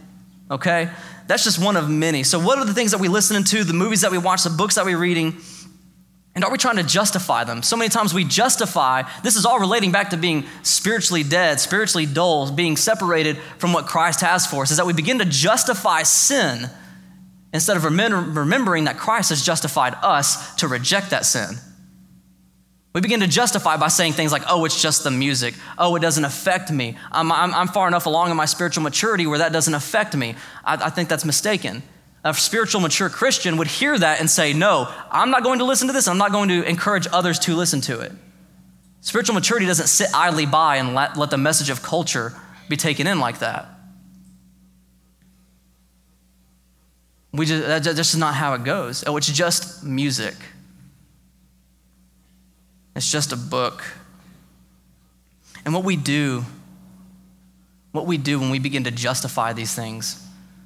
okay? 0.52 0.90
That's 1.28 1.44
just 1.44 1.64
one 1.64 1.78
of 1.78 1.90
many. 1.90 2.24
So, 2.24 2.40
what 2.40 2.58
are 2.58 2.66
the 2.66 2.74
things 2.74 2.92
that 2.92 3.00
we 3.00 3.08
listen 3.08 3.44
to, 3.44 3.64
the 3.64 3.74
movies 3.74 4.02
that 4.02 4.12
we 4.12 4.18
watch, 4.18 4.44
the 4.44 4.50
books 4.50 4.76
that 4.76 4.86
we're 4.86 4.98
reading? 4.98 5.38
And 6.36 6.46
are 6.46 6.52
we 6.52 6.58
trying 6.58 6.78
to 6.78 6.84
justify 6.84 7.44
them? 7.44 7.64
So 7.64 7.76
many 7.76 7.90
times 7.90 8.14
we 8.14 8.24
justify, 8.24 9.04
this 9.24 9.36
is 9.36 9.46
all 9.46 9.60
relating 9.60 9.92
back 9.92 10.12
to 10.12 10.18
being 10.18 10.46
spiritually 10.62 11.24
dead, 11.24 11.60
spiritually 11.60 12.06
dull, 12.06 12.52
being 12.52 12.78
separated 12.78 13.38
from 13.58 13.74
what 13.74 13.88
Christ 13.88 14.22
has 14.22 14.46
for 14.46 14.62
us, 14.62 14.72
is 14.72 14.78
that 14.78 14.86
we 14.86 14.94
begin 14.94 15.20
to 15.20 15.26
justify 15.26 16.04
sin 16.04 16.70
instead 17.52 17.78
of 17.78 17.84
remembering 17.84 18.86
that 18.86 18.98
Christ 18.98 19.32
has 19.32 19.44
justified 19.44 19.96
us 20.02 20.56
to 20.56 20.68
reject 20.68 21.10
that 21.10 21.26
sin. 21.26 21.56
We 22.92 23.02
begin 23.02 23.20
to 23.20 23.28
justify 23.28 23.78
by 23.78 23.88
saying 23.90 24.14
things 24.14 24.32
like, 24.32 24.42
oh, 24.48 24.66
it's 24.66 24.82
just 24.82 25.04
the 25.04 25.12
music. 25.12 25.54
Oh, 25.78 25.96
it 25.96 26.00
doesn't 26.00 26.26
affect 26.26 26.72
me. 26.72 26.98
I'm, 27.12 27.32
I'm, 27.32 27.54
I'm 27.54 27.68
far 27.68 27.88
enough 27.88 28.08
along 28.08 28.32
in 28.32 28.38
my 28.38 28.46
spiritual 28.46 28.82
maturity 28.84 29.28
where 29.28 29.40
that 29.40 29.54
doesn't 29.54 29.74
affect 29.74 30.16
me. 30.16 30.36
I, 30.66 30.74
I 30.76 30.90
think 30.90 31.08
that's 31.08 31.24
mistaken. 31.24 31.84
A 32.24 32.34
spiritual, 32.34 32.82
mature 32.82 33.08
Christian 33.10 33.58
would 33.58 33.68
hear 33.68 33.98
that 33.98 34.20
and 34.20 34.30
say, 34.30 34.54
no, 34.54 34.92
I'm 35.12 35.30
not 35.30 35.44
going 35.44 35.60
to 35.60 35.66
listen 35.66 35.88
to 35.88 35.94
this. 35.94 36.08
I'm 36.08 36.18
not 36.18 36.32
going 36.32 36.50
to 36.50 36.64
encourage 36.64 37.08
others 37.14 37.38
to 37.40 37.56
listen 37.56 37.80
to 37.82 38.00
it. 38.02 38.12
Spiritual 39.02 39.36
maturity 39.36 39.68
doesn't 39.68 39.88
sit 39.88 40.10
idly 40.14 40.46
by 40.48 40.78
and 40.78 40.96
let, 40.96 41.16
let 41.16 41.30
the 41.30 41.38
message 41.38 41.70
of 41.70 41.84
culture 41.84 42.34
be 42.68 42.76
taken 42.76 43.08
in 43.08 43.20
like 43.20 43.40
that. 43.40 43.70
We 47.32 47.46
just, 47.46 47.68
that, 47.68 47.84
that's 47.84 47.96
just 47.96 48.18
not 48.18 48.34
how 48.34 48.56
it 48.56 48.64
goes. 48.64 49.04
Oh, 49.06 49.16
it's 49.16 49.32
just 49.32 49.84
music. 49.84 50.36
It's 53.00 53.10
just 53.10 53.32
a 53.32 53.38
book. 53.38 53.82
And 55.64 55.74
what 55.74 55.86
we 55.86 55.96
do, 55.96 56.44
what 57.94 58.06
we 58.06 58.18
do 58.18 58.42
when 58.42 58.50
we 58.50 58.60
begin 58.60 58.84
to 58.84 58.92
justify 58.92 59.54
these 59.54 59.74
things, 59.74 60.22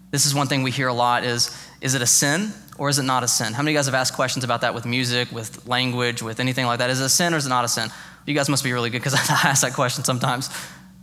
this 0.10 0.26
is 0.26 0.34
one 0.34 0.48
thing 0.48 0.64
we 0.64 0.72
hear 0.72 0.88
a 0.88 0.94
lot 0.96 1.24
is 1.24 1.56
is 1.80 1.94
it 1.94 2.02
a 2.02 2.08
sin 2.08 2.52
or 2.80 2.90
is 2.90 2.98
it 2.98 3.04
not 3.04 3.22
a 3.22 3.28
sin? 3.28 3.54
How 3.54 3.62
many 3.62 3.70
of 3.70 3.74
you 3.74 3.78
guys 3.78 3.86
have 3.86 3.94
asked 3.94 4.16
questions 4.16 4.44
about 4.44 4.62
that 4.62 4.74
with 4.74 4.84
music, 4.84 5.32
with 5.32 5.68
language, 5.68 6.24
with 6.24 6.40
anything 6.40 6.66
like 6.66 6.80
that? 6.80 6.90
Is 6.90 7.00
it 7.00 7.06
a 7.06 7.10
sin 7.10 7.36
or 7.36 7.38
is 7.38 7.46
it 7.46 7.50
not 7.50 7.66
a 7.66 7.68
sin? 7.68 7.92
You 8.26 8.34
guys 8.34 8.50
must 8.50 8.64
be 8.64 8.74
really 8.74 8.90
good 8.90 8.98
because 8.98 9.14
I 9.30 9.50
ask 9.50 9.62
that 9.62 9.76
question 9.76 10.04
sometimes. 10.04 10.50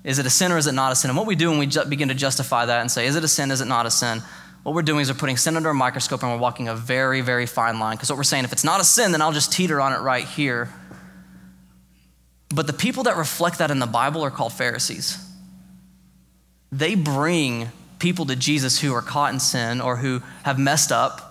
Is 0.03 0.19
it 0.19 0.27
a 0.27 0.31
sin 0.31 0.51
or 0.51 0.59
is 0.59 0.67
it 0.67 0.73
not 0.73 0.91
a 0.91 0.97
sin? 0.97 1.11
And 1.11 1.17
what 1.17 1.29
we 1.29 1.37
do 1.37 1.49
when 1.51 1.61
we 1.61 1.69
ju- 1.69 1.85
begin 1.85 2.09
to 2.09 2.15
justify 2.15 2.67
that 2.67 2.81
and 2.81 2.91
say, 2.91 3.07
is 3.07 3.15
it 3.15 3.23
a 3.23 3.29
sin, 3.29 3.53
is 3.53 3.61
it 3.61 3.67
not 3.67 3.87
a 3.87 3.91
sin? 3.93 4.21
What 4.65 4.75
we're 4.75 4.83
doing 4.83 5.03
is 5.03 5.13
we're 5.13 5.17
putting 5.17 5.37
sin 5.37 5.57
under 5.57 5.71
a 5.71 5.75
microscope 5.75 6.25
and 6.25 6.33
we're 6.33 6.39
walking 6.39 6.67
a 6.67 6.75
very, 6.75 7.21
very 7.21 7.47
fine 7.47 7.79
line. 7.79 7.99
Because 7.99 8.11
what 8.11 8.17
we're 8.17 8.25
saying, 8.25 8.43
if 8.43 8.53
it's 8.53 8.65
not 8.65 8.81
a 8.81 8.85
sin, 8.85 9.13
then 9.13 9.23
I'll 9.23 9.33
just 9.33 9.53
teeter 9.53 9.81
on 9.81 9.93
it 9.93 10.01
right 10.01 10.27
here. 10.27 10.71
But 12.53 12.67
the 12.67 12.73
people 12.73 13.05
that 13.05 13.17
reflect 13.17 13.59
that 13.59 13.71
in 13.71 13.79
the 13.79 13.87
Bible 13.87 14.23
are 14.25 14.31
called 14.31 14.53
Pharisees. 14.53 15.19
They 16.73 16.95
bring 16.95 17.71
people 17.99 18.27
to 18.27 18.37
Jesus 18.37 18.81
who 18.81 18.93
are 18.95 19.03
caught 19.03 19.33
in 19.33 19.41
sin 19.41 19.81
or 19.81 19.97
who 19.97 20.23
have 20.43 20.59
messed 20.59 20.91
up. 20.91 21.27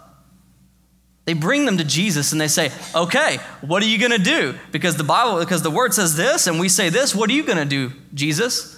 They 1.26 1.34
bring 1.34 1.66
them 1.66 1.78
to 1.78 1.84
Jesus 1.84 2.32
and 2.32 2.42
they 2.42 2.48
say, 2.48 2.72
"Okay, 2.96 3.38
what 3.62 3.84
are 3.84 3.86
you 3.86 3.98
going 4.00 4.12
to 4.12 4.18
do? 4.18 4.58
Because 4.72 4.96
the 4.96 5.04
Bible 5.04 5.40
because 5.40 5.62
the 5.62 5.72
word 5.72 5.94
says 5.94 6.16
this 6.16 6.48
and 6.48 6.60
we 6.60 6.70
say 6.70 6.90
this, 6.90 7.14
what 7.14 7.30
are 7.30 7.34
you 7.34 7.44
going 7.44 7.58
to 7.58 7.66
do, 7.66 7.92
Jesus?" 8.14 8.78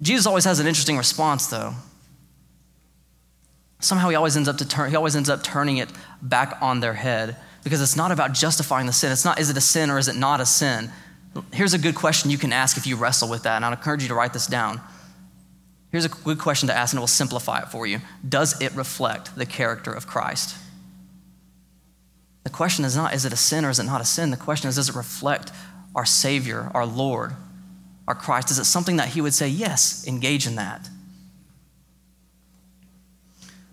Jesus 0.00 0.26
always 0.26 0.44
has 0.44 0.60
an 0.60 0.66
interesting 0.66 0.96
response 0.96 1.48
though. 1.48 1.74
Somehow 3.80 4.08
he 4.08 4.16
always 4.16 4.36
ends 4.36 4.48
up 4.48 4.58
to 4.58 4.66
turn 4.66 4.90
he 4.90 4.96
always 4.96 5.16
ends 5.16 5.28
up 5.28 5.42
turning 5.42 5.76
it 5.78 5.90
back 6.22 6.56
on 6.60 6.80
their 6.80 6.94
head 6.94 7.36
because 7.68 7.82
it's 7.82 7.96
not 7.96 8.10
about 8.10 8.32
justifying 8.32 8.86
the 8.86 8.92
sin. 8.94 9.12
It's 9.12 9.26
not, 9.26 9.38
is 9.38 9.50
it 9.50 9.56
a 9.58 9.60
sin 9.60 9.90
or 9.90 9.98
is 9.98 10.08
it 10.08 10.16
not 10.16 10.40
a 10.40 10.46
sin? 10.46 10.90
Here's 11.52 11.74
a 11.74 11.78
good 11.78 11.94
question 11.94 12.30
you 12.30 12.38
can 12.38 12.50
ask 12.50 12.78
if 12.78 12.86
you 12.86 12.96
wrestle 12.96 13.28
with 13.28 13.42
that, 13.42 13.56
and 13.56 13.64
I'd 13.64 13.72
encourage 13.72 14.02
you 14.02 14.08
to 14.08 14.14
write 14.14 14.32
this 14.32 14.46
down. 14.46 14.80
Here's 15.92 16.06
a 16.06 16.08
good 16.08 16.38
question 16.38 16.68
to 16.68 16.74
ask, 16.74 16.94
and 16.94 16.98
it 16.98 17.00
will 17.00 17.06
simplify 17.06 17.60
it 17.60 17.68
for 17.68 17.86
you. 17.86 18.00
Does 18.26 18.58
it 18.62 18.74
reflect 18.74 19.36
the 19.36 19.44
character 19.44 19.92
of 19.92 20.06
Christ? 20.06 20.56
The 22.44 22.50
question 22.50 22.86
is 22.86 22.96
not, 22.96 23.12
is 23.12 23.26
it 23.26 23.32
a 23.34 23.36
sin 23.36 23.66
or 23.66 23.70
is 23.70 23.78
it 23.78 23.84
not 23.84 24.00
a 24.00 24.06
sin? 24.06 24.30
The 24.30 24.38
question 24.38 24.70
is, 24.70 24.76
does 24.76 24.88
it 24.88 24.94
reflect 24.94 25.52
our 25.94 26.06
Savior, 26.06 26.70
our 26.72 26.86
Lord, 26.86 27.32
our 28.06 28.14
Christ? 28.14 28.50
Is 28.50 28.58
it 28.58 28.64
something 28.64 28.96
that 28.96 29.08
He 29.08 29.20
would 29.20 29.34
say, 29.34 29.48
yes, 29.48 30.06
engage 30.06 30.46
in 30.46 30.54
that? 30.54 30.88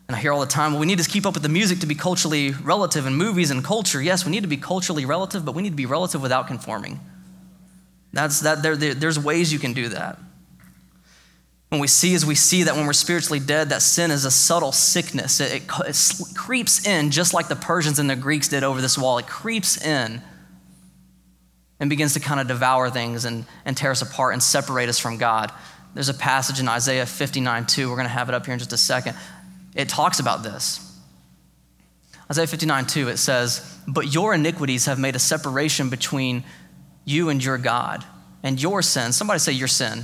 And 0.08 0.16
I 0.16 0.20
hear 0.20 0.32
all 0.32 0.40
the 0.40 0.46
time, 0.46 0.74
well, 0.74 0.80
we 0.80 0.86
need 0.86 1.00
to 1.00 1.10
keep 1.10 1.26
up 1.26 1.34
with 1.34 1.44
the 1.44 1.50
music 1.50 1.80
to 1.80 1.88
be 1.88 1.96
culturally 1.96 2.52
relative 2.52 3.08
in 3.08 3.16
movies 3.16 3.50
and 3.50 3.64
culture. 3.64 4.02
Yes, 4.02 4.24
we 4.24 4.32
need 4.32 4.44
to 4.44 4.48
be 4.48 4.58
culturally 4.58 5.06
relative, 5.06 5.44
but 5.44 5.56
we 5.56 5.64
need 5.64 5.72
to 5.72 5.76
be 5.76 5.88
relative 5.88 6.22
without 6.22 6.48
conforming. 6.48 7.00
That's 8.14 8.42
that 8.42 8.62
there, 8.62 8.76
there, 8.76 8.94
there's 8.94 9.20
ways 9.20 9.52
you 9.52 9.60
can 9.60 9.74
do 9.74 9.90
that. 9.90 10.20
When 11.70 11.82
we 11.82 11.88
see 11.88 12.14
as 12.14 12.26
we 12.26 12.36
see 12.36 12.64
that 12.64 12.76
when 12.76 12.86
we're 12.86 12.94
spiritually 12.94 13.40
dead, 13.40 13.70
that 13.70 13.82
sin 13.82 14.12
is 14.12 14.24
a 14.24 14.32
subtle 14.32 14.72
sickness. 14.72 15.42
It, 15.42 15.64
it, 15.64 15.64
it 15.88 16.36
creeps 16.36 16.86
in 16.86 17.10
just 17.10 17.34
like 17.34 17.48
the 17.48 17.56
Persians 17.56 17.98
and 17.98 18.10
the 18.10 18.16
Greeks 18.16 18.48
did 18.48 18.64
over 18.64 18.82
this 18.82 18.98
wall. 18.98 19.18
It 19.18 19.28
creeps 19.28 19.84
in 19.84 20.22
and 21.80 21.90
begins 21.90 22.14
to 22.14 22.20
kind 22.20 22.40
of 22.40 22.48
devour 22.48 22.90
things 22.90 23.26
and, 23.26 23.46
and 23.66 23.76
tear 23.76 23.92
us 23.92 24.02
apart 24.02 24.34
and 24.34 24.42
separate 24.42 24.88
us 24.88 25.00
from 25.00 25.18
God. 25.18 25.52
There's 25.94 26.10
a 26.10 26.14
passage 26.14 26.60
in 26.60 26.68
Isaiah 26.68 27.06
59 27.06 27.66
2. 27.66 27.90
We're 27.90 27.96
going 27.96 28.08
to 28.08 28.14
have 28.14 28.30
it 28.30 28.36
up 28.36 28.46
here 28.46 28.54
in 28.54 28.60
just 28.60 28.74
a 28.74 28.78
second. 28.78 29.18
It 29.76 29.90
talks 29.90 30.20
about 30.20 30.42
this. 30.42 30.82
Isaiah 32.30 32.48
59 32.48 32.88
2, 32.88 33.10
it 33.10 33.18
says, 33.18 33.80
But 33.88 34.14
your 34.14 34.34
iniquities 34.34 34.86
have 34.86 34.98
made 34.98 35.16
a 35.16 35.20
separation 35.20 35.90
between 35.90 36.44
you 37.04 37.30
and 37.30 37.44
your 37.44 37.58
God, 37.58 38.04
and 38.42 38.60
your 38.62 38.82
sin. 38.82 39.12
Somebody 39.12 39.40
say 39.40 39.52
your 39.52 39.68
sin. 39.68 40.04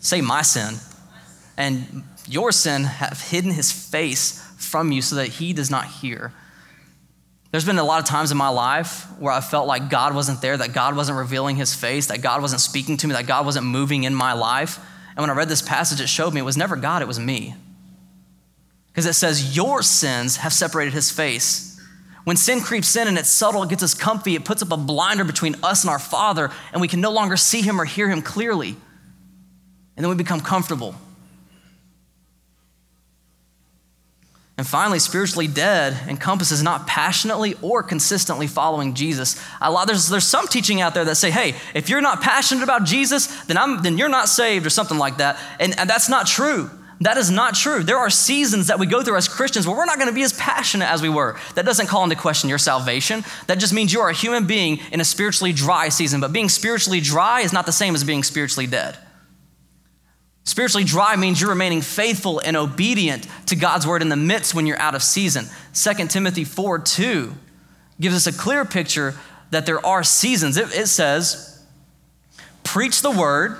Say 0.00 0.20
my 0.20 0.42
sin. 0.42 0.74
And 1.56 2.04
your 2.28 2.50
sin 2.52 2.84
have 2.84 3.20
hidden 3.20 3.52
his 3.52 3.70
face 3.70 4.42
from 4.58 4.90
you 4.90 5.02
so 5.02 5.16
that 5.16 5.28
he 5.28 5.52
does 5.52 5.70
not 5.70 5.86
hear. 5.86 6.32
There's 7.52 7.64
been 7.64 7.78
a 7.78 7.84
lot 7.84 8.00
of 8.00 8.06
times 8.06 8.32
in 8.32 8.36
my 8.36 8.48
life 8.48 9.06
where 9.18 9.32
I 9.32 9.40
felt 9.40 9.68
like 9.68 9.88
God 9.88 10.14
wasn't 10.14 10.42
there, 10.42 10.56
that 10.56 10.72
God 10.72 10.96
wasn't 10.96 11.16
revealing 11.16 11.56
his 11.56 11.74
face, 11.74 12.06
that 12.08 12.20
God 12.20 12.42
wasn't 12.42 12.60
speaking 12.60 12.96
to 12.98 13.06
me, 13.06 13.14
that 13.14 13.26
God 13.26 13.46
wasn't 13.46 13.66
moving 13.66 14.04
in 14.04 14.14
my 14.14 14.32
life. 14.32 14.78
And 15.10 15.18
when 15.18 15.30
I 15.30 15.34
read 15.34 15.48
this 15.48 15.62
passage, 15.62 16.00
it 16.00 16.08
showed 16.08 16.34
me 16.34 16.40
it 16.40 16.44
was 16.44 16.56
never 16.56 16.76
God, 16.76 17.02
it 17.02 17.08
was 17.08 17.20
me. 17.20 17.54
Because 18.96 19.04
it 19.04 19.12
says, 19.12 19.54
Your 19.54 19.82
sins 19.82 20.38
have 20.38 20.54
separated 20.54 20.94
his 20.94 21.10
face. 21.10 21.78
When 22.24 22.38
sin 22.38 22.62
creeps 22.62 22.96
in 22.96 23.06
and 23.06 23.18
it's 23.18 23.28
subtle, 23.28 23.62
it 23.62 23.68
gets 23.68 23.82
us 23.82 23.92
comfy, 23.92 24.36
it 24.36 24.46
puts 24.46 24.62
up 24.62 24.72
a 24.72 24.76
blinder 24.78 25.22
between 25.22 25.54
us 25.62 25.84
and 25.84 25.90
our 25.90 25.98
Father, 25.98 26.50
and 26.72 26.80
we 26.80 26.88
can 26.88 27.02
no 27.02 27.12
longer 27.12 27.36
see 27.36 27.60
him 27.60 27.78
or 27.78 27.84
hear 27.84 28.08
him 28.08 28.22
clearly. 28.22 28.74
And 29.96 30.02
then 30.02 30.08
we 30.08 30.16
become 30.16 30.40
comfortable. 30.40 30.94
And 34.56 34.66
finally, 34.66 34.98
spiritually 34.98 35.46
dead 35.46 36.08
encompasses 36.08 36.62
not 36.62 36.86
passionately 36.86 37.54
or 37.60 37.82
consistently 37.82 38.46
following 38.46 38.94
Jesus. 38.94 39.38
A 39.60 39.70
lot, 39.70 39.86
there's, 39.86 40.08
there's 40.08 40.24
some 40.24 40.48
teaching 40.48 40.80
out 40.80 40.94
there 40.94 41.04
that 41.04 41.16
say, 41.16 41.30
hey, 41.30 41.54
if 41.74 41.90
you're 41.90 42.00
not 42.00 42.22
passionate 42.22 42.64
about 42.64 42.84
Jesus, 42.84 43.26
then, 43.44 43.58
I'm, 43.58 43.82
then 43.82 43.98
you're 43.98 44.08
not 44.08 44.30
saved 44.30 44.64
or 44.64 44.70
something 44.70 44.96
like 44.96 45.18
that. 45.18 45.38
And, 45.60 45.78
and 45.78 45.90
that's 45.90 46.08
not 46.08 46.26
true. 46.26 46.70
That 47.00 47.18
is 47.18 47.30
not 47.30 47.54
true. 47.54 47.82
There 47.82 47.98
are 47.98 48.08
seasons 48.08 48.68
that 48.68 48.78
we 48.78 48.86
go 48.86 49.02
through 49.02 49.16
as 49.16 49.28
Christians 49.28 49.66
where 49.66 49.76
we're 49.76 49.84
not 49.84 49.96
going 49.96 50.08
to 50.08 50.14
be 50.14 50.22
as 50.22 50.32
passionate 50.32 50.90
as 50.90 51.02
we 51.02 51.10
were. 51.10 51.36
That 51.54 51.66
doesn't 51.66 51.88
call 51.88 52.04
into 52.04 52.16
question 52.16 52.48
your 52.48 52.58
salvation. 52.58 53.22
That 53.48 53.58
just 53.58 53.74
means 53.74 53.92
you 53.92 54.00
are 54.00 54.08
a 54.08 54.14
human 54.14 54.46
being 54.46 54.80
in 54.92 55.00
a 55.00 55.04
spiritually 55.04 55.52
dry 55.52 55.90
season. 55.90 56.20
But 56.20 56.32
being 56.32 56.48
spiritually 56.48 57.00
dry 57.00 57.40
is 57.40 57.52
not 57.52 57.66
the 57.66 57.72
same 57.72 57.94
as 57.94 58.02
being 58.02 58.22
spiritually 58.22 58.66
dead. 58.66 58.96
Spiritually 60.44 60.84
dry 60.84 61.16
means 61.16 61.40
you're 61.40 61.50
remaining 61.50 61.82
faithful 61.82 62.38
and 62.38 62.56
obedient 62.56 63.26
to 63.46 63.56
God's 63.56 63.86
word 63.86 64.00
in 64.00 64.08
the 64.08 64.16
midst 64.16 64.54
when 64.54 64.64
you're 64.64 64.78
out 64.78 64.94
of 64.94 65.02
season. 65.02 65.46
2 65.74 66.06
Timothy 66.06 66.44
4 66.44 66.78
2 66.78 67.34
gives 68.00 68.14
us 68.14 68.26
a 68.26 68.38
clear 68.38 68.64
picture 68.64 69.14
that 69.50 69.66
there 69.66 69.84
are 69.84 70.02
seasons. 70.02 70.56
It, 70.56 70.74
it 70.74 70.86
says, 70.86 71.62
Preach 72.62 73.02
the 73.02 73.10
word, 73.10 73.58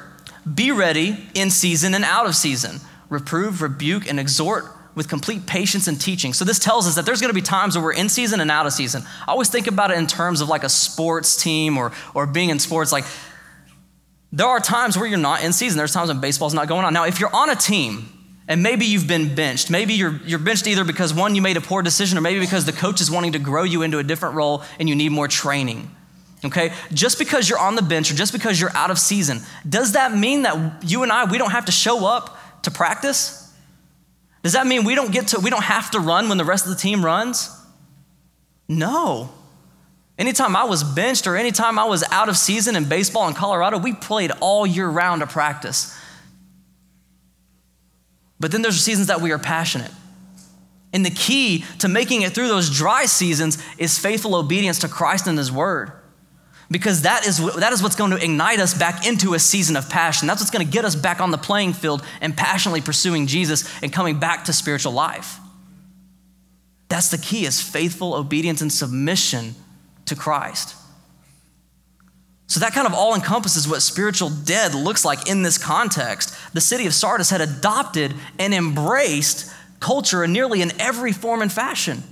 be 0.53 0.70
ready 0.70 1.29
in 1.35 1.51
season 1.51 1.92
and 1.92 2.05
out 2.05 2.27
of 2.27 2.35
season 2.35 2.81
reprove, 3.09 3.62
rebuke, 3.62 4.09
and 4.09 4.19
exhort 4.19 4.64
with 4.95 5.09
complete 5.09 5.47
patience 5.47 5.88
and 5.88 6.01
teaching. 6.01 6.33
So 6.33 6.45
this 6.45 6.59
tells 6.59 6.87
us 6.87 6.95
that 6.95 7.05
there's 7.05 7.21
going 7.21 7.31
to 7.31 7.35
be 7.35 7.42
times 7.42 7.77
where 7.77 7.85
we're 7.85 7.92
in 7.92 8.09
season 8.09 8.40
and 8.40 8.51
out 8.51 8.66
of 8.66 8.73
season. 8.73 9.03
I 9.29 9.33
always 9.33 9.51
think 9.51 9.66
about 9.66 9.90
it 9.90 9.99
in 9.99 10.07
terms 10.07 10.40
of 10.40 10.49
like 10.49 10.64
a 10.64 10.71
sports 10.71 11.37
team 11.37 11.77
or 11.77 11.92
or 12.14 12.27
being 12.27 12.49
in 12.49 12.59
sports 12.59 12.92
like 12.92 13.05
there 14.33 14.47
are 14.47 14.61
times 14.61 14.99
where 14.99 15.07
you're 15.07 15.19
not 15.19 15.42
in 15.42 15.53
season. 15.53 15.79
There's 15.79 15.92
times 15.92 16.09
when 16.09 16.21
baseball's 16.21 16.55
not 16.55 16.69
going 16.69 16.85
on. 16.85 16.92
Now, 16.92 17.05
if 17.05 17.21
you're 17.21 17.35
on 17.35 17.49
a 17.49 17.57
team 17.57 18.12
and 18.49 18.62
maybe 18.62 18.85
you've 18.85 19.07
been 19.07 19.35
benched, 19.35 19.71
maybe 19.71 19.95
you're, 19.95 20.21
you're 20.27 20.38
benched 20.38 20.66
either 20.66 20.85
because 20.85 21.14
one, 21.14 21.35
you 21.35 21.42
made 21.42 21.57
a 21.57 21.61
poor 21.61 21.83
decision, 21.83 22.19
or 22.19 22.21
maybe 22.21 22.40
because 22.40 22.64
the 22.64 22.73
coach 22.73 23.01
is 23.01 23.11
wanting 23.11 23.33
to 23.33 23.38
grow 23.38 23.62
you 23.62 23.83
into 23.83 23.99
a 23.99 24.03
different 24.03 24.35
role 24.35 24.62
and 24.79 24.88
you 24.88 24.95
need 24.95 25.11
more 25.11 25.29
training. 25.29 25.90
Okay? 26.45 26.73
Just 26.92 27.19
because 27.19 27.49
you're 27.49 27.59
on 27.59 27.77
the 27.77 27.83
bench 27.83 28.11
or 28.11 28.14
just 28.14 28.33
because 28.33 28.61
you're 28.61 28.77
out 28.77 28.90
of 28.90 28.99
season, 28.99 29.40
does 29.66 29.92
that 29.92 30.14
mean 30.14 30.42
that 30.42 30.85
you 30.85 31.03
and 31.03 31.11
I, 31.11 31.25
we 31.25 31.38
don't 31.38 31.53
have 31.53 31.64
to 31.66 31.73
show 31.73 32.07
up 32.07 32.38
to 32.66 32.70
practice? 32.70 33.52
Does 34.42 34.52
that 34.52 34.66
mean 34.66 34.85
we 34.85 34.94
don't 34.94 35.11
get 35.11 35.29
to 35.29 35.40
we 35.40 35.50
don't 35.50 35.64
have 35.64 35.90
to 35.92 36.00
run 36.00 36.29
when 36.29 36.38
the 36.38 36.44
rest 36.44 36.66
of 36.66 36.70
the 36.70 36.76
team 36.76 37.05
runs? 37.05 37.50
No. 38.68 39.31
Anytime 40.18 40.55
I 40.55 40.64
was 40.64 40.85
benched 40.85 41.26
or 41.26 41.37
anytime 41.37 41.79
I 41.79 41.85
was 41.85 42.05
out 42.11 42.29
of 42.29 42.37
season 42.37 42.76
in 42.76 42.85
baseball 42.85 43.29
in 43.29 43.35
Colorado, 43.35 43.79
we 43.79 43.92
played 43.92 44.33
all 44.40 44.66
year 44.66 44.88
round 44.88 45.20
to 45.20 45.26
practice. 45.26 45.96
But 48.38 48.52
then 48.52 48.62
there's 48.62 48.81
seasons 48.81 49.09
that 49.09 49.20
we 49.20 49.33
are 49.33 49.38
passionate. 49.38 49.90
And 50.92 51.05
the 51.05 51.11
key 51.11 51.64
to 51.81 51.88
making 51.88 52.22
it 52.22 52.33
through 52.33 52.48
those 52.48 52.70
dry 52.70 53.07
seasons 53.07 53.62
is 53.79 53.98
faithful 53.98 54.35
obedience 54.35 54.79
to 54.81 54.88
Christ 54.88 55.26
and 55.26 55.37
His 55.37 55.52
Word 55.52 55.92
because 56.70 57.02
that 57.02 57.26
is, 57.26 57.38
that 57.57 57.72
is 57.72 57.83
what's 57.83 57.96
going 57.96 58.11
to 58.11 58.22
ignite 58.22 58.59
us 58.59 58.74
back 58.74 59.07
into 59.07 59.35
a 59.35 59.38
season 59.38 59.76
of 59.76 59.88
passion. 59.88 60.26
That's 60.26 60.40
what's 60.40 60.50
going 60.50 60.66
to 60.66 60.72
get 60.72 60.85
us 60.85 60.96
back 60.96 61.20
on 61.20 61.31
the 61.31 61.38
playing 61.38 61.74
field 61.74 62.02
and 62.20 62.37
passionately 62.37 62.81
pursuing 62.81 63.26
Jesus 63.26 63.70
and 63.83 63.92
coming 63.92 64.18
back 64.18 64.44
to 64.44 64.52
spiritual 64.52 64.92
life. 64.92 65.38
That's 66.88 67.11
the 67.11 67.18
key 67.18 67.46
is 67.46 67.61
faithful 67.61 68.14
obedience 68.14 68.61
and 68.61 68.72
submission 68.72 69.55
to 70.07 70.16
Christ. 70.16 70.74
So 72.48 72.61
that 72.61 72.72
kind 72.72 72.87
of 72.87 72.94
all 72.94 73.14
encompasses 73.14 73.68
what 73.68 73.83
spiritual 73.83 74.31
dead 74.31 74.74
looks 74.74 75.05
like 75.05 75.29
in 75.29 75.42
this 75.42 75.59
context. 75.59 76.35
The 76.52 76.61
city 76.61 76.87
of 76.87 76.94
Sardis 76.94 77.31
had 77.31 77.40
adopted 77.40 78.14
and 78.38 78.55
embraced 78.55 79.52
culture 79.81 80.22
in 80.22 80.33
nearly 80.33 80.62
in 80.62 80.72
every 80.81 81.12
form 81.12 81.42
and 81.42 81.52
fashion. 81.52 82.02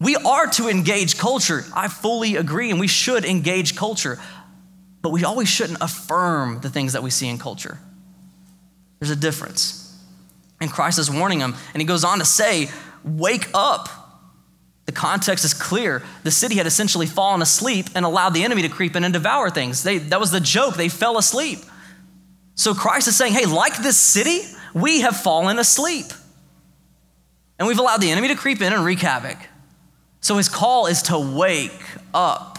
We 0.00 0.16
are 0.16 0.46
to 0.46 0.68
engage 0.68 1.18
culture. 1.18 1.64
I 1.74 1.88
fully 1.88 2.36
agree, 2.36 2.70
and 2.70 2.78
we 2.78 2.86
should 2.86 3.24
engage 3.24 3.76
culture. 3.76 4.18
But 5.02 5.10
we 5.10 5.24
always 5.24 5.48
shouldn't 5.48 5.78
affirm 5.80 6.60
the 6.60 6.70
things 6.70 6.92
that 6.92 7.02
we 7.02 7.10
see 7.10 7.28
in 7.28 7.38
culture. 7.38 7.78
There's 9.00 9.10
a 9.10 9.16
difference. 9.16 9.84
And 10.60 10.70
Christ 10.70 10.98
is 10.98 11.10
warning 11.10 11.38
them, 11.38 11.54
and 11.72 11.80
he 11.80 11.86
goes 11.86 12.04
on 12.04 12.18
to 12.18 12.24
say, 12.24 12.68
Wake 13.04 13.48
up. 13.54 13.88
The 14.86 14.92
context 14.92 15.44
is 15.44 15.52
clear. 15.52 16.02
The 16.24 16.30
city 16.30 16.56
had 16.56 16.66
essentially 16.66 17.06
fallen 17.06 17.42
asleep 17.42 17.86
and 17.94 18.06
allowed 18.06 18.30
the 18.30 18.42
enemy 18.42 18.62
to 18.62 18.68
creep 18.68 18.96
in 18.96 19.04
and 19.04 19.12
devour 19.12 19.50
things. 19.50 19.82
They, 19.82 19.98
that 19.98 20.18
was 20.18 20.30
the 20.30 20.40
joke. 20.40 20.76
They 20.76 20.88
fell 20.88 21.18
asleep. 21.18 21.58
So 22.54 22.74
Christ 22.74 23.06
is 23.06 23.16
saying, 23.16 23.34
Hey, 23.34 23.46
like 23.46 23.76
this 23.82 23.98
city, 23.98 24.40
we 24.74 25.02
have 25.02 25.16
fallen 25.16 25.58
asleep. 25.58 26.06
And 27.58 27.66
we've 27.68 27.78
allowed 27.78 28.00
the 28.00 28.10
enemy 28.10 28.28
to 28.28 28.34
creep 28.34 28.62
in 28.62 28.72
and 28.72 28.84
wreak 28.84 29.00
havoc. 29.00 29.38
So 30.20 30.36
his 30.36 30.48
call 30.48 30.86
is 30.86 31.02
to 31.02 31.18
wake 31.18 31.82
up. 32.12 32.58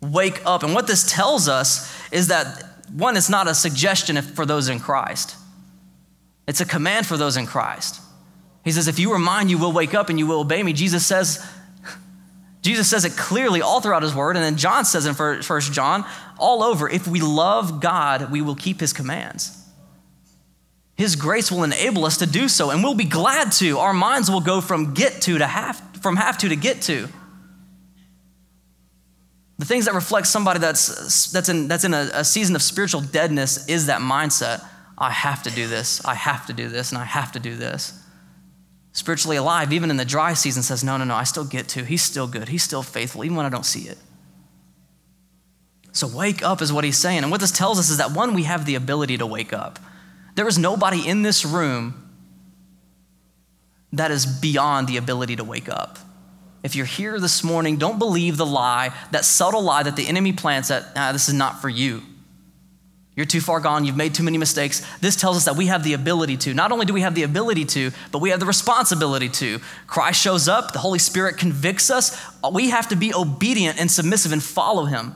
Wake 0.00 0.44
up. 0.44 0.62
And 0.62 0.74
what 0.74 0.86
this 0.86 1.10
tells 1.10 1.48
us 1.48 1.92
is 2.10 2.28
that 2.28 2.64
one, 2.92 3.16
it's 3.16 3.30
not 3.30 3.48
a 3.48 3.54
suggestion 3.54 4.20
for 4.20 4.44
those 4.44 4.68
in 4.68 4.80
Christ, 4.80 5.36
it's 6.46 6.60
a 6.60 6.66
command 6.66 7.06
for 7.06 7.16
those 7.16 7.36
in 7.36 7.46
Christ. 7.46 8.00
He 8.64 8.70
says, 8.70 8.88
If 8.88 8.98
you 8.98 9.12
are 9.12 9.18
mine, 9.18 9.48
you 9.48 9.58
will 9.58 9.72
wake 9.72 9.94
up 9.94 10.08
and 10.08 10.18
you 10.18 10.26
will 10.26 10.40
obey 10.40 10.62
me. 10.62 10.72
Jesus 10.72 11.06
says, 11.06 11.44
Jesus 12.62 12.88
says 12.88 13.04
it 13.04 13.16
clearly 13.16 13.62
all 13.62 13.80
throughout 13.80 14.02
his 14.02 14.14
word, 14.14 14.36
and 14.36 14.44
then 14.44 14.56
John 14.56 14.84
says 14.84 15.06
in 15.06 15.14
First 15.14 15.72
John, 15.72 16.04
all 16.38 16.62
over, 16.62 16.88
if 16.88 17.06
we 17.06 17.20
love 17.20 17.80
God, 17.80 18.30
we 18.30 18.40
will 18.40 18.56
keep 18.56 18.80
his 18.80 18.92
commands. 18.92 19.61
His 20.96 21.16
grace 21.16 21.50
will 21.50 21.64
enable 21.64 22.04
us 22.04 22.18
to 22.18 22.26
do 22.26 22.48
so, 22.48 22.70
and 22.70 22.82
we'll 22.82 22.94
be 22.94 23.04
glad 23.04 23.52
to. 23.52 23.78
Our 23.78 23.94
minds 23.94 24.30
will 24.30 24.40
go 24.40 24.60
from 24.60 24.94
get 24.94 25.22
to 25.22 25.38
to 25.38 25.46
have 25.46 25.80
from 26.00 26.16
have 26.16 26.38
to 26.38 26.48
to 26.48 26.56
get 26.56 26.82
to. 26.82 27.08
The 29.58 29.64
things 29.64 29.84
that 29.84 29.94
reflect 29.94 30.26
somebody 30.26 30.58
that's, 30.58 31.30
that's 31.30 31.48
in, 31.48 31.68
that's 31.68 31.84
in 31.84 31.94
a, 31.94 32.10
a 32.14 32.24
season 32.24 32.56
of 32.56 32.62
spiritual 32.62 33.00
deadness 33.00 33.68
is 33.68 33.86
that 33.86 34.00
mindset 34.00 34.66
I 34.98 35.10
have 35.10 35.44
to 35.44 35.50
do 35.50 35.68
this, 35.68 36.04
I 36.04 36.14
have 36.14 36.46
to 36.46 36.52
do 36.52 36.68
this, 36.68 36.90
and 36.90 36.98
I 36.98 37.04
have 37.04 37.32
to 37.32 37.40
do 37.40 37.54
this. 37.54 37.98
Spiritually 38.92 39.36
alive, 39.36 39.72
even 39.72 39.90
in 39.90 39.96
the 39.96 40.04
dry 40.04 40.34
season, 40.34 40.62
says, 40.62 40.84
No, 40.84 40.96
no, 40.96 41.04
no, 41.04 41.14
I 41.14 41.24
still 41.24 41.44
get 41.44 41.68
to. 41.68 41.84
He's 41.84 42.02
still 42.02 42.26
good. 42.26 42.48
He's 42.48 42.62
still 42.62 42.82
faithful, 42.82 43.24
even 43.24 43.36
when 43.36 43.46
I 43.46 43.48
don't 43.48 43.64
see 43.64 43.88
it. 43.88 43.98
So 45.92 46.06
wake 46.06 46.42
up 46.42 46.60
is 46.60 46.72
what 46.72 46.84
he's 46.84 46.98
saying. 46.98 47.22
And 47.22 47.30
what 47.30 47.40
this 47.40 47.52
tells 47.52 47.78
us 47.78 47.90
is 47.90 47.98
that 47.98 48.12
one, 48.12 48.34
we 48.34 48.42
have 48.44 48.66
the 48.66 48.74
ability 48.74 49.18
to 49.18 49.26
wake 49.26 49.52
up. 49.52 49.78
There 50.34 50.48
is 50.48 50.58
nobody 50.58 51.06
in 51.06 51.22
this 51.22 51.44
room 51.44 52.10
that 53.92 54.10
is 54.10 54.24
beyond 54.24 54.88
the 54.88 54.96
ability 54.96 55.36
to 55.36 55.44
wake 55.44 55.68
up. 55.68 55.98
If 56.62 56.76
you're 56.76 56.86
here 56.86 57.18
this 57.18 57.42
morning, 57.42 57.76
don't 57.76 57.98
believe 57.98 58.36
the 58.36 58.46
lie, 58.46 58.94
that 59.10 59.24
subtle 59.24 59.62
lie 59.62 59.82
that 59.82 59.96
the 59.96 60.06
enemy 60.06 60.32
plants 60.32 60.68
that 60.68 60.84
ah, 60.96 61.12
this 61.12 61.28
is 61.28 61.34
not 61.34 61.60
for 61.60 61.68
you. 61.68 62.02
You're 63.14 63.26
too 63.26 63.42
far 63.42 63.60
gone. 63.60 63.84
You've 63.84 63.96
made 63.96 64.14
too 64.14 64.22
many 64.22 64.38
mistakes. 64.38 64.86
This 65.00 65.16
tells 65.16 65.36
us 65.36 65.44
that 65.44 65.56
we 65.56 65.66
have 65.66 65.84
the 65.84 65.92
ability 65.92 66.38
to. 66.38 66.54
Not 66.54 66.72
only 66.72 66.86
do 66.86 66.94
we 66.94 67.02
have 67.02 67.14
the 67.14 67.24
ability 67.24 67.66
to, 67.66 67.90
but 68.10 68.20
we 68.20 68.30
have 68.30 68.40
the 68.40 68.46
responsibility 68.46 69.28
to. 69.28 69.58
Christ 69.86 70.18
shows 70.18 70.48
up, 70.48 70.72
the 70.72 70.78
Holy 70.78 70.98
Spirit 70.98 71.36
convicts 71.36 71.90
us. 71.90 72.18
We 72.50 72.70
have 72.70 72.88
to 72.88 72.96
be 72.96 73.12
obedient 73.14 73.78
and 73.78 73.90
submissive 73.90 74.32
and 74.32 74.42
follow 74.42 74.86
Him. 74.86 75.14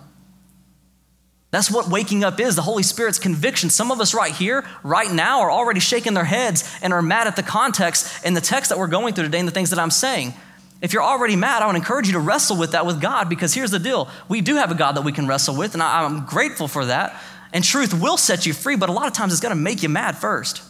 That's 1.56 1.70
what 1.70 1.88
waking 1.88 2.22
up 2.22 2.38
is 2.38 2.54
the 2.54 2.60
Holy 2.60 2.82
Spirit's 2.82 3.18
conviction. 3.18 3.70
Some 3.70 3.90
of 3.90 3.98
us 3.98 4.12
right 4.12 4.30
here, 4.30 4.62
right 4.82 5.10
now, 5.10 5.40
are 5.40 5.50
already 5.50 5.80
shaking 5.80 6.12
their 6.12 6.22
heads 6.22 6.70
and 6.82 6.92
are 6.92 7.00
mad 7.00 7.28
at 7.28 7.34
the 7.34 7.42
context 7.42 8.12
and 8.26 8.36
the 8.36 8.42
text 8.42 8.68
that 8.68 8.76
we're 8.76 8.88
going 8.88 9.14
through 9.14 9.24
today 9.24 9.38
and 9.38 9.48
the 9.48 9.52
things 9.52 9.70
that 9.70 9.78
I'm 9.78 9.90
saying. 9.90 10.34
If 10.82 10.92
you're 10.92 11.02
already 11.02 11.34
mad, 11.34 11.62
I 11.62 11.66
would 11.66 11.76
encourage 11.76 12.08
you 12.08 12.12
to 12.12 12.18
wrestle 12.20 12.58
with 12.58 12.72
that 12.72 12.84
with 12.84 13.00
God 13.00 13.30
because 13.30 13.54
here's 13.54 13.70
the 13.70 13.78
deal. 13.78 14.10
We 14.28 14.42
do 14.42 14.56
have 14.56 14.70
a 14.70 14.74
God 14.74 14.96
that 14.96 15.00
we 15.02 15.12
can 15.12 15.26
wrestle 15.26 15.56
with, 15.56 15.72
and 15.72 15.82
I'm 15.82 16.26
grateful 16.26 16.68
for 16.68 16.84
that. 16.84 17.18
And 17.54 17.64
truth 17.64 17.94
will 17.94 18.18
set 18.18 18.44
you 18.44 18.52
free, 18.52 18.76
but 18.76 18.90
a 18.90 18.92
lot 18.92 19.06
of 19.06 19.14
times 19.14 19.32
it's 19.32 19.40
going 19.40 19.56
to 19.56 19.58
make 19.58 19.82
you 19.82 19.88
mad 19.88 20.18
first. 20.18 20.60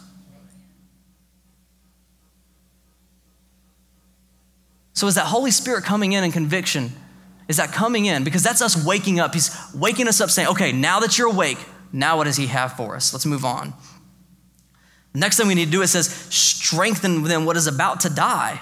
So, 4.93 5.05
is 5.07 5.15
that 5.15 5.25
Holy 5.25 5.51
Spirit 5.51 5.83
coming 5.83 6.13
in 6.13 6.23
and 6.23 6.31
conviction? 6.31 6.93
Is 7.47 7.57
that 7.57 7.71
coming 7.71 8.05
in? 8.05 8.23
Because 8.23 8.43
that's 8.43 8.61
us 8.61 8.85
waking 8.85 9.19
up. 9.19 9.33
He's 9.33 9.55
waking 9.73 10.07
us 10.07 10.19
up 10.19 10.29
saying, 10.29 10.49
okay, 10.49 10.71
now 10.71 10.99
that 10.99 11.17
you're 11.17 11.29
awake, 11.29 11.57
now 11.93 12.17
what 12.17 12.25
does 12.25 12.35
He 12.35 12.47
have 12.47 12.73
for 12.73 12.95
us? 12.95 13.13
Let's 13.13 13.25
move 13.25 13.45
on. 13.45 13.73
Next 15.13 15.37
thing 15.37 15.47
we 15.47 15.55
need 15.55 15.65
to 15.65 15.71
do, 15.71 15.81
it 15.81 15.87
says, 15.87 16.09
strengthen 16.09 17.23
them 17.23 17.45
what 17.45 17.57
is 17.57 17.65
about 17.65 18.01
to 18.01 18.09
die. 18.09 18.61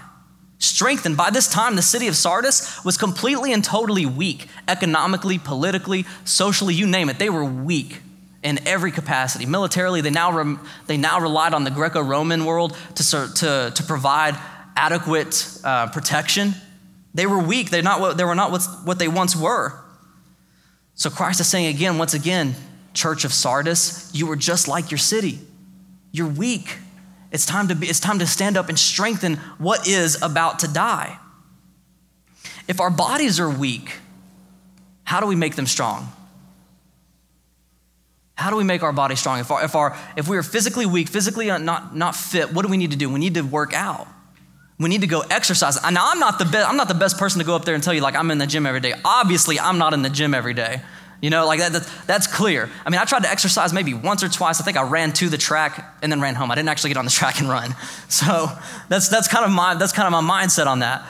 Strengthened. 0.59 1.17
By 1.17 1.31
this 1.31 1.49
time, 1.49 1.75
the 1.75 1.81
city 1.81 2.07
of 2.07 2.15
Sardis 2.15 2.83
was 2.85 2.97
completely 2.97 3.51
and 3.51 3.63
totally 3.63 4.05
weak, 4.05 4.47
economically, 4.67 5.37
politically, 5.37 6.05
socially, 6.23 6.73
you 6.73 6.87
name 6.87 7.09
it. 7.09 7.19
They 7.19 7.29
were 7.29 7.43
weak 7.43 7.99
in 8.41 8.65
every 8.67 8.91
capacity. 8.91 9.45
Militarily, 9.45 10.01
they 10.01 10.11
now, 10.11 10.31
re- 10.31 10.57
they 10.87 10.97
now 10.97 11.19
relied 11.19 11.53
on 11.53 11.63
the 11.65 11.71
Greco 11.71 12.01
Roman 12.01 12.45
world 12.45 12.77
to, 12.95 13.03
to, 13.35 13.73
to 13.75 13.83
provide 13.83 14.37
adequate 14.77 15.59
uh, 15.63 15.87
protection. 15.87 16.53
They 17.15 17.25
were 17.25 17.39
weak, 17.39 17.69
They're 17.69 17.81
not 17.81 18.01
what, 18.01 18.17
they 18.17 18.25
were 18.25 18.35
not 18.35 18.51
what 18.83 18.99
they 18.99 19.07
once 19.07 19.35
were. 19.35 19.73
So 20.95 21.09
Christ 21.09 21.39
is 21.39 21.47
saying 21.47 21.73
again, 21.73 21.97
once 21.97 22.13
again, 22.13 22.55
church 22.93 23.23
of 23.23 23.33
Sardis, 23.33 24.11
you 24.13 24.27
were 24.27 24.35
just 24.35 24.67
like 24.67 24.91
your 24.91 24.97
city. 24.97 25.39
You're 26.11 26.27
weak. 26.27 26.77
It's 27.31 27.45
time 27.45 27.69
to, 27.69 27.75
be, 27.75 27.87
it's 27.87 28.01
time 28.01 28.19
to 28.19 28.27
stand 28.27 28.57
up 28.57 28.67
and 28.67 28.77
strengthen 28.77 29.37
what 29.57 29.87
is 29.87 30.21
about 30.21 30.59
to 30.59 30.67
die. 30.67 31.17
If 32.67 32.81
our 32.81 32.89
bodies 32.89 33.39
are 33.39 33.49
weak, 33.49 33.93
how 35.05 35.21
do 35.21 35.27
we 35.27 35.35
make 35.35 35.55
them 35.55 35.67
strong? 35.67 36.11
How 38.35 38.49
do 38.49 38.57
we 38.57 38.65
make 38.65 38.83
our 38.83 38.93
body 38.93 39.15
strong? 39.15 39.39
If, 39.39 39.51
our, 39.51 39.63
if, 39.63 39.75
our, 39.75 39.97
if 40.17 40.27
we 40.27 40.35
are 40.35 40.43
physically 40.43 40.85
weak, 40.85 41.07
physically 41.07 41.47
not, 41.47 41.95
not 41.95 42.15
fit, 42.15 42.51
what 42.51 42.63
do 42.63 42.67
we 42.69 42.75
need 42.75 42.91
to 42.91 42.97
do? 42.97 43.09
We 43.09 43.19
need 43.19 43.35
to 43.35 43.41
work 43.41 43.73
out. 43.73 44.07
We 44.77 44.89
need 44.89 45.01
to 45.01 45.07
go 45.07 45.21
exercise. 45.21 45.81
Now, 45.89 46.09
I'm 46.11 46.19
not, 46.19 46.37
the 46.37 46.45
be- 46.45 46.57
I'm 46.57 46.75
not 46.75 46.89
the 46.89 46.95
best 46.95 47.17
person 47.17 47.39
to 47.39 47.45
go 47.45 47.55
up 47.55 47.63
there 47.63 47.75
and 47.75 47.83
tell 47.83 47.93
you, 47.93 48.01
like, 48.01 48.15
I'm 48.15 48.29
in 48.29 48.39
the 48.39 48.47
gym 48.47 48.65
every 48.65 48.81
day. 48.81 48.93
Obviously, 49.05 49.59
I'm 49.59 49.77
not 49.77 49.93
in 49.93 50.01
the 50.01 50.09
gym 50.09 50.33
every 50.33 50.53
day. 50.53 50.81
You 51.21 51.29
know, 51.29 51.47
like 51.47 51.59
that, 51.59 51.71
that, 51.71 51.89
that's 52.07 52.27
clear. 52.27 52.69
I 52.85 52.89
mean, 52.89 52.99
I 52.99 53.05
tried 53.05 53.23
to 53.23 53.31
exercise 53.31 53.71
maybe 53.71 53.93
once 53.93 54.21
or 54.21 54.27
twice. 54.27 54.59
I 54.59 54.65
think 54.65 54.75
I 54.75 54.83
ran 54.83 55.13
to 55.13 55.29
the 55.29 55.37
track 55.37 55.97
and 56.01 56.11
then 56.11 56.19
ran 56.19 56.35
home. 56.35 56.51
I 56.51 56.55
didn't 56.55 56.69
actually 56.69 56.89
get 56.89 56.97
on 56.97 57.05
the 57.05 57.11
track 57.11 57.39
and 57.39 57.49
run. 57.49 57.73
So 58.09 58.47
that's, 58.87 59.09
that's, 59.09 59.27
kind 59.27 59.43
of 59.43 59.51
my, 59.51 59.75
that's 59.75 59.91
kind 59.91 60.13
of 60.13 60.23
my 60.23 60.43
mindset 60.43 60.67
on 60.67 60.79
that. 60.79 61.05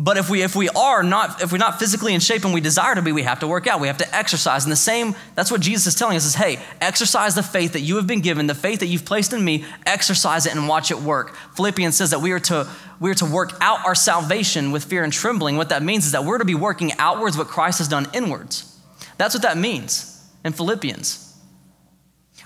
But 0.00 0.16
if 0.16 0.30
we 0.30 0.42
if 0.42 0.54
we 0.54 0.68
are 0.68 1.02
not 1.02 1.42
if 1.42 1.50
we're 1.50 1.58
not 1.58 1.80
physically 1.80 2.14
in 2.14 2.20
shape 2.20 2.44
and 2.44 2.54
we 2.54 2.60
desire 2.60 2.94
to 2.94 3.02
be, 3.02 3.10
we 3.10 3.24
have 3.24 3.40
to 3.40 3.48
work 3.48 3.66
out. 3.66 3.80
We 3.80 3.88
have 3.88 3.98
to 3.98 4.16
exercise. 4.16 4.64
And 4.64 4.70
the 4.70 4.76
same 4.76 5.16
that's 5.34 5.50
what 5.50 5.60
Jesus 5.60 5.88
is 5.88 5.94
telling 5.96 6.16
us 6.16 6.24
is, 6.24 6.36
hey, 6.36 6.60
exercise 6.80 7.34
the 7.34 7.42
faith 7.42 7.72
that 7.72 7.80
you 7.80 7.96
have 7.96 8.06
been 8.06 8.20
given, 8.20 8.46
the 8.46 8.54
faith 8.54 8.78
that 8.78 8.86
you've 8.86 9.04
placed 9.04 9.32
in 9.32 9.44
me, 9.44 9.64
exercise 9.86 10.46
it 10.46 10.54
and 10.54 10.68
watch 10.68 10.92
it 10.92 11.00
work. 11.00 11.34
Philippians 11.56 11.96
says 11.96 12.12
that 12.12 12.20
we 12.20 12.30
are 12.30 12.38
to 12.38 12.68
we 13.00 13.10
are 13.10 13.14
to 13.14 13.24
work 13.24 13.54
out 13.60 13.84
our 13.84 13.96
salvation 13.96 14.70
with 14.70 14.84
fear 14.84 15.02
and 15.02 15.12
trembling. 15.12 15.56
What 15.56 15.70
that 15.70 15.82
means 15.82 16.06
is 16.06 16.12
that 16.12 16.24
we're 16.24 16.38
to 16.38 16.44
be 16.44 16.54
working 16.54 16.92
outwards 17.00 17.36
what 17.36 17.48
Christ 17.48 17.78
has 17.78 17.88
done 17.88 18.06
inwards. 18.14 18.78
That's 19.16 19.34
what 19.34 19.42
that 19.42 19.56
means 19.56 20.24
in 20.44 20.52
Philippians. 20.52 21.27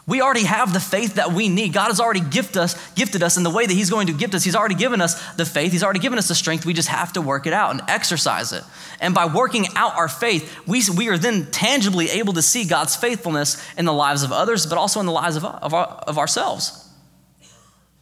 We 0.04 0.20
already 0.20 0.44
have 0.44 0.72
the 0.72 0.80
faith 0.80 1.14
that 1.14 1.32
we 1.32 1.48
need. 1.48 1.72
God 1.72 1.86
has 1.86 2.00
already 2.00 2.20
gifted 2.20 2.56
us, 2.56 2.92
gifted 2.94 3.22
us 3.22 3.36
in 3.36 3.44
the 3.44 3.50
way 3.50 3.66
that 3.66 3.72
He's 3.72 3.88
going 3.88 4.08
to 4.08 4.12
gift 4.12 4.34
us. 4.34 4.42
He's 4.42 4.56
already 4.56 4.74
given 4.74 5.00
us 5.00 5.34
the 5.34 5.44
faith. 5.44 5.70
He's 5.70 5.84
already 5.84 6.00
given 6.00 6.18
us 6.18 6.26
the 6.26 6.34
strength. 6.34 6.66
We 6.66 6.74
just 6.74 6.88
have 6.88 7.12
to 7.12 7.22
work 7.22 7.46
it 7.46 7.52
out 7.52 7.70
and 7.70 7.82
exercise 7.88 8.52
it. 8.52 8.64
And 9.00 9.14
by 9.14 9.26
working 9.26 9.66
out 9.76 9.94
our 9.94 10.08
faith, 10.08 10.52
we, 10.66 10.82
we 10.96 11.08
are 11.08 11.18
then 11.18 11.50
tangibly 11.52 12.10
able 12.10 12.32
to 12.32 12.42
see 12.42 12.64
God's 12.64 12.96
faithfulness 12.96 13.64
in 13.76 13.84
the 13.84 13.92
lives 13.92 14.24
of 14.24 14.32
others, 14.32 14.66
but 14.66 14.76
also 14.76 14.98
in 14.98 15.06
the 15.06 15.12
lives 15.12 15.36
of, 15.36 15.44
of, 15.44 15.72
our, 15.72 15.86
of 15.86 16.18
ourselves. 16.18 16.88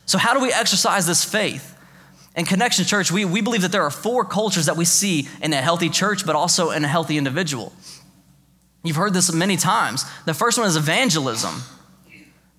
So, 0.07 0.17
how 0.17 0.33
do 0.33 0.41
we 0.41 0.53
exercise 0.53 1.07
this 1.07 1.23
faith? 1.23 1.77
In 2.35 2.47
Connection 2.47 2.87
Church, 2.87 3.13
we, 3.13 3.27
we 3.27 3.43
believe 3.43 3.63
that 3.63 3.73
there 3.73 3.83
are 3.83 3.91
four 3.91 4.25
cultures 4.25 4.67
that 4.67 4.77
we 4.77 4.87
see 4.87 5.29
in 5.43 5.53
a 5.53 5.61
healthy 5.61 5.91
church, 5.91 6.25
but 6.25 6.35
also 6.35 6.71
in 6.71 6.83
a 6.83 6.89
healthy 6.89 7.19
individual. 7.19 7.75
You've 8.83 8.97
heard 8.97 9.13
this 9.13 9.31
many 9.35 9.59
times. 9.59 10.07
The 10.25 10.33
first 10.33 10.57
one 10.57 10.67
is 10.67 10.77
evangelism 10.77 11.63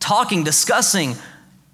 talking, 0.01 0.43
discussing, 0.43 1.15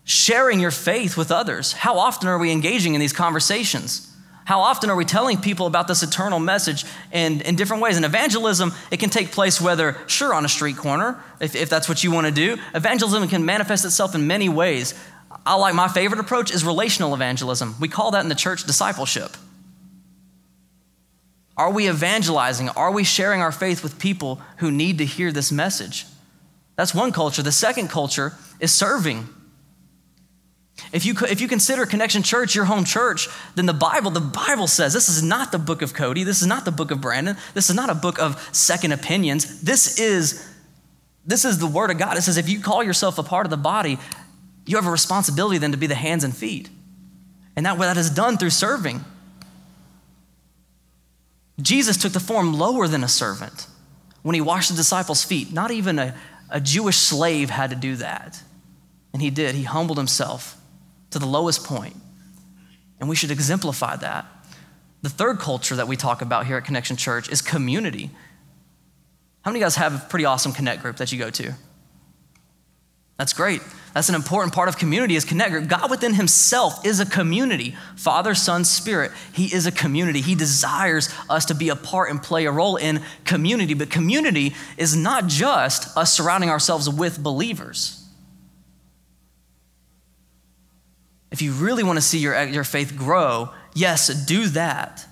sharing 0.03 0.59
your 0.59 0.71
faith 0.71 1.17
with 1.17 1.31
others. 1.31 1.71
How 1.71 1.97
often 1.97 2.27
are 2.27 2.37
we 2.37 2.51
engaging 2.51 2.93
in 2.93 2.99
these 2.99 3.13
conversations? 3.13 4.13
How 4.45 4.61
often 4.61 4.89
are 4.89 4.95
we 4.95 5.03
telling 5.03 5.39
people 5.39 5.65
about 5.65 5.89
this 5.89 6.03
eternal 6.03 6.39
message 6.39 6.85
in, 7.11 7.41
in 7.41 7.55
different 7.55 7.83
ways? 7.83 7.97
And 7.97 8.05
evangelism, 8.05 8.71
it 8.91 8.99
can 8.99 9.09
take 9.09 9.31
place 9.31 9.59
whether, 9.59 9.97
sure, 10.07 10.33
on 10.33 10.45
a 10.45 10.47
street 10.47 10.77
corner, 10.77 11.21
if, 11.41 11.53
if 11.53 11.69
that's 11.69 11.89
what 11.89 12.01
you 12.03 12.11
want 12.11 12.27
to 12.27 12.31
do. 12.31 12.57
Evangelism 12.73 13.27
can 13.27 13.43
manifest 13.43 13.83
itself 13.83 14.15
in 14.15 14.25
many 14.25 14.47
ways. 14.47 14.93
I 15.45 15.55
like 15.55 15.75
my 15.75 15.89
favorite 15.89 16.21
approach 16.21 16.53
is 16.53 16.63
relational 16.63 17.13
evangelism. 17.13 17.75
We 17.81 17.89
call 17.89 18.11
that 18.11 18.21
in 18.21 18.29
the 18.29 18.35
church 18.35 18.63
discipleship. 18.63 19.35
Are 21.57 21.71
we 21.71 21.89
evangelizing? 21.89 22.69
Are 22.69 22.91
we 22.91 23.03
sharing 23.03 23.41
our 23.41 23.51
faith 23.51 23.83
with 23.83 23.99
people 23.99 24.39
who 24.57 24.71
need 24.71 24.99
to 24.99 25.05
hear 25.05 25.33
this 25.33 25.51
message? 25.51 26.05
That's 26.77 26.93
one 26.93 27.11
culture. 27.11 27.41
The 27.41 27.51
second 27.51 27.89
culture 27.89 28.33
is 28.59 28.71
serving. 28.71 29.27
If 30.93 31.05
you, 31.05 31.15
if 31.27 31.41
you 31.41 31.47
consider 31.47 31.85
Connection 31.87 32.21
Church 32.21 32.53
your 32.55 32.65
home 32.65 32.85
church, 32.85 33.27
then 33.55 33.65
the 33.65 33.73
Bible, 33.73 34.11
the 34.11 34.21
Bible 34.21 34.67
says 34.67 34.93
this 34.93 35.09
is 35.09 35.23
not 35.23 35.51
the 35.51 35.57
book 35.57 35.81
of 35.81 35.93
Cody. 35.93 36.23
This 36.23 36.41
is 36.41 36.47
not 36.47 36.65
the 36.65 36.71
book 36.71 36.91
of 36.91 37.01
Brandon. 37.01 37.35
This 37.55 37.69
is 37.69 37.75
not 37.75 37.89
a 37.89 37.95
book 37.95 38.19
of 38.19 38.47
second 38.55 38.91
opinions. 38.91 39.61
This 39.61 39.99
is, 39.99 40.47
this 41.25 41.45
is 41.45 41.57
the 41.57 41.67
word 41.67 41.89
of 41.89 41.97
God. 41.97 42.15
It 42.15 42.21
says 42.21 42.37
if 42.37 42.47
you 42.47 42.61
call 42.61 42.83
yourself 42.83 43.17
a 43.17 43.23
part 43.23 43.47
of 43.47 43.49
the 43.49 43.57
body, 43.57 43.97
you 44.67 44.75
have 44.75 44.85
a 44.85 44.91
responsibility 44.91 45.57
then 45.57 45.71
to 45.71 45.77
be 45.77 45.87
the 45.87 45.95
hands 45.95 46.23
and 46.23 46.35
feet. 46.35 46.69
And 47.55 47.65
that, 47.65 47.79
that 47.79 47.97
is 47.97 48.11
done 48.11 48.37
through 48.37 48.51
serving. 48.51 49.03
Jesus 51.59 51.97
took 51.97 52.13
the 52.13 52.19
form 52.19 52.53
lower 52.53 52.87
than 52.87 53.03
a 53.03 53.07
servant 53.07 53.65
when 54.21 54.35
he 54.35 54.41
washed 54.41 54.69
the 54.69 54.75
disciples' 54.75 55.23
feet, 55.23 55.51
not 55.51 55.71
even 55.71 55.97
a, 55.97 56.15
a 56.49 56.59
Jewish 56.59 56.97
slave 56.97 57.49
had 57.49 57.69
to 57.71 57.75
do 57.75 57.95
that. 57.97 58.41
And 59.13 59.21
he 59.21 59.29
did. 59.29 59.55
He 59.55 59.63
humbled 59.63 59.97
himself 59.97 60.57
to 61.11 61.19
the 61.19 61.25
lowest 61.25 61.63
point. 61.63 61.95
And 62.99 63.09
we 63.09 63.15
should 63.15 63.31
exemplify 63.31 63.95
that. 63.97 64.25
The 65.01 65.09
third 65.09 65.39
culture 65.39 65.75
that 65.75 65.87
we 65.87 65.95
talk 65.95 66.21
about 66.21 66.47
here 66.47 66.57
at 66.57 66.65
Connection 66.65 66.97
Church 66.97 67.29
is 67.29 67.41
community. 67.41 68.09
How 69.41 69.51
many 69.51 69.59
of 69.59 69.61
you 69.61 69.65
guys 69.65 69.75
have 69.75 69.95
a 69.95 70.05
pretty 70.09 70.25
awesome 70.25 70.51
connect 70.51 70.81
group 70.81 70.97
that 70.97 71.11
you 71.11 71.19
go 71.19 71.29
to? 71.29 71.53
That's 73.17 73.33
great. 73.33 73.61
That's 73.93 74.09
an 74.09 74.15
important 74.15 74.53
part 74.53 74.69
of 74.69 74.77
community 74.77 75.15
is 75.15 75.25
connect 75.25 75.51
group. 75.51 75.67
God 75.67 75.89
within 75.89 76.13
himself 76.13 76.85
is 76.85 76.99
a 76.99 77.05
community. 77.05 77.75
Father, 77.95 78.35
Son, 78.35 78.63
Spirit, 78.63 79.11
he 79.33 79.45
is 79.51 79.65
a 79.65 79.71
community. 79.71 80.21
He 80.21 80.35
desires 80.35 81.11
us 81.27 81.45
to 81.45 81.55
be 81.55 81.69
a 81.69 81.75
part 81.75 82.11
and 82.11 82.21
play 82.21 82.45
a 82.45 82.51
role 82.51 82.75
in 82.75 83.01
community. 83.25 83.73
But 83.73 83.89
community 83.89 84.53
is 84.77 84.95
not 84.95 85.25
just 85.25 85.97
us 85.97 86.13
surrounding 86.15 86.51
ourselves 86.51 86.87
with 86.87 87.21
believers. 87.23 88.07
If 91.31 91.41
you 91.41 91.51
really 91.53 91.83
want 91.83 91.97
to 91.97 92.01
see 92.01 92.19
your, 92.19 92.41
your 92.43 92.63
faith 92.63 92.95
grow, 92.95 93.49
yes, 93.73 94.07
do 94.25 94.47
that. 94.49 95.05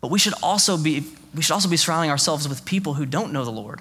But 0.00 0.10
we 0.10 0.18
should 0.18 0.34
also 0.42 0.78
be 0.78 1.04
we 1.34 1.42
should 1.42 1.54
also 1.54 1.68
be 1.68 1.78
surrounding 1.78 2.10
ourselves 2.10 2.46
with 2.46 2.64
people 2.64 2.94
who 2.94 3.06
don't 3.06 3.32
know 3.32 3.44
the 3.44 3.50
Lord. 3.50 3.80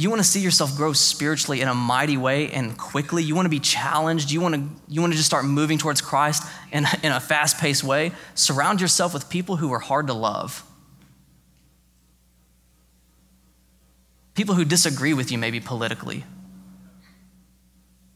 You 0.00 0.10
want 0.10 0.20
to 0.20 0.28
see 0.28 0.38
yourself 0.38 0.76
grow 0.76 0.92
spiritually 0.92 1.60
in 1.60 1.66
a 1.66 1.74
mighty 1.74 2.16
way 2.16 2.52
and 2.52 2.78
quickly. 2.78 3.24
You 3.24 3.34
want 3.34 3.46
to 3.46 3.50
be 3.50 3.58
challenged. 3.58 4.30
You 4.30 4.40
want 4.40 4.54
to, 4.54 4.62
you 4.86 5.00
want 5.00 5.12
to 5.12 5.16
just 5.16 5.26
start 5.26 5.44
moving 5.44 5.76
towards 5.76 6.00
Christ 6.00 6.44
in, 6.70 6.86
in 7.02 7.10
a 7.10 7.18
fast 7.18 7.58
paced 7.58 7.82
way. 7.82 8.12
Surround 8.36 8.80
yourself 8.80 9.12
with 9.12 9.28
people 9.28 9.56
who 9.56 9.72
are 9.72 9.80
hard 9.80 10.06
to 10.06 10.12
love. 10.12 10.62
People 14.36 14.54
who 14.54 14.64
disagree 14.64 15.14
with 15.14 15.32
you, 15.32 15.36
maybe 15.36 15.58
politically. 15.58 16.24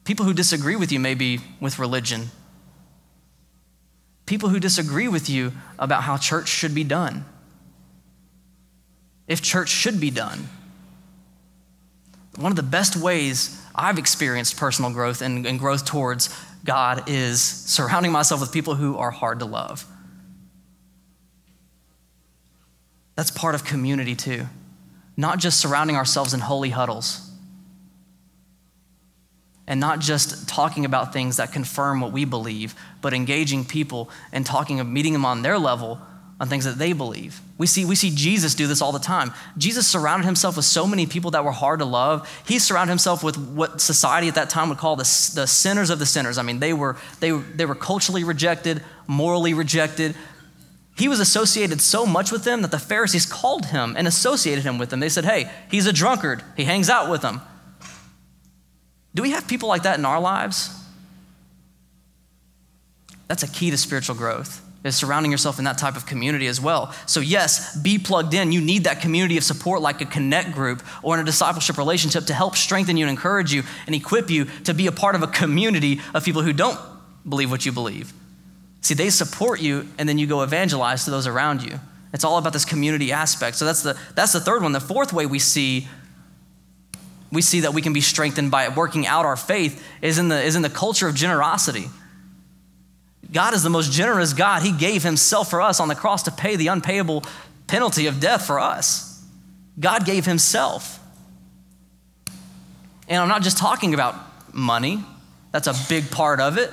People 0.04 0.24
who 0.24 0.32
disagree 0.32 0.76
with 0.76 0.92
you, 0.92 1.00
maybe 1.00 1.40
with 1.58 1.80
religion. 1.80 2.30
People 4.24 4.50
who 4.50 4.60
disagree 4.60 5.08
with 5.08 5.28
you 5.28 5.50
about 5.80 6.04
how 6.04 6.16
church 6.16 6.46
should 6.46 6.76
be 6.76 6.84
done. 6.84 7.24
If 9.26 9.42
church 9.42 9.68
should 9.68 9.98
be 9.98 10.12
done. 10.12 10.48
One 12.36 12.50
of 12.50 12.56
the 12.56 12.62
best 12.62 12.96
ways 12.96 13.60
I've 13.74 13.98
experienced 13.98 14.56
personal 14.56 14.90
growth 14.90 15.20
and, 15.22 15.46
and 15.46 15.58
growth 15.58 15.84
towards 15.84 16.34
God 16.64 17.08
is 17.08 17.42
surrounding 17.42 18.12
myself 18.12 18.40
with 18.40 18.52
people 18.52 18.74
who 18.74 18.96
are 18.96 19.10
hard 19.10 19.40
to 19.40 19.44
love. 19.44 19.86
That's 23.16 23.30
part 23.30 23.54
of 23.54 23.64
community 23.64 24.14
too. 24.14 24.46
Not 25.16 25.38
just 25.38 25.60
surrounding 25.60 25.96
ourselves 25.96 26.32
in 26.32 26.40
holy 26.40 26.70
huddles 26.70 27.28
and 29.66 29.78
not 29.78 30.00
just 30.00 30.48
talking 30.48 30.84
about 30.84 31.12
things 31.12 31.36
that 31.36 31.52
confirm 31.52 32.00
what 32.00 32.12
we 32.12 32.24
believe, 32.24 32.74
but 33.00 33.12
engaging 33.12 33.64
people 33.64 34.10
and 34.32 34.44
talking, 34.44 34.80
of 34.80 34.86
meeting 34.86 35.12
them 35.12 35.24
on 35.24 35.42
their 35.42 35.58
level 35.58 36.00
on 36.42 36.48
things 36.48 36.64
that 36.64 36.76
they 36.76 36.92
believe. 36.92 37.40
We 37.57 37.68
see, 37.68 37.85
we 37.85 37.94
see 37.94 38.11
Jesus 38.11 38.57
do 38.57 38.66
this 38.66 38.83
all 38.83 38.90
the 38.90 38.98
time. 38.98 39.31
Jesus 39.57 39.87
surrounded 39.87 40.26
himself 40.26 40.57
with 40.57 40.64
so 40.64 40.88
many 40.88 41.07
people 41.07 41.31
that 41.31 41.44
were 41.44 41.52
hard 41.52 41.78
to 41.78 41.85
love. 41.85 42.28
He 42.48 42.59
surrounded 42.59 42.90
himself 42.90 43.22
with 43.22 43.38
what 43.38 43.81
society 43.81 44.26
at 44.26 44.35
that 44.35 44.50
time 44.50 44.68
would 44.68 44.78
call 44.78 44.96
the, 44.96 45.05
the 45.37 45.46
sinners 45.46 45.88
of 45.88 46.00
the 46.00 46.05
sinners. 46.05 46.38
I 46.38 46.42
mean, 46.42 46.59
they 46.59 46.72
were, 46.72 46.96
they, 47.20 47.31
they 47.31 47.64
were 47.64 47.76
culturally 47.76 48.24
rejected, 48.24 48.83
morally 49.07 49.55
rejected. 49.55 50.16
He 50.98 51.07
was 51.07 51.20
associated 51.20 51.81
so 51.81 52.07
much 52.07 52.33
with 52.33 52.42
them 52.42 52.62
that 52.62 52.72
the 52.72 52.78
Pharisees 52.81 53.24
called 53.24 53.66
him 53.66 53.94
and 53.96 54.09
associated 54.09 54.64
him 54.64 54.78
with 54.78 54.90
them. 54.90 54.98
They 54.98 55.11
said, 55.11 55.24
hey, 55.24 55.48
he's 55.70 55.87
a 55.87 55.92
drunkard. 55.92 56.42
He 56.57 56.64
hangs 56.64 56.90
out 56.90 57.09
with 57.09 57.22
them. 57.22 57.40
Do 59.14 59.22
we 59.22 59.31
have 59.31 59.46
people 59.46 59.68
like 59.68 59.85
that 59.85 59.96
in 59.96 60.05
our 60.05 60.20
lives? 60.20 60.76
That's 63.28 63.44
a 63.44 63.48
key 63.48 63.70
to 63.70 63.78
spiritual 63.78 64.16
growth 64.16 64.61
is 64.84 64.96
surrounding 64.96 65.30
yourself 65.30 65.58
in 65.58 65.64
that 65.64 65.78
type 65.78 65.96
of 65.96 66.06
community 66.06 66.46
as 66.46 66.60
well. 66.60 66.94
So, 67.06 67.20
yes, 67.20 67.76
be 67.76 67.98
plugged 67.98 68.34
in. 68.34 68.50
You 68.50 68.60
need 68.60 68.84
that 68.84 69.00
community 69.00 69.36
of 69.36 69.44
support 69.44 69.80
like 69.80 70.00
a 70.00 70.04
connect 70.04 70.52
group 70.52 70.82
or 71.02 71.14
in 71.14 71.20
a 71.20 71.24
discipleship 71.24 71.78
relationship 71.78 72.24
to 72.24 72.34
help 72.34 72.56
strengthen 72.56 72.96
you 72.96 73.04
and 73.04 73.10
encourage 73.10 73.52
you 73.52 73.62
and 73.86 73.94
equip 73.94 74.28
you 74.28 74.46
to 74.64 74.74
be 74.74 74.86
a 74.88 74.92
part 74.92 75.14
of 75.14 75.22
a 75.22 75.28
community 75.28 76.00
of 76.14 76.24
people 76.24 76.42
who 76.42 76.52
don't 76.52 76.78
believe 77.28 77.50
what 77.50 77.64
you 77.64 77.72
believe. 77.72 78.12
See, 78.80 78.94
they 78.94 79.10
support 79.10 79.60
you 79.60 79.88
and 79.98 80.08
then 80.08 80.18
you 80.18 80.26
go 80.26 80.42
evangelize 80.42 81.04
to 81.04 81.10
those 81.10 81.28
around 81.28 81.62
you. 81.62 81.78
It's 82.12 82.24
all 82.24 82.36
about 82.36 82.52
this 82.52 82.64
community 82.64 83.12
aspect. 83.12 83.56
So 83.56 83.64
that's 83.64 83.82
the 83.82 83.98
that's 84.14 84.32
the 84.32 84.40
third 84.40 84.62
one. 84.62 84.72
The 84.72 84.80
fourth 84.80 85.12
way 85.12 85.24
we 85.24 85.38
see 85.38 85.88
we 87.30 87.40
see 87.40 87.60
that 87.60 87.72
we 87.72 87.80
can 87.80 87.94
be 87.94 88.02
strengthened 88.02 88.50
by 88.50 88.68
working 88.68 89.06
out 89.06 89.24
our 89.24 89.36
faith 89.36 89.82
is 90.02 90.18
in 90.18 90.28
the 90.28 90.42
is 90.42 90.56
in 90.56 90.62
the 90.62 90.68
culture 90.68 91.08
of 91.08 91.14
generosity. 91.14 91.88
God 93.30 93.54
is 93.54 93.62
the 93.62 93.70
most 93.70 93.92
generous 93.92 94.32
God. 94.32 94.62
He 94.62 94.72
gave 94.72 95.02
himself 95.02 95.50
for 95.50 95.61
us 95.61 95.80
on 95.80 95.88
the 95.88 95.94
cross 95.94 96.24
to 96.24 96.30
pay 96.30 96.56
the 96.56 96.68
unpayable 96.68 97.24
penalty 97.66 98.06
of 98.06 98.20
death 98.20 98.46
for 98.46 98.58
us. 98.58 99.24
God 99.78 100.04
gave 100.04 100.26
himself. 100.26 100.98
And 103.08 103.20
I'm 103.22 103.28
not 103.28 103.42
just 103.42 103.58
talking 103.58 103.94
about 103.94 104.14
money, 104.54 105.02
that's 105.50 105.66
a 105.66 105.74
big 105.88 106.11
part 106.11 106.40
of 106.40 106.58
it. 106.58 106.70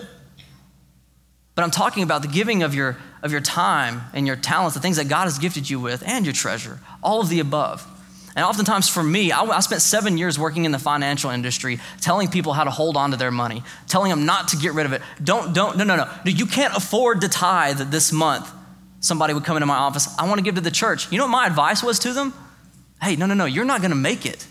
But 1.55 1.63
I'm 1.63 1.71
talking 1.71 2.03
about 2.03 2.21
the 2.21 2.27
giving 2.29 2.63
of 2.63 2.73
your, 2.73 2.97
of 3.21 3.31
your 3.31 3.41
time 3.41 4.01
and 4.13 4.25
your 4.25 4.37
talents, 4.37 4.75
the 4.75 4.81
things 4.81 4.97
that 4.97 5.09
God 5.09 5.25
has 5.25 5.37
gifted 5.37 5.69
you 5.69 5.79
with, 5.79 6.03
and 6.05 6.25
your 6.25 6.33
treasure, 6.33 6.79
all 7.03 7.19
of 7.19 7.27
the 7.27 7.41
above. 7.41 7.85
And 8.39 8.45
oftentimes 8.45 8.87
for 8.87 9.03
me, 9.03 9.33
I, 9.33 9.41
I, 9.41 9.59
spent 9.59 9.81
seven 9.81 10.17
years 10.17 10.39
working 10.39 10.63
in 10.63 10.71
the 10.71 10.79
financial 10.79 11.29
industry, 11.29 11.77
telling 11.99 12.29
people 12.29 12.53
how 12.53 12.63
to 12.63 12.69
hold 12.69 12.95
on 12.95 13.11
to 13.11 13.17
their 13.17 13.31
money, 13.31 13.63
telling 13.89 14.09
them 14.11 14.25
not 14.25 14.47
to 14.49 14.55
get 14.55 14.71
rid 14.71 14.85
of 14.85 14.93
it. 14.93 15.01
Don't, 15.21 15.53
don't, 15.53 15.75
no, 15.75 15.83
no, 15.83 15.97
no. 15.97 16.09
You 16.23 16.45
can't 16.45 16.73
afford 16.73 17.19
to 17.19 17.27
tithe 17.27 17.91
this 17.91 18.13
month. 18.13 18.49
Somebody 19.01 19.33
would 19.33 19.43
come 19.43 19.57
into 19.57 19.65
my 19.65 19.75
office, 19.75 20.07
I 20.17 20.25
want 20.25 20.37
to 20.37 20.41
give 20.41 20.55
to 20.55 20.61
the 20.61 20.71
church. 20.71 21.11
You 21.11 21.17
know 21.17 21.25
what 21.25 21.31
my 21.31 21.47
advice 21.47 21.83
was 21.83 21.99
to 21.99 22.13
them? 22.13 22.33
Hey, 23.01 23.17
no, 23.17 23.25
no, 23.25 23.33
no, 23.33 23.43
you're 23.43 23.65
not 23.65 23.81
going 23.81 23.91
to 23.91 23.97
make 23.97 24.25
it. 24.25 24.47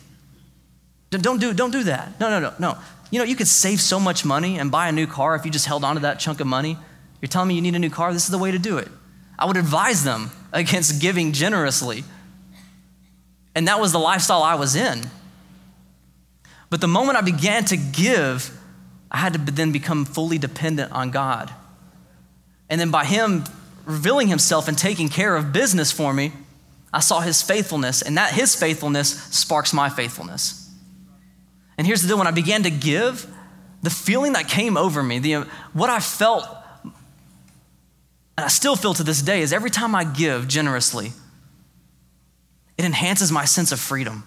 Don't 1.09 1.41
do, 1.41 1.55
don't 1.55 1.71
do 1.71 1.85
that. 1.85 2.21
No, 2.21 2.29
no, 2.29 2.41
no, 2.41 2.53
no. 2.59 2.79
You 3.11 3.21
know, 3.21 3.25
you 3.25 3.37
could 3.37 3.49
save 3.49 3.81
so 3.81 3.99
much 3.99 4.23
money 4.23 4.59
and 4.59 4.71
buy 4.71 4.91
a 4.91 4.93
new 4.93 5.07
car 5.07 5.35
if 5.35 5.47
you 5.47 5.51
just 5.51 5.65
held 5.65 5.83
on 5.83 5.95
to 5.95 6.03
that 6.03 6.21
chunk 6.21 6.41
of 6.41 6.47
money. 6.47 6.77
You're 7.23 7.31
telling 7.31 7.49
me 7.49 7.55
you 7.55 7.63
need 7.63 7.75
a 7.75 7.79
new 7.79 7.89
car? 7.89 8.13
This 8.13 8.27
is 8.27 8.31
the 8.31 8.37
way 8.37 8.51
to 8.51 8.59
do 8.59 8.77
it. 8.77 8.89
I 9.39 9.47
would 9.47 9.57
advise 9.57 10.05
them 10.05 10.31
against 10.53 11.01
giving 11.01 11.33
generously 11.33 12.05
and 13.55 13.69
that 13.69 13.81
was 13.81 13.93
the 13.93 13.99
lifestyle 13.99 14.43
I 14.43 14.55
was 14.55 14.77
in. 14.77 15.03
But 16.71 16.81
the 16.81 16.89
moment 16.89 17.19
I 17.19 17.23
began 17.23 17.65
to 17.67 17.77
give, 17.77 18.57
I 19.11 19.19
had 19.19 19.33
to 19.33 19.39
then 19.39 19.73
become 19.73 20.05
fully 20.05 20.39
dependent 20.39 20.93
on 20.93 21.11
God. 21.11 21.53
And 22.69 22.81
then 22.81 22.91
by 22.91 23.05
Him 23.05 23.45
revealing 23.85 24.29
Himself 24.29 24.69
and 24.69 24.77
taking 24.77 25.09
care 25.09 25.35
of 25.35 25.53
business 25.53 25.91
for 25.91 26.13
me, 26.13 26.33
I 26.93 27.01
saw 27.01 27.21
His 27.21 27.43
faithfulness, 27.43 28.03
and 28.03 28.17
that 28.17 28.33
His 28.33 28.55
faithfulness 28.55 29.11
sparks 29.35 29.73
my 29.73 29.89
faithfulness. 29.89 30.71
And 31.77 31.87
here's 31.87 32.03
the 32.03 32.09
deal 32.09 32.19
when 32.19 32.27
I 32.27 32.33
began 32.33 32.65
to 32.65 32.71
give, 32.71 33.27
the 33.83 33.91
feeling 33.91 34.33
that 34.33 34.49
came 34.49 34.77
over 34.77 35.03
me, 35.03 35.19
the, 35.21 35.47
what 35.73 35.89
I 35.89 36.01
felt, 36.01 36.45
and 36.85 36.93
I 38.45 38.49
still 38.49 38.77
feel 38.77 38.95
to 38.95 39.05
this 39.05 39.23
day, 39.23 39.41
is 39.41 39.53
every 39.53 39.71
time 39.71 39.95
I 39.95 40.05
give 40.05 40.49
generously, 40.49 41.13
it 42.79 42.85
enhances 42.85 43.31
my 43.33 43.45
sense 43.45 43.73
of 43.73 43.81
freedom. 43.81 44.25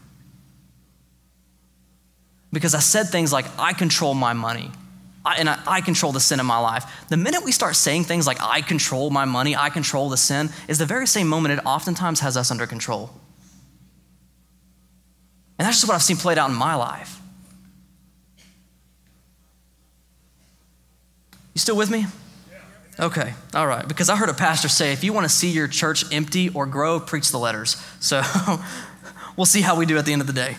Because 2.52 2.76
I 2.76 2.80
said 2.80 3.08
things 3.08 3.32
like, 3.32 3.46
I 3.58 3.72
control 3.74 4.14
my 4.14 4.34
money. 4.34 4.70
I, 5.24 5.36
and 5.38 5.50
I, 5.50 5.60
I, 5.66 5.82
control 5.82 6.12
the 6.12 6.20
sin 6.20 6.40
in 6.40 6.46
my 6.46 6.58
life. 6.58 7.06
The 7.10 7.16
minute 7.16 7.44
we 7.44 7.52
start 7.52 7.76
saying 7.76 8.06
things 8.06 8.28
like, 8.28 8.42
I 8.42 8.62
control 8.62 9.10
my 9.10 9.24
money, 9.24 9.56
I 9.56 9.70
control 9.70 10.10
the 10.10 10.18
sin, 10.18 10.50
is 10.68 10.80
the 10.80 10.86
very 10.86 11.06
same 11.06 11.28
moment 11.28 11.58
it 11.60 11.66
oftentimes 11.66 12.20
has 12.22 12.36
us 12.36 12.50
under 12.50 12.66
control. 12.66 13.12
And 15.60 15.68
that's 15.68 15.78
just 15.78 15.88
what 15.88 15.94
I've 15.94 16.04
seen 16.04 16.18
played 16.18 16.40
out 16.40 16.50
in 16.50 16.56
my 16.56 16.74
life. 16.74 17.22
You 21.54 21.60
still 21.60 21.78
with 21.78 21.92
me? 21.92 22.08
Okay, 23.00 23.34
all 23.54 23.68
right. 23.68 23.88
Because 23.88 24.10
I 24.10 24.16
heard 24.16 24.30
a 24.30 24.34
pastor 24.34 24.68
say 24.68 24.92
if 24.92 25.04
you 25.04 25.14
want 25.14 25.26
to 25.26 25.30
see 25.30 25.50
your 25.50 25.68
church 25.68 26.04
empty 26.12 26.50
or 26.50 26.66
grow, 26.66 27.00
preach 27.00 27.32
the 27.32 27.40
letters. 27.40 27.82
So 28.02 28.22
we'll 29.38 29.46
see 29.46 29.62
how 29.62 29.76
we 29.76 29.86
do 29.86 29.98
at 29.98 30.06
the 30.06 30.14
end 30.14 30.22
of 30.22 30.28
the 30.28 30.34
day. 30.34 30.58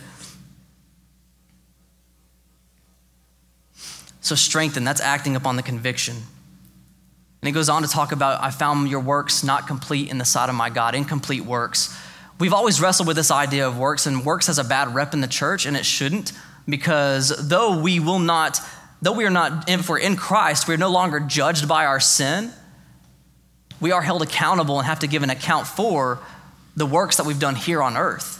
So, 4.22 4.36
strengthen, 4.36 4.84
that's 4.84 5.00
acting 5.00 5.34
upon 5.34 5.56
the 5.56 5.62
conviction. 5.62 6.14
And 6.14 7.48
he 7.48 7.52
goes 7.52 7.68
on 7.68 7.82
to 7.82 7.88
talk 7.88 8.12
about, 8.12 8.40
I 8.40 8.50
found 8.50 8.88
your 8.88 9.00
works 9.00 9.42
not 9.42 9.66
complete 9.66 10.08
in 10.08 10.18
the 10.18 10.24
sight 10.24 10.48
of 10.48 10.54
my 10.54 10.70
God, 10.70 10.94
incomplete 10.94 11.44
works. 11.44 11.94
We've 12.38 12.52
always 12.52 12.80
wrestled 12.80 13.08
with 13.08 13.16
this 13.16 13.32
idea 13.32 13.66
of 13.66 13.76
works, 13.76 14.06
and 14.06 14.24
works 14.24 14.46
has 14.46 14.58
a 14.58 14.64
bad 14.64 14.94
rep 14.94 15.12
in 15.12 15.20
the 15.20 15.26
church, 15.26 15.66
and 15.66 15.76
it 15.76 15.84
shouldn't, 15.84 16.32
because 16.68 17.48
though 17.48 17.80
we 17.80 17.98
will 17.98 18.20
not 18.20 18.60
though 19.02 19.12
we 19.12 19.24
are 19.24 19.30
not, 19.30 19.68
if 19.68 19.88
we're 19.88 19.98
in 19.98 20.16
Christ, 20.16 20.66
we 20.66 20.74
are 20.74 20.78
no 20.78 20.90
longer 20.90 21.20
judged 21.20 21.68
by 21.68 21.84
our 21.84 22.00
sin. 22.00 22.50
We 23.80 23.92
are 23.92 24.00
held 24.00 24.22
accountable 24.22 24.78
and 24.78 24.86
have 24.86 25.00
to 25.00 25.08
give 25.08 25.22
an 25.22 25.30
account 25.30 25.66
for 25.66 26.20
the 26.76 26.86
works 26.86 27.18
that 27.18 27.26
we've 27.26 27.38
done 27.38 27.56
here 27.56 27.82
on 27.82 27.96
earth. 27.96 28.38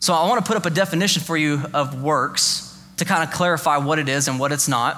So 0.00 0.12
I 0.12 0.28
want 0.28 0.44
to 0.44 0.48
put 0.48 0.56
up 0.56 0.66
a 0.66 0.70
definition 0.70 1.22
for 1.22 1.36
you 1.36 1.62
of 1.72 2.02
works 2.02 2.68
to 2.96 3.04
kind 3.04 3.22
of 3.22 3.32
clarify 3.32 3.78
what 3.78 3.98
it 3.98 4.08
is 4.08 4.28
and 4.28 4.38
what 4.38 4.50
it's 4.52 4.68
not. 4.68 4.96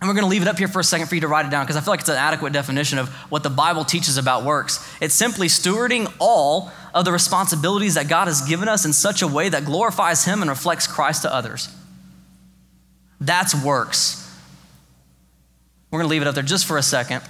And 0.00 0.08
we're 0.08 0.14
going 0.14 0.24
to 0.24 0.30
leave 0.30 0.42
it 0.42 0.48
up 0.48 0.58
here 0.58 0.68
for 0.68 0.80
a 0.80 0.84
second 0.84 1.08
for 1.08 1.14
you 1.14 1.22
to 1.22 1.28
write 1.28 1.46
it 1.46 1.50
down 1.50 1.64
because 1.64 1.76
I 1.76 1.80
feel 1.80 1.92
like 1.92 2.00
it's 2.00 2.08
an 2.08 2.16
adequate 2.16 2.52
definition 2.52 2.98
of 2.98 3.08
what 3.30 3.42
the 3.42 3.50
Bible 3.50 3.84
teaches 3.84 4.16
about 4.16 4.44
works. 4.44 4.86
It's 5.00 5.14
simply 5.14 5.48
stewarding 5.48 6.12
all 6.20 6.70
of 6.92 7.04
the 7.04 7.12
responsibilities 7.12 7.94
that 7.94 8.06
God 8.06 8.28
has 8.28 8.42
given 8.42 8.68
us 8.68 8.84
in 8.84 8.92
such 8.92 9.22
a 9.22 9.26
way 9.26 9.48
that 9.48 9.64
glorifies 9.64 10.24
Him 10.24 10.42
and 10.42 10.50
reflects 10.50 10.86
Christ 10.86 11.22
to 11.22 11.34
others. 11.34 11.74
That's 13.20 13.54
works. 13.54 14.20
We're 15.90 16.00
going 16.00 16.08
to 16.08 16.10
leave 16.10 16.22
it 16.22 16.28
up 16.28 16.34
there 16.34 16.42
just 16.42 16.66
for 16.66 16.76
a 16.76 16.82
second. 16.82 17.22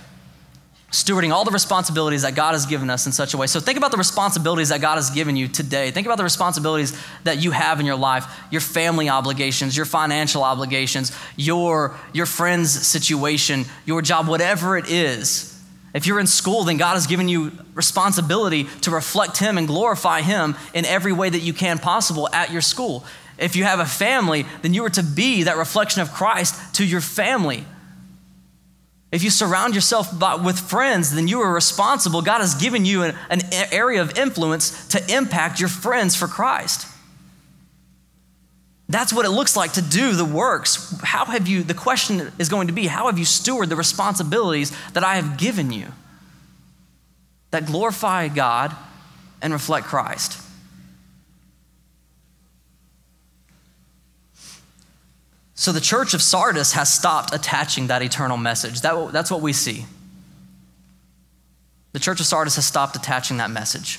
Stewarding 0.90 1.32
all 1.32 1.44
the 1.44 1.50
responsibilities 1.50 2.22
that 2.22 2.36
God 2.36 2.52
has 2.52 2.66
given 2.66 2.88
us 2.88 3.04
in 3.04 3.10
such 3.10 3.34
a 3.34 3.36
way. 3.36 3.48
So, 3.48 3.58
think 3.58 3.76
about 3.76 3.90
the 3.90 3.96
responsibilities 3.96 4.68
that 4.68 4.80
God 4.80 4.94
has 4.94 5.10
given 5.10 5.34
you 5.34 5.48
today. 5.48 5.90
Think 5.90 6.06
about 6.06 6.18
the 6.18 6.24
responsibilities 6.24 6.96
that 7.24 7.42
you 7.42 7.50
have 7.50 7.80
in 7.80 7.86
your 7.86 7.96
life 7.96 8.26
your 8.52 8.60
family 8.60 9.08
obligations, 9.08 9.76
your 9.76 9.86
financial 9.86 10.44
obligations, 10.44 11.10
your, 11.36 11.96
your 12.12 12.26
friend's 12.26 12.70
situation, 12.70 13.64
your 13.84 14.02
job, 14.02 14.28
whatever 14.28 14.78
it 14.78 14.88
is. 14.88 15.50
If 15.94 16.06
you're 16.06 16.20
in 16.20 16.26
school, 16.26 16.64
then 16.64 16.76
God 16.76 16.94
has 16.94 17.06
given 17.06 17.28
you 17.28 17.52
responsibility 17.74 18.64
to 18.82 18.90
reflect 18.90 19.38
Him 19.38 19.58
and 19.58 19.66
glorify 19.66 20.22
Him 20.22 20.54
in 20.74 20.84
every 20.84 21.12
way 21.12 21.28
that 21.28 21.40
you 21.40 21.52
can 21.52 21.78
possible 21.78 22.28
at 22.32 22.52
your 22.52 22.62
school. 22.62 23.04
If 23.38 23.56
you 23.56 23.64
have 23.64 23.80
a 23.80 23.86
family, 23.86 24.46
then 24.62 24.74
you 24.74 24.84
are 24.84 24.90
to 24.90 25.02
be 25.02 25.44
that 25.44 25.56
reflection 25.56 26.02
of 26.02 26.12
Christ 26.12 26.76
to 26.76 26.84
your 26.84 27.00
family. 27.00 27.64
If 29.10 29.22
you 29.22 29.30
surround 29.30 29.74
yourself 29.74 30.12
with 30.44 30.58
friends, 30.58 31.14
then 31.14 31.28
you 31.28 31.40
are 31.40 31.52
responsible. 31.52 32.20
God 32.20 32.40
has 32.40 32.54
given 32.54 32.84
you 32.84 33.04
an, 33.04 33.14
an 33.30 33.42
area 33.70 34.02
of 34.02 34.18
influence 34.18 34.88
to 34.88 35.14
impact 35.14 35.60
your 35.60 35.68
friends 35.68 36.16
for 36.16 36.26
Christ. 36.26 36.88
That's 38.88 39.12
what 39.12 39.24
it 39.24 39.30
looks 39.30 39.56
like 39.56 39.72
to 39.74 39.82
do 39.82 40.12
the 40.12 40.24
works. 40.24 41.00
How 41.02 41.24
have 41.26 41.48
you, 41.48 41.62
the 41.62 41.74
question 41.74 42.32
is 42.38 42.48
going 42.48 42.66
to 42.66 42.72
be, 42.72 42.86
how 42.86 43.06
have 43.06 43.18
you 43.18 43.24
stewarded 43.24 43.68
the 43.68 43.76
responsibilities 43.76 44.76
that 44.92 45.04
I 45.04 45.16
have 45.16 45.38
given 45.38 45.72
you 45.72 45.86
that 47.50 47.66
glorify 47.66 48.28
God 48.28 48.74
and 49.40 49.52
reflect 49.52 49.86
Christ? 49.86 50.43
So 55.64 55.72
the 55.72 55.80
church 55.80 56.12
of 56.12 56.20
Sardis 56.20 56.72
has 56.72 56.92
stopped 56.92 57.34
attaching 57.34 57.86
that 57.86 58.02
eternal 58.02 58.36
message. 58.36 58.82
That, 58.82 59.12
that's 59.12 59.30
what 59.30 59.40
we 59.40 59.54
see. 59.54 59.86
The 61.92 61.98
church 61.98 62.20
of 62.20 62.26
Sardis 62.26 62.56
has 62.56 62.66
stopped 62.66 62.96
attaching 62.96 63.38
that 63.38 63.50
message. 63.50 63.98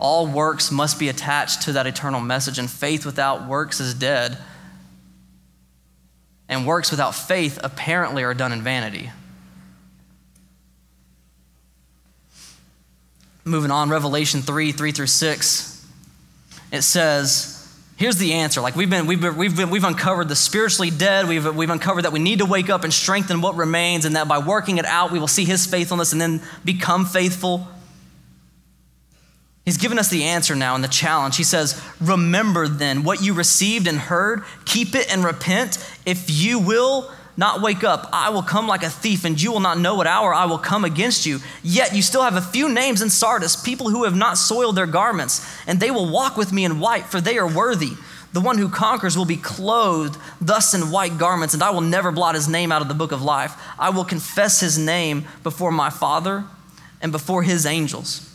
All 0.00 0.26
works 0.26 0.72
must 0.72 0.98
be 0.98 1.08
attached 1.08 1.62
to 1.62 1.72
that 1.74 1.86
eternal 1.86 2.20
message, 2.20 2.58
and 2.58 2.68
faith 2.68 3.06
without 3.06 3.46
works 3.46 3.78
is 3.78 3.94
dead. 3.94 4.36
And 6.48 6.66
works 6.66 6.90
without 6.90 7.14
faith 7.14 7.60
apparently 7.62 8.24
are 8.24 8.34
done 8.34 8.50
in 8.50 8.62
vanity. 8.62 9.12
Moving 13.44 13.70
on, 13.70 13.90
Revelation 13.90 14.42
3 14.42 14.72
3 14.72 14.90
through 14.90 15.06
6, 15.06 15.86
it 16.72 16.82
says, 16.82 17.57
Here's 17.98 18.16
the 18.16 18.34
answer. 18.34 18.60
Like 18.60 18.76
we've 18.76 18.88
been, 18.88 19.06
we've 19.06 19.20
been, 19.20 19.36
we've 19.36 19.56
been, 19.56 19.70
we've 19.70 19.82
uncovered 19.82 20.28
the 20.28 20.36
spiritually 20.36 20.88
dead. 20.88 21.26
We've, 21.26 21.52
we've 21.56 21.68
uncovered 21.68 22.04
that 22.04 22.12
we 22.12 22.20
need 22.20 22.38
to 22.38 22.46
wake 22.46 22.70
up 22.70 22.84
and 22.84 22.94
strengthen 22.94 23.40
what 23.40 23.56
remains, 23.56 24.04
and 24.04 24.14
that 24.14 24.28
by 24.28 24.38
working 24.38 24.78
it 24.78 24.84
out, 24.84 25.10
we 25.10 25.18
will 25.18 25.26
see 25.26 25.44
His 25.44 25.66
faithfulness 25.66 26.12
and 26.12 26.20
then 26.20 26.40
become 26.64 27.04
faithful. 27.04 27.66
He's 29.64 29.78
given 29.78 29.98
us 29.98 30.10
the 30.10 30.22
answer 30.22 30.54
now 30.54 30.76
and 30.76 30.84
the 30.84 30.88
challenge. 30.88 31.36
He 31.36 31.42
says, 31.42 31.82
Remember 32.00 32.68
then 32.68 33.02
what 33.02 33.20
you 33.20 33.34
received 33.34 33.88
and 33.88 33.98
heard, 33.98 34.44
keep 34.64 34.94
it 34.94 35.12
and 35.12 35.24
repent. 35.24 35.84
If 36.06 36.30
you 36.30 36.60
will 36.60 37.10
not 37.38 37.62
wake 37.62 37.84
up, 37.84 38.08
I 38.12 38.30
will 38.30 38.42
come 38.42 38.66
like 38.66 38.82
a 38.82 38.90
thief, 38.90 39.24
and 39.24 39.40
you 39.40 39.52
will 39.52 39.60
not 39.60 39.78
know 39.78 39.94
what 39.94 40.08
hour 40.08 40.34
I 40.34 40.46
will 40.46 40.58
come 40.58 40.84
against 40.84 41.24
you. 41.24 41.38
Yet 41.62 41.94
you 41.94 42.02
still 42.02 42.22
have 42.22 42.34
a 42.34 42.42
few 42.42 42.68
names 42.68 43.00
in 43.00 43.10
Sardis, 43.10 43.54
people 43.54 43.90
who 43.90 44.02
have 44.02 44.16
not 44.16 44.36
soiled 44.36 44.74
their 44.74 44.88
garments, 44.88 45.48
and 45.68 45.78
they 45.78 45.92
will 45.92 46.10
walk 46.10 46.36
with 46.36 46.52
me 46.52 46.64
in 46.64 46.80
white, 46.80 47.06
for 47.06 47.20
they 47.20 47.38
are 47.38 47.46
worthy. 47.46 47.92
The 48.32 48.40
one 48.40 48.58
who 48.58 48.68
conquers 48.68 49.16
will 49.16 49.24
be 49.24 49.36
clothed 49.36 50.18
thus 50.40 50.74
in 50.74 50.90
white 50.90 51.16
garments, 51.16 51.54
and 51.54 51.62
I 51.62 51.70
will 51.70 51.80
never 51.80 52.10
blot 52.10 52.34
his 52.34 52.48
name 52.48 52.72
out 52.72 52.82
of 52.82 52.88
the 52.88 52.94
book 52.94 53.12
of 53.12 53.22
life. 53.22 53.54
I 53.78 53.90
will 53.90 54.04
confess 54.04 54.58
his 54.58 54.76
name 54.76 55.24
before 55.44 55.70
my 55.70 55.90
Father 55.90 56.42
and 57.00 57.12
before 57.12 57.44
his 57.44 57.66
angels. 57.66 58.27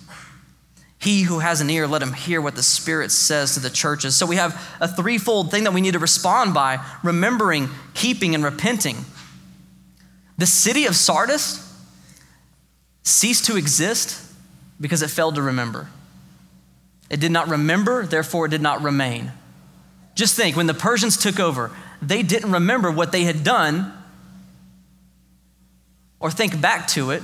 He 1.04 1.24
who 1.24 1.40
has 1.40 1.60
an 1.60 1.70
ear, 1.70 1.86
let 1.86 2.02
him 2.02 2.14
hear 2.14 2.40
what 2.40 2.56
the 2.56 2.64
Spirit 2.64 3.12
says 3.12 3.56
to 3.56 3.60
the 3.60 3.70
churches. 3.70 4.16
So 4.16 4.26
we 4.26 4.38
have 4.38 4.56
a 4.80 4.88
threefold 4.88 5.52
thing 5.52 5.66
that 5.66 5.74
we 5.74 5.82
need 5.82 5.94
to 5.94 6.00
respond 6.00 6.54
by 6.54 6.80
remembering, 7.04 7.68
keeping, 7.94 8.34
and 8.34 8.42
repenting. 8.42 8.96
The 10.38 10.46
city 10.46 10.86
of 10.86 10.96
Sardis 10.96 11.60
ceased 13.04 13.44
to 13.48 13.58
exist 13.58 14.18
because 14.80 15.02
it 15.02 15.10
failed 15.10 15.36
to 15.36 15.42
remember. 15.42 15.90
It 17.10 17.20
did 17.20 17.34
not 17.34 17.50
remember, 17.50 18.06
therefore, 18.06 18.46
it 18.46 18.50
did 18.50 18.62
not 18.62 18.82
remain. 18.82 19.34
Just 20.16 20.38
think 20.38 20.56
when 20.56 20.68
the 20.68 20.74
Persians 20.74 21.18
took 21.18 21.38
over, 21.38 21.70
they 22.02 22.24
didn't 22.24 22.54
remember 22.54 22.90
what 22.90 23.12
they 23.12 23.26
had 23.26 23.44
done 23.44 23.92
or 26.22 26.32
think 26.32 26.62
back 26.62 26.88
to 26.88 27.12
it. 27.12 27.24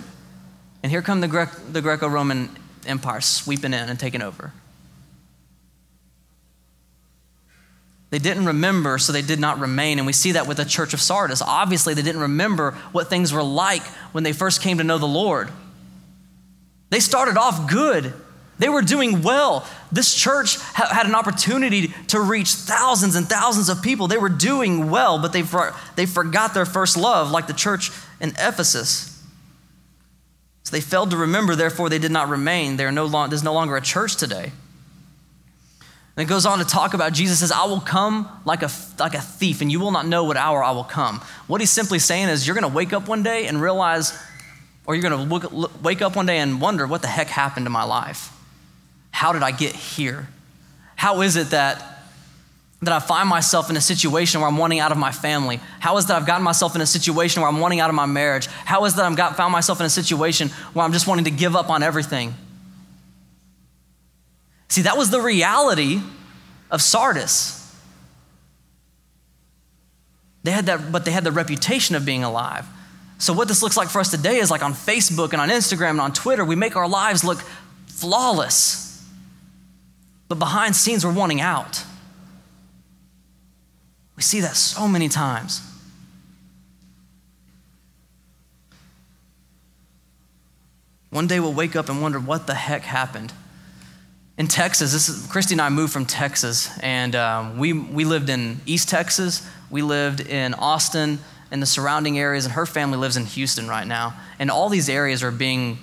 And 0.83 0.91
here 0.91 1.01
come 1.01 1.21
the, 1.21 1.29
Gre- 1.29 1.45
the 1.71 1.81
Greco 1.81 2.09
Roman 2.09 2.49
empire 2.85 3.21
sweeping 3.21 3.73
in 3.73 3.89
and 3.89 3.99
taking 3.99 4.21
over. 4.21 4.53
They 8.11 8.19
didn't 8.19 8.45
remember, 8.45 8.97
so 8.97 9.13
they 9.13 9.21
did 9.21 9.39
not 9.39 9.59
remain. 9.59 9.99
And 9.99 10.07
we 10.07 10.13
see 10.13 10.31
that 10.31 10.47
with 10.47 10.57
the 10.57 10.65
church 10.65 10.93
of 10.93 11.01
Sardis. 11.01 11.41
Obviously, 11.41 11.93
they 11.93 12.01
didn't 12.01 12.21
remember 12.21 12.71
what 12.91 13.07
things 13.07 13.31
were 13.31 13.43
like 13.43 13.83
when 14.13 14.23
they 14.23 14.33
first 14.33 14.61
came 14.61 14.79
to 14.79 14.83
know 14.83 14.97
the 14.97 15.05
Lord. 15.05 15.49
They 16.89 16.99
started 16.99 17.37
off 17.37 17.69
good, 17.69 18.13
they 18.57 18.67
were 18.67 18.81
doing 18.81 19.21
well. 19.21 19.65
This 19.89 20.13
church 20.13 20.57
ha- 20.57 20.89
had 20.91 21.05
an 21.05 21.15
opportunity 21.15 21.93
to 22.07 22.19
reach 22.19 22.49
thousands 22.49 23.15
and 23.15 23.27
thousands 23.27 23.69
of 23.69 23.81
people. 23.81 24.07
They 24.07 24.17
were 24.17 24.27
doing 24.27 24.89
well, 24.89 25.17
but 25.19 25.31
they, 25.31 25.43
for- 25.43 25.73
they 25.95 26.05
forgot 26.05 26.53
their 26.53 26.65
first 26.65 26.97
love, 26.97 27.31
like 27.31 27.47
the 27.47 27.53
church 27.53 27.89
in 28.19 28.31
Ephesus. 28.31 29.08
So 30.63 30.75
they 30.75 30.81
failed 30.81 31.11
to 31.11 31.17
remember, 31.17 31.55
therefore 31.55 31.89
they 31.89 31.99
did 31.99 32.11
not 32.11 32.29
remain. 32.29 32.75
No 32.75 33.05
long, 33.05 33.29
there's 33.29 33.43
no 33.43 33.53
longer 33.53 33.75
a 33.75 33.81
church 33.81 34.15
today. 34.17 34.51
And 36.15 36.27
it 36.27 36.29
goes 36.29 36.45
on 36.45 36.59
to 36.59 36.65
talk 36.65 36.93
about 36.93 37.13
Jesus 37.13 37.39
says, 37.39 37.51
I 37.51 37.63
will 37.65 37.79
come 37.79 38.27
like 38.43 38.61
a, 38.61 38.69
like 38.99 39.13
a 39.13 39.21
thief, 39.21 39.61
and 39.61 39.71
you 39.71 39.79
will 39.79 39.91
not 39.91 40.05
know 40.05 40.25
what 40.25 40.35
hour 40.37 40.63
I 40.63 40.71
will 40.71 40.83
come. 40.83 41.21
What 41.47 41.61
he's 41.61 41.71
simply 41.71 41.97
saying 41.97 42.27
is, 42.27 42.45
you're 42.45 42.55
going 42.55 42.69
to 42.69 42.75
wake 42.75 42.91
up 42.93 43.07
one 43.07 43.23
day 43.23 43.47
and 43.47 43.61
realize, 43.61 44.21
or 44.85 44.95
you're 44.95 45.09
going 45.09 45.29
to 45.29 45.69
wake 45.81 46.01
up 46.01 46.15
one 46.15 46.25
day 46.25 46.39
and 46.39 46.59
wonder, 46.59 46.85
what 46.85 47.01
the 47.01 47.07
heck 47.07 47.27
happened 47.27 47.65
to 47.65 47.69
my 47.69 47.83
life? 47.83 48.31
How 49.11 49.31
did 49.31 49.43
I 49.43 49.51
get 49.51 49.73
here? 49.73 50.27
How 50.95 51.21
is 51.21 51.37
it 51.37 51.51
that 51.51 51.98
that 52.81 52.93
I 52.93 52.99
find 52.99 53.27
myself 53.27 53.69
in 53.69 53.75
a 53.75 53.81
situation 53.81 54.39
where 54.39 54.49
I'm 54.49 54.57
wanting 54.57 54.79
out 54.79 54.91
of 54.91 54.97
my 54.97 55.11
family? 55.11 55.59
How 55.79 55.97
is 55.97 56.05
that 56.05 56.15
I've 56.15 56.25
gotten 56.25 56.43
myself 56.43 56.75
in 56.75 56.81
a 56.81 56.85
situation 56.85 57.41
where 57.41 57.49
I'm 57.49 57.59
wanting 57.59 57.81
out 57.81 57.89
of 57.89 57.95
my 57.95 58.05
marriage? 58.05 58.47
How 58.47 58.85
is 58.85 58.95
that 58.95 59.05
I've 59.05 59.17
got, 59.17 59.35
found 59.35 59.51
myself 59.51 59.79
in 59.79 59.85
a 59.85 59.89
situation 59.89 60.49
where 60.73 60.85
I'm 60.85 60.93
just 60.93 61.05
wanting 61.05 61.25
to 61.25 61.31
give 61.31 61.55
up 61.55 61.69
on 61.69 61.83
everything? 61.83 62.33
See, 64.69 64.83
that 64.83 64.97
was 64.97 65.09
the 65.09 65.19
reality 65.19 65.99
of 66.71 66.81
Sardis. 66.81 67.55
They 70.43 70.51
had 70.51 70.67
that, 70.67 70.91
but 70.91 71.03
they 71.03 71.11
had 71.11 71.23
the 71.23 71.31
reputation 71.31 71.95
of 71.95 72.05
being 72.05 72.23
alive. 72.23 72.65
So, 73.17 73.33
what 73.33 73.49
this 73.49 73.61
looks 73.61 73.75
like 73.75 73.89
for 73.89 73.99
us 73.99 74.09
today 74.09 74.37
is 74.37 74.49
like 74.49 74.63
on 74.63 74.73
Facebook 74.73 75.33
and 75.33 75.41
on 75.41 75.49
Instagram 75.49 75.91
and 75.91 76.01
on 76.01 76.13
Twitter, 76.13 76.45
we 76.45 76.55
make 76.55 76.77
our 76.77 76.87
lives 76.87 77.25
look 77.25 77.41
flawless. 77.87 79.05
But 80.29 80.39
behind 80.39 80.75
scenes, 80.75 81.05
we're 81.05 81.13
wanting 81.13 81.41
out. 81.41 81.83
We 84.19 84.23
see 84.23 84.41
that 84.41 84.57
so 84.57 84.85
many 84.85 85.07
times. 85.07 85.61
One 91.09 91.25
day 91.25 91.39
we'll 91.39 91.53
wake 91.53 91.77
up 91.77 91.87
and 91.87 92.01
wonder 92.01 92.19
what 92.19 92.45
the 92.45 92.53
heck 92.53 92.81
happened. 92.81 93.31
In 94.37 94.49
Texas, 94.49 94.91
this 94.91 95.07
is, 95.07 95.25
Christy 95.27 95.53
and 95.53 95.61
I 95.61 95.69
moved 95.69 95.93
from 95.93 96.05
Texas, 96.05 96.69
and 96.79 97.15
um, 97.15 97.59
we, 97.59 97.71
we 97.71 98.03
lived 98.03 98.29
in 98.29 98.59
East 98.65 98.89
Texas. 98.89 99.47
We 99.69 99.83
lived 99.83 100.19
in 100.19 100.53
Austin 100.53 101.19
and 101.49 101.61
the 101.61 101.65
surrounding 101.65 102.19
areas, 102.19 102.43
and 102.43 102.55
her 102.55 102.65
family 102.65 102.97
lives 102.97 103.15
in 103.15 103.25
Houston 103.25 103.69
right 103.69 103.87
now. 103.87 104.19
And 104.37 104.51
all 104.51 104.67
these 104.67 104.89
areas 104.89 105.23
are 105.23 105.31
being 105.31 105.77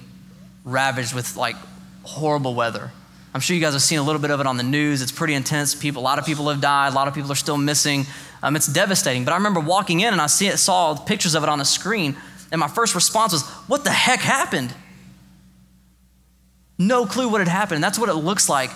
ravaged 0.62 1.14
with 1.14 1.38
like 1.38 1.56
horrible 2.02 2.54
weather. 2.54 2.90
I'm 3.36 3.40
sure 3.40 3.54
you 3.54 3.60
guys 3.60 3.74
have 3.74 3.82
seen 3.82 3.98
a 3.98 4.02
little 4.02 4.22
bit 4.22 4.30
of 4.30 4.40
it 4.40 4.46
on 4.46 4.56
the 4.56 4.62
news. 4.62 5.02
It's 5.02 5.12
pretty 5.12 5.34
intense. 5.34 5.74
People, 5.74 6.00
a 6.00 6.04
lot 6.04 6.18
of 6.18 6.24
people 6.24 6.48
have 6.48 6.62
died. 6.62 6.94
A 6.94 6.96
lot 6.96 7.06
of 7.06 7.12
people 7.12 7.30
are 7.30 7.34
still 7.34 7.58
missing. 7.58 8.06
Um, 8.42 8.56
it's 8.56 8.66
devastating. 8.66 9.26
But 9.26 9.32
I 9.32 9.36
remember 9.36 9.60
walking 9.60 10.00
in 10.00 10.14
and 10.14 10.22
I 10.22 10.26
see 10.26 10.46
it, 10.46 10.56
saw 10.56 10.96
pictures 10.96 11.34
of 11.34 11.42
it 11.42 11.50
on 11.50 11.58
the 11.58 11.66
screen, 11.66 12.16
and 12.50 12.58
my 12.58 12.66
first 12.66 12.94
response 12.94 13.34
was, 13.34 13.46
"What 13.66 13.84
the 13.84 13.90
heck 13.90 14.20
happened?" 14.20 14.72
No 16.78 17.04
clue 17.04 17.28
what 17.28 17.42
had 17.42 17.48
happened. 17.48 17.76
And 17.76 17.84
that's 17.84 17.98
what 17.98 18.08
it 18.08 18.14
looks 18.14 18.48
like 18.48 18.70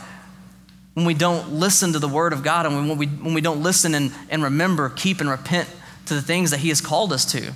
when 0.92 1.06
we 1.06 1.14
don't 1.14 1.52
listen 1.52 1.94
to 1.94 1.98
the 1.98 2.08
Word 2.08 2.34
of 2.34 2.42
God 2.42 2.66
and 2.66 2.86
when 2.86 2.98
we, 2.98 3.06
when 3.06 3.32
we 3.32 3.40
don't 3.40 3.62
listen 3.62 3.94
and, 3.94 4.12
and 4.28 4.42
remember, 4.42 4.90
keep, 4.90 5.22
and 5.22 5.30
repent 5.30 5.70
to 6.04 6.12
the 6.12 6.20
things 6.20 6.50
that 6.50 6.60
He 6.60 6.68
has 6.68 6.82
called 6.82 7.14
us 7.14 7.24
to. 7.32 7.54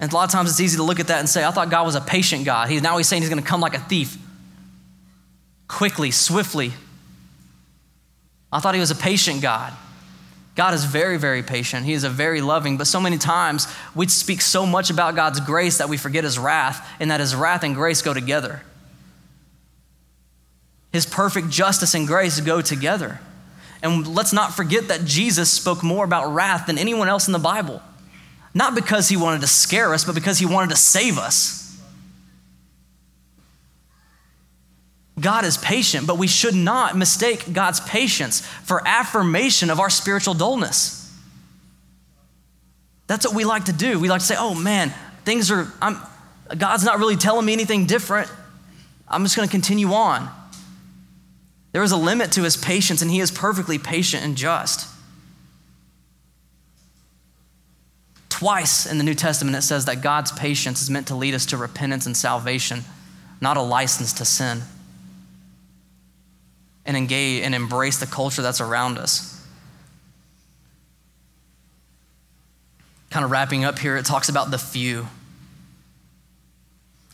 And 0.00 0.12
a 0.12 0.14
lot 0.14 0.24
of 0.24 0.30
times 0.30 0.50
it's 0.50 0.60
easy 0.60 0.76
to 0.76 0.82
look 0.82 1.00
at 1.00 1.08
that 1.08 1.18
and 1.18 1.28
say, 1.28 1.44
I 1.44 1.50
thought 1.50 1.70
God 1.70 1.84
was 1.84 1.94
a 1.94 2.00
patient 2.00 2.44
God. 2.44 2.68
He, 2.68 2.80
now 2.80 2.96
he's 2.98 3.08
saying 3.08 3.22
he's 3.22 3.30
going 3.30 3.42
to 3.42 3.48
come 3.48 3.60
like 3.60 3.74
a 3.74 3.80
thief, 3.80 4.16
quickly, 5.66 6.10
swiftly. 6.10 6.72
I 8.52 8.60
thought 8.60 8.74
he 8.74 8.80
was 8.80 8.90
a 8.90 8.96
patient 8.96 9.42
God. 9.42 9.72
God 10.54 10.74
is 10.74 10.84
very, 10.84 11.18
very 11.18 11.42
patient. 11.42 11.84
He 11.84 11.92
is 11.92 12.04
a 12.04 12.10
very 12.10 12.40
loving, 12.40 12.78
but 12.78 12.86
so 12.86 13.00
many 13.00 13.18
times 13.18 13.68
we 13.94 14.08
speak 14.08 14.40
so 14.40 14.66
much 14.66 14.90
about 14.90 15.14
God's 15.14 15.40
grace 15.40 15.78
that 15.78 15.88
we 15.88 15.96
forget 15.96 16.24
his 16.24 16.38
wrath, 16.38 16.84
and 16.98 17.10
that 17.10 17.20
his 17.20 17.34
wrath 17.34 17.62
and 17.62 17.74
grace 17.74 18.02
go 18.02 18.12
together. 18.12 18.62
His 20.92 21.06
perfect 21.06 21.50
justice 21.50 21.94
and 21.94 22.06
grace 22.06 22.40
go 22.40 22.60
together. 22.60 23.20
And 23.82 24.12
let's 24.14 24.32
not 24.32 24.54
forget 24.54 24.88
that 24.88 25.04
Jesus 25.04 25.50
spoke 25.50 25.84
more 25.84 26.04
about 26.04 26.32
wrath 26.32 26.66
than 26.66 26.78
anyone 26.78 27.08
else 27.08 27.28
in 27.28 27.32
the 27.32 27.38
Bible. 27.38 27.80
Not 28.54 28.74
because 28.74 29.08
he 29.08 29.16
wanted 29.16 29.42
to 29.42 29.46
scare 29.46 29.94
us, 29.94 30.04
but 30.04 30.14
because 30.14 30.38
he 30.38 30.46
wanted 30.46 30.70
to 30.70 30.76
save 30.76 31.18
us. 31.18 31.64
God 35.20 35.44
is 35.44 35.56
patient, 35.56 36.06
but 36.06 36.18
we 36.18 36.26
should 36.26 36.54
not 36.54 36.96
mistake 36.96 37.52
God's 37.52 37.80
patience 37.80 38.40
for 38.40 38.86
affirmation 38.86 39.70
of 39.70 39.80
our 39.80 39.90
spiritual 39.90 40.34
dullness. 40.34 41.12
That's 43.06 43.26
what 43.26 43.34
we 43.34 43.44
like 43.44 43.64
to 43.64 43.72
do. 43.72 43.98
We 43.98 44.08
like 44.08 44.20
to 44.20 44.26
say, 44.26 44.36
oh 44.38 44.54
man, 44.54 44.92
things 45.24 45.50
are, 45.50 45.66
I'm, 45.82 45.98
God's 46.56 46.84
not 46.84 46.98
really 46.98 47.16
telling 47.16 47.46
me 47.46 47.52
anything 47.52 47.86
different. 47.86 48.30
I'm 49.08 49.24
just 49.24 49.34
going 49.34 49.48
to 49.48 49.50
continue 49.50 49.92
on. 49.92 50.28
There 51.72 51.82
is 51.82 51.92
a 51.92 51.96
limit 51.96 52.32
to 52.32 52.42
his 52.42 52.56
patience, 52.56 53.02
and 53.02 53.10
he 53.10 53.20
is 53.20 53.30
perfectly 53.30 53.78
patient 53.78 54.24
and 54.24 54.36
just. 54.36 54.86
Twice 58.38 58.86
in 58.86 58.98
the 58.98 59.04
New 59.04 59.14
Testament, 59.14 59.56
it 59.56 59.62
says 59.62 59.86
that 59.86 60.00
God's 60.00 60.30
patience 60.30 60.80
is 60.80 60.88
meant 60.88 61.08
to 61.08 61.16
lead 61.16 61.34
us 61.34 61.46
to 61.46 61.56
repentance 61.56 62.06
and 62.06 62.16
salvation, 62.16 62.84
not 63.40 63.56
a 63.56 63.62
license 63.62 64.12
to 64.12 64.24
sin 64.24 64.62
and 66.86 66.96
engage 66.96 67.42
and 67.42 67.56
embrace 67.56 67.98
the 67.98 68.06
culture 68.06 68.40
that's 68.40 68.60
around 68.60 68.96
us. 68.96 69.44
Kind 73.10 73.24
of 73.24 73.32
wrapping 73.32 73.64
up 73.64 73.76
here, 73.80 73.96
it 73.96 74.06
talks 74.06 74.28
about 74.28 74.52
the 74.52 74.58
few. 74.58 75.08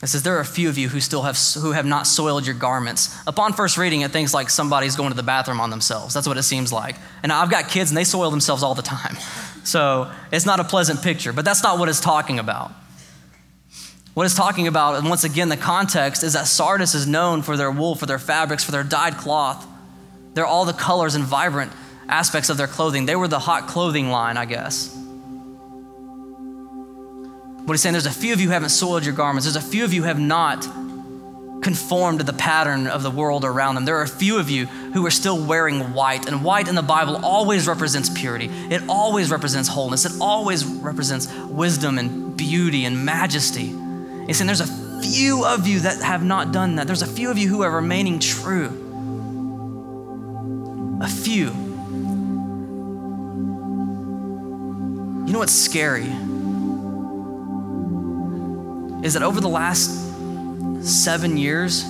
It 0.03 0.09
says, 0.09 0.25
There 0.25 0.37
are 0.37 0.41
a 0.41 0.45
few 0.45 0.69
of 0.69 0.77
you 0.77 0.91
who 0.91 1.01
still 1.01 1.23
have, 1.23 1.39
who 1.55 1.73
have 1.73 1.87
not 1.87 2.07
soiled 2.07 2.45
your 2.45 2.55
garments. 2.55 3.17
Upon 3.27 3.55
first 3.55 3.79
reading, 3.79 4.03
it 4.03 4.11
thinks 4.11 4.35
like 4.35 4.51
somebody's 4.51 4.95
going 4.95 5.09
to 5.09 5.17
the 5.17 5.23
bathroom 5.23 5.59
on 5.59 5.71
themselves. 5.71 6.13
That's 6.13 6.29
what 6.29 6.37
it 6.37 6.43
seems 6.43 6.71
like. 6.71 6.97
And 7.23 7.33
I've 7.33 7.51
got 7.51 7.71
kids 7.71 7.91
and 7.91 7.97
they 7.97 8.05
soil 8.05 8.31
themselves 8.31 8.63
all 8.63 8.75
the 8.75 8.83
time. 8.83 9.17
So 9.65 10.13
it's 10.31 10.47
not 10.47 10.61
a 10.61 10.65
pleasant 10.65 11.03
picture, 11.03 11.33
but 11.33 11.45
that's 11.45 11.63
not 11.63 11.79
what 11.79 11.89
it's 11.89 12.01
talking 12.01 12.39
about. 12.39 12.71
What 14.13 14.27
it's 14.27 14.37
talking 14.37 14.69
about, 14.69 14.97
and 14.97 15.09
once 15.09 15.25
again, 15.25 15.49
the 15.49 15.57
context 15.57 16.23
is 16.23 16.35
that 16.35 16.47
Sardis 16.47 16.95
is 16.95 17.07
known 17.07 17.43
for 17.43 17.57
their 17.57 17.71
wool, 17.71 17.97
for 17.97 18.07
their 18.07 18.21
fabrics, 18.21 18.63
for 18.63 18.71
their 18.71 18.85
dyed 18.85 19.17
cloth. 19.17 19.67
They're 20.35 20.47
all 20.47 20.65
the 20.65 20.73
colors 20.73 21.17
and 21.17 21.25
vibrant 21.25 21.73
aspects 22.09 22.49
of 22.49 22.57
their 22.57 22.69
clothing. 22.69 23.07
They 23.07 23.17
were 23.17 23.27
the 23.27 23.41
hot 23.41 23.67
clothing 23.67 24.11
line, 24.11 24.37
I 24.37 24.45
guess. 24.45 24.95
What 27.65 27.73
he's 27.73 27.81
saying, 27.81 27.95
there's 27.95 28.07
a 28.07 28.11
few 28.11 28.35
of 28.35 28.41
you 28.41 28.51
haven't 28.51 28.69
soiled 28.69 29.05
your 29.05 29.15
garments. 29.15 29.47
There's 29.47 29.57
a 29.57 29.69
few 29.69 29.85
of 29.85 29.93
you 29.93 30.03
have 30.03 30.21
not 30.21 30.69
conformed 31.65 32.21
to 32.21 32.25
the 32.25 32.33
pattern 32.33 32.87
of 32.87 33.03
the 33.03 33.11
world 33.11 33.45
around 33.45 33.75
them. 33.75 33.85
There 33.85 33.97
are 33.97 34.03
a 34.03 34.09
few 34.09 34.39
of 34.39 34.49
you 34.51 34.67
who 34.67 35.05
are 35.07 35.11
still 35.11 35.45
wearing 35.45 35.95
white, 35.95 36.29
and 36.29 36.45
white 36.45 36.69
in 36.69 36.77
the 36.77 36.83
Bible 36.83 37.25
always 37.25 37.67
represents 37.67 38.09
purity. 38.09 38.49
It 38.71 38.83
always 38.89 39.31
represents 39.31 39.69
wholeness. 39.69 40.05
It 40.05 40.13
always 40.21 40.65
represents 40.65 41.33
wisdom 41.49 41.99
and 41.99 42.37
beauty 42.37 42.85
and 42.85 43.05
majesty. 43.05 43.75
He's 44.27 44.37
saying 44.37 44.47
there's 44.47 44.61
a 44.61 45.01
few 45.03 45.45
of 45.45 45.67
you 45.67 45.81
that 45.81 46.01
have 46.03 46.23
not 46.23 46.53
done 46.53 46.77
that. 46.77 46.87
There's 46.87 47.03
a 47.03 47.07
few 47.07 47.31
of 47.31 47.39
you 47.39 47.49
who 47.49 47.63
are 47.63 47.71
remaining 47.71 48.21
true. 48.21 48.69
A 51.01 51.09
few. 51.09 51.47
You 55.27 55.33
know 55.33 55.39
what's 55.41 55.53
scary? 55.53 56.13
is 59.05 59.13
that 59.13 59.23
over 59.23 59.39
the 59.39 59.49
last 59.49 60.04
seven 60.85 61.37
years, 61.37 61.85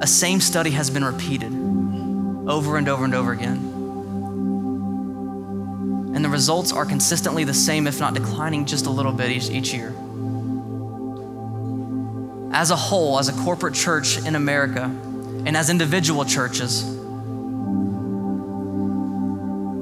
a 0.00 0.06
same 0.06 0.40
study 0.40 0.70
has 0.70 0.90
been 0.90 1.04
repeated 1.04 1.52
over 2.48 2.76
and 2.76 2.88
over 2.88 3.04
and 3.04 3.14
over 3.14 3.32
again. 3.32 3.56
And 6.14 6.24
the 6.24 6.28
results 6.28 6.72
are 6.72 6.86
consistently 6.86 7.44
the 7.44 7.54
same, 7.54 7.86
if 7.86 8.00
not 8.00 8.14
declining 8.14 8.64
just 8.64 8.86
a 8.86 8.90
little 8.90 9.12
bit 9.12 9.30
each, 9.30 9.50
each 9.50 9.74
year. 9.74 9.94
As 12.52 12.70
a 12.70 12.76
whole, 12.76 13.18
as 13.18 13.28
a 13.28 13.32
corporate 13.44 13.74
church 13.74 14.18
in 14.18 14.34
America, 14.34 14.84
and 15.44 15.56
as 15.56 15.68
individual 15.68 16.24
churches, 16.24 16.82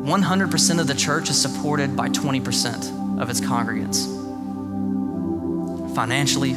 100% 0.06 0.80
of 0.80 0.86
the 0.86 0.94
church 0.94 1.30
is 1.30 1.40
supported 1.40 1.96
by 1.96 2.08
20% 2.08 3.20
of 3.20 3.30
its 3.30 3.40
congregants 3.40 4.14
financially, 5.96 6.54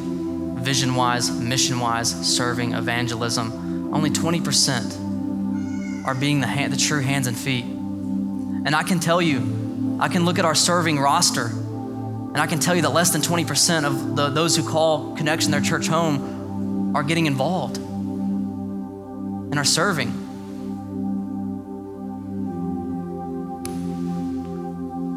vision 0.59 0.95
wise, 0.95 1.31
mission 1.31 1.79
wise, 1.79 2.11
serving, 2.11 2.73
evangelism, 2.73 3.93
only 3.93 4.09
20% 4.09 6.05
are 6.05 6.15
being 6.15 6.39
the, 6.39 6.47
hand, 6.47 6.73
the 6.73 6.77
true 6.77 7.01
hands 7.01 7.27
and 7.27 7.37
feet. 7.37 7.65
And 7.65 8.75
I 8.75 8.83
can 8.83 8.99
tell 8.99 9.21
you, 9.21 9.97
I 9.99 10.07
can 10.07 10.25
look 10.25 10.39
at 10.39 10.45
our 10.45 10.55
serving 10.55 10.99
roster, 10.99 11.45
and 11.47 12.37
I 12.37 12.47
can 12.47 12.59
tell 12.59 12.75
you 12.75 12.81
that 12.83 12.89
less 12.89 13.11
than 13.11 13.21
20% 13.21 13.85
of 13.85 14.15
the, 14.15 14.29
those 14.29 14.55
who 14.55 14.67
call 14.67 15.15
Connection 15.15 15.51
their 15.51 15.61
church 15.61 15.87
home 15.87 16.95
are 16.95 17.03
getting 17.03 17.25
involved 17.25 17.77
and 17.77 19.57
are 19.57 19.65
serving. 19.65 20.27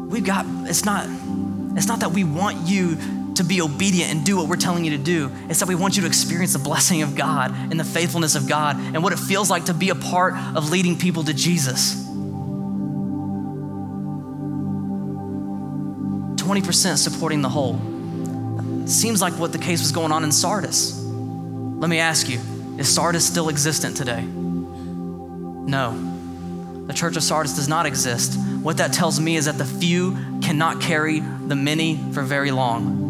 We've 0.09 0.25
got, 0.25 0.45
it's 0.69 0.85
not, 0.85 1.07
it's 1.75 1.87
not 1.87 2.01
that 2.01 2.11
we 2.11 2.23
want 2.23 2.67
you 2.67 2.97
to 3.35 3.43
be 3.43 3.61
obedient 3.61 4.11
and 4.11 4.25
do 4.25 4.37
what 4.37 4.47
we're 4.47 4.55
telling 4.55 4.85
you 4.85 4.91
to 4.91 4.97
do. 4.97 5.31
It's 5.49 5.59
that 5.59 5.67
we 5.67 5.75
want 5.75 5.95
you 5.95 6.01
to 6.01 6.07
experience 6.07 6.53
the 6.53 6.59
blessing 6.59 7.01
of 7.01 7.15
God 7.15 7.51
and 7.51 7.79
the 7.79 7.83
faithfulness 7.83 8.35
of 8.35 8.47
God 8.47 8.77
and 8.77 9.03
what 9.03 9.13
it 9.13 9.19
feels 9.19 9.49
like 9.49 9.65
to 9.65 9.73
be 9.73 9.89
a 9.89 9.95
part 9.95 10.35
of 10.55 10.69
leading 10.69 10.97
people 10.97 11.23
to 11.23 11.33
Jesus. 11.33 12.03
20% 16.43 16.97
supporting 16.97 17.41
the 17.41 17.49
whole. 17.49 17.79
Seems 18.85 19.21
like 19.21 19.33
what 19.33 19.53
the 19.53 19.57
case 19.57 19.79
was 19.79 19.91
going 19.93 20.11
on 20.11 20.23
in 20.23 20.31
Sardis. 20.31 21.01
Let 21.01 21.89
me 21.89 21.99
ask 21.99 22.29
you 22.29 22.39
is 22.77 22.93
Sardis 22.93 23.25
still 23.25 23.49
existent 23.49 23.95
today? 23.95 24.23
No. 24.23 26.11
The 26.87 26.93
church 26.93 27.15
of 27.15 27.23
Sardis 27.23 27.55
does 27.55 27.67
not 27.67 27.85
exist. 27.85 28.37
What 28.61 28.77
that 28.77 28.93
tells 28.93 29.19
me 29.19 29.35
is 29.37 29.45
that 29.45 29.57
the 29.57 29.65
few 29.65 30.17
cannot 30.41 30.81
carry 30.81 31.19
the 31.19 31.55
many 31.55 31.97
for 32.13 32.23
very 32.23 32.51
long. 32.51 33.02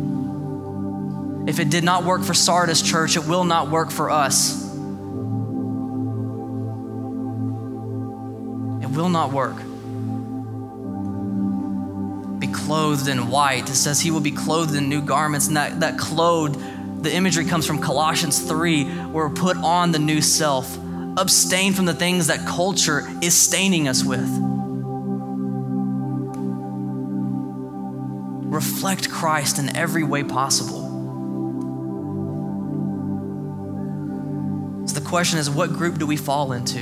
If 1.46 1.60
it 1.60 1.70
did 1.70 1.84
not 1.84 2.06
work 2.06 2.24
for 2.24 2.34
Sardis 2.34 2.82
church, 2.82 3.18
it 3.18 3.26
will 3.26 3.44
not 3.44 3.70
work 3.70 3.91
for 3.91 4.10
us. 4.10 4.64
It 8.82 8.89
will 8.89 9.10
not 9.10 9.34
work. 9.34 9.58
Be 12.39 12.48
clothed 12.48 13.10
in 13.10 13.28
white. 13.28 13.70
It 13.70 13.76
says 13.76 14.00
he 14.00 14.12
will 14.12 14.22
be 14.22 14.32
clothed 14.32 14.76
in 14.76 14.88
new 14.88 15.02
garments. 15.02 15.48
And 15.48 15.58
that, 15.58 15.82
that 15.82 15.98
clothed, 15.98 17.04
the 17.04 17.14
imagery 17.14 17.44
comes 17.44 17.68
from 17.68 17.80
Colossians 17.80 18.39
3, 18.39 18.86
where 18.86 19.28
we're 19.28 19.34
put 19.34 19.58
on 19.58 19.91
the 19.91 20.00
new 20.00 20.22
self. 20.22 20.78
Abstain 21.18 21.74
from 21.74 21.86
the 21.86 21.94
things 21.94 22.28
that 22.28 22.48
culture 22.48 23.04
is 23.22 23.36
staining 23.36 23.89
us 23.89 24.04
with. 24.04 24.28
Reflect 28.54 29.10
Christ 29.10 29.60
in 29.60 29.76
every 29.76 30.04
way 30.04 30.24
possible. 30.24 30.83
Question 35.14 35.38
is 35.38 35.47
what 35.47 35.72
group 35.72 35.99
do 35.99 36.07
we 36.07 36.18
fall 36.18 36.53
into? 36.53 36.80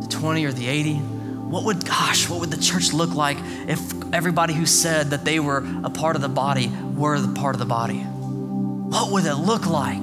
The 0.00 0.08
20 0.08 0.44
or 0.44 0.50
the 0.50 0.66
80? 0.66 0.94
What 0.94 1.62
would, 1.62 1.86
gosh, 1.86 2.28
what 2.28 2.40
would 2.40 2.50
the 2.50 2.60
church 2.60 2.92
look 2.92 3.14
like 3.14 3.36
if 3.68 3.80
everybody 4.12 4.52
who 4.52 4.66
said 4.66 5.10
that 5.10 5.24
they 5.24 5.38
were 5.38 5.64
a 5.84 5.90
part 5.90 6.16
of 6.16 6.22
the 6.22 6.28
body 6.28 6.68
were 6.96 7.20
the 7.20 7.32
part 7.40 7.54
of 7.54 7.60
the 7.60 7.66
body? 7.66 8.00
What 8.00 9.12
would 9.12 9.26
it 9.26 9.36
look 9.36 9.64
like? 9.66 10.02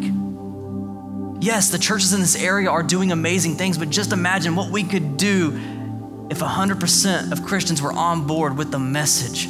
Yes, 1.44 1.70
the 1.70 1.78
churches 1.78 2.14
in 2.14 2.22
this 2.22 2.42
area 2.42 2.70
are 2.70 2.82
doing 2.82 3.12
amazing 3.12 3.58
things, 3.58 3.78
but 3.78 3.90
just 3.90 4.14
imagine 4.14 4.56
what 4.56 4.72
we 4.72 4.84
could 4.84 5.18
do 5.18 5.50
if 6.30 6.40
100% 6.40 7.32
of 7.34 7.44
Christians 7.44 7.82
were 7.82 7.92
on 7.92 8.26
board 8.26 8.58
with 8.58 8.72
the 8.72 8.80
message, 8.80 9.50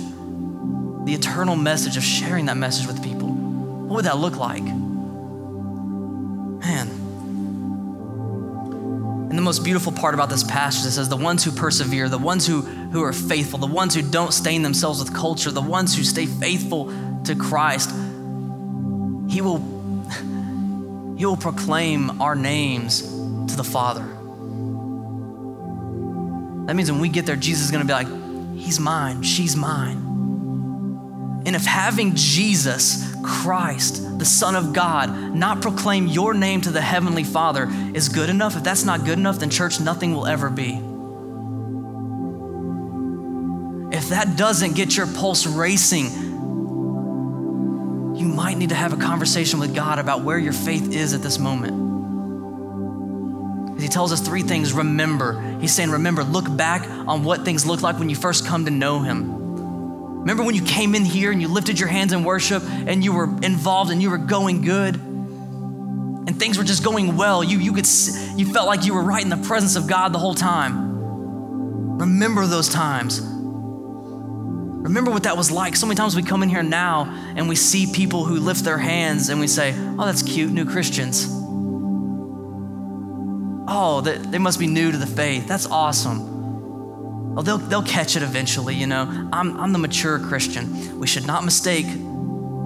the 1.05 1.13
eternal 1.13 1.55
message 1.55 1.95
of 1.95 2.03
sharing 2.03 2.47
that 2.47 2.57
message 2.57 2.87
with 2.87 3.03
people. 3.03 3.29
What 3.29 3.97
would 3.97 4.05
that 4.05 4.17
look 4.17 4.37
like? 4.37 4.63
Man. 6.68 6.89
And 9.30 9.38
the 9.38 9.41
most 9.41 9.63
beautiful 9.63 9.93
part 9.93 10.13
about 10.13 10.30
this 10.30 10.43
passage 10.43 10.86
it 10.86 10.91
says, 10.91 11.07
the 11.07 11.15
ones 11.15 11.43
who 11.43 11.51
persevere, 11.51 12.09
the 12.09 12.18
ones 12.18 12.45
who, 12.45 12.61
who 12.61 13.03
are 13.03 13.13
faithful, 13.13 13.59
the 13.59 13.68
ones 13.68 13.95
who 13.95 14.01
don't 14.01 14.34
stain 14.34 14.63
themselves 14.63 14.99
with 14.99 15.13
culture, 15.13 15.49
the 15.49 15.61
ones 15.61 15.95
who 15.95 16.03
stay 16.03 16.26
faithful 16.26 16.93
to 17.24 17.36
Christ, 17.36 17.89
He 19.30 19.41
will, 19.41 19.59
he 21.18 21.26
will 21.26 21.38
proclaim 21.38 22.22
our 22.22 22.36
names 22.36 23.01
to 23.01 23.55
the 23.55 23.63
Father. 23.63 24.03
That 26.65 26.76
means 26.76 26.91
when 26.91 26.99
we 26.99 27.07
get 27.07 27.26
there, 27.26 27.38
Jesus 27.38 27.65
is 27.65 27.72
going 27.72 27.86
to 27.86 27.88
be 27.88 27.93
like, 27.93 28.57
He's 28.57 28.80
mine, 28.80 29.24
she's 29.24 29.55
mine. 29.55 30.03
And 31.45 31.55
if 31.55 31.65
having 31.65 32.13
Jesus, 32.15 33.15
Christ, 33.28 34.19
the 34.19 34.25
Son 34.25 34.55
of 34.55 34.71
God, 34.71 35.36
not 35.36 35.61
proclaim 35.61 36.07
your 36.07 36.34
name 36.34 36.61
to 36.61 36.71
the 36.71 36.80
Heavenly 36.82 37.25
Father 37.25 37.69
is 37.93 38.07
good 38.07 38.30
enough, 38.30 38.55
if 38.55 38.63
that's 38.63 38.86
not 38.86 39.03
good 39.03 39.19
enough, 39.19 39.39
then 39.39 39.49
church, 39.49 39.82
nothing 39.82 40.13
will 40.13 40.25
ever 40.25 40.49
be. 40.49 40.82
If 43.95 44.09
that 44.09 44.38
doesn't 44.38 44.75
get 44.75 44.95
your 44.95 45.07
pulse 45.07 45.45
racing, 45.45 46.05
you 48.15 48.28
might 48.28 48.57
need 48.57 48.69
to 48.69 48.75
have 48.75 48.93
a 48.93 48.97
conversation 48.97 49.59
with 49.59 49.75
God 49.75 49.99
about 49.99 50.23
where 50.23 50.38
your 50.38 50.53
faith 50.53 50.93
is 50.93 51.13
at 51.13 51.21
this 51.21 51.38
moment. 51.38 51.86
He 53.80 53.89
tells 53.89 54.13
us 54.13 54.21
three 54.21 54.41
things 54.41 54.71
remember. 54.71 55.57
He's 55.59 55.73
saying, 55.73 55.91
remember, 55.91 56.23
look 56.23 56.55
back 56.55 56.89
on 57.07 57.25
what 57.25 57.43
things 57.43 57.65
look 57.65 57.82
like 57.82 57.99
when 57.99 58.09
you 58.09 58.15
first 58.15 58.45
come 58.45 58.65
to 58.65 58.71
know 58.71 58.99
Him. 58.99 59.36
Remember 60.28 60.43
when 60.43 60.55
you 60.55 60.63
came 60.63 60.93
in 60.93 61.05
here 61.05 61.32
and 61.32 61.41
you 61.41 61.47
lifted 61.47 61.80
your 61.80 61.88
hands 61.88 62.11
in 62.11 62.25
worship 62.25 62.61
and 62.61 63.01
you 63.01 63.13
were 63.13 63.30
involved 63.41 63.91
and 63.91 64.01
you 64.01 64.09
were 64.09 64.17
going 64.17 64.61
good? 64.61 64.95
and 66.28 66.38
things 66.38 66.57
were 66.57 66.65
just 66.65 66.84
going 66.84 67.15
well. 67.15 67.41
You, 67.41 67.57
you, 67.57 67.71
could, 67.71 67.88
you 68.36 68.51
felt 68.51 68.67
like 68.67 68.86
you 68.86 68.93
were 68.93 69.01
right 69.01 69.23
in 69.23 69.30
the 69.30 69.38
presence 69.38 69.78
of 69.78 69.88
God 69.88 70.11
the 70.11 70.19
whole 70.19 70.36
time. 70.36 71.97
Remember 71.97 72.45
those 72.45 72.67
times. 72.67 73.21
Remember 73.21 75.09
what 75.09 75.23
that 75.23 75.38
was 75.38 75.49
like. 75.49 75.78
So 75.78 75.86
many 75.86 75.95
times 75.95 76.17
we 76.17 76.23
come 76.23 76.43
in 76.43 76.49
here 76.49 76.63
now 76.63 77.05
and 77.38 77.47
we 77.47 77.55
see 77.55 77.89
people 77.93 78.25
who 78.25 78.41
lift 78.41 78.65
their 78.65 78.78
hands 78.78 79.30
and 79.30 79.39
we 79.39 79.47
say, 79.47 79.73
Oh, 79.97 80.05
that's 80.05 80.21
cute, 80.21 80.51
new 80.51 80.65
Christians. 80.65 81.28
Oh, 83.69 84.01
they 84.01 84.38
must 84.38 84.59
be 84.59 84.67
new 84.67 84.91
to 84.91 84.97
the 84.97 85.07
faith. 85.07 85.47
That's 85.47 85.65
awesome. 85.65 86.36
Well, 87.38 87.43
they'll, 87.43 87.59
they'll 87.59 87.83
catch 87.83 88.15
it 88.15 88.23
eventually, 88.23 88.73
you 88.73 88.88
know. 88.88 89.29
I'm, 89.31 89.59
I'm 89.59 89.71
the 89.71 89.77
mature 89.77 90.17
Christian. 90.17 90.99
We 90.99 91.05
should 91.05 91.27
not 91.27 91.45
mistake 91.45 91.85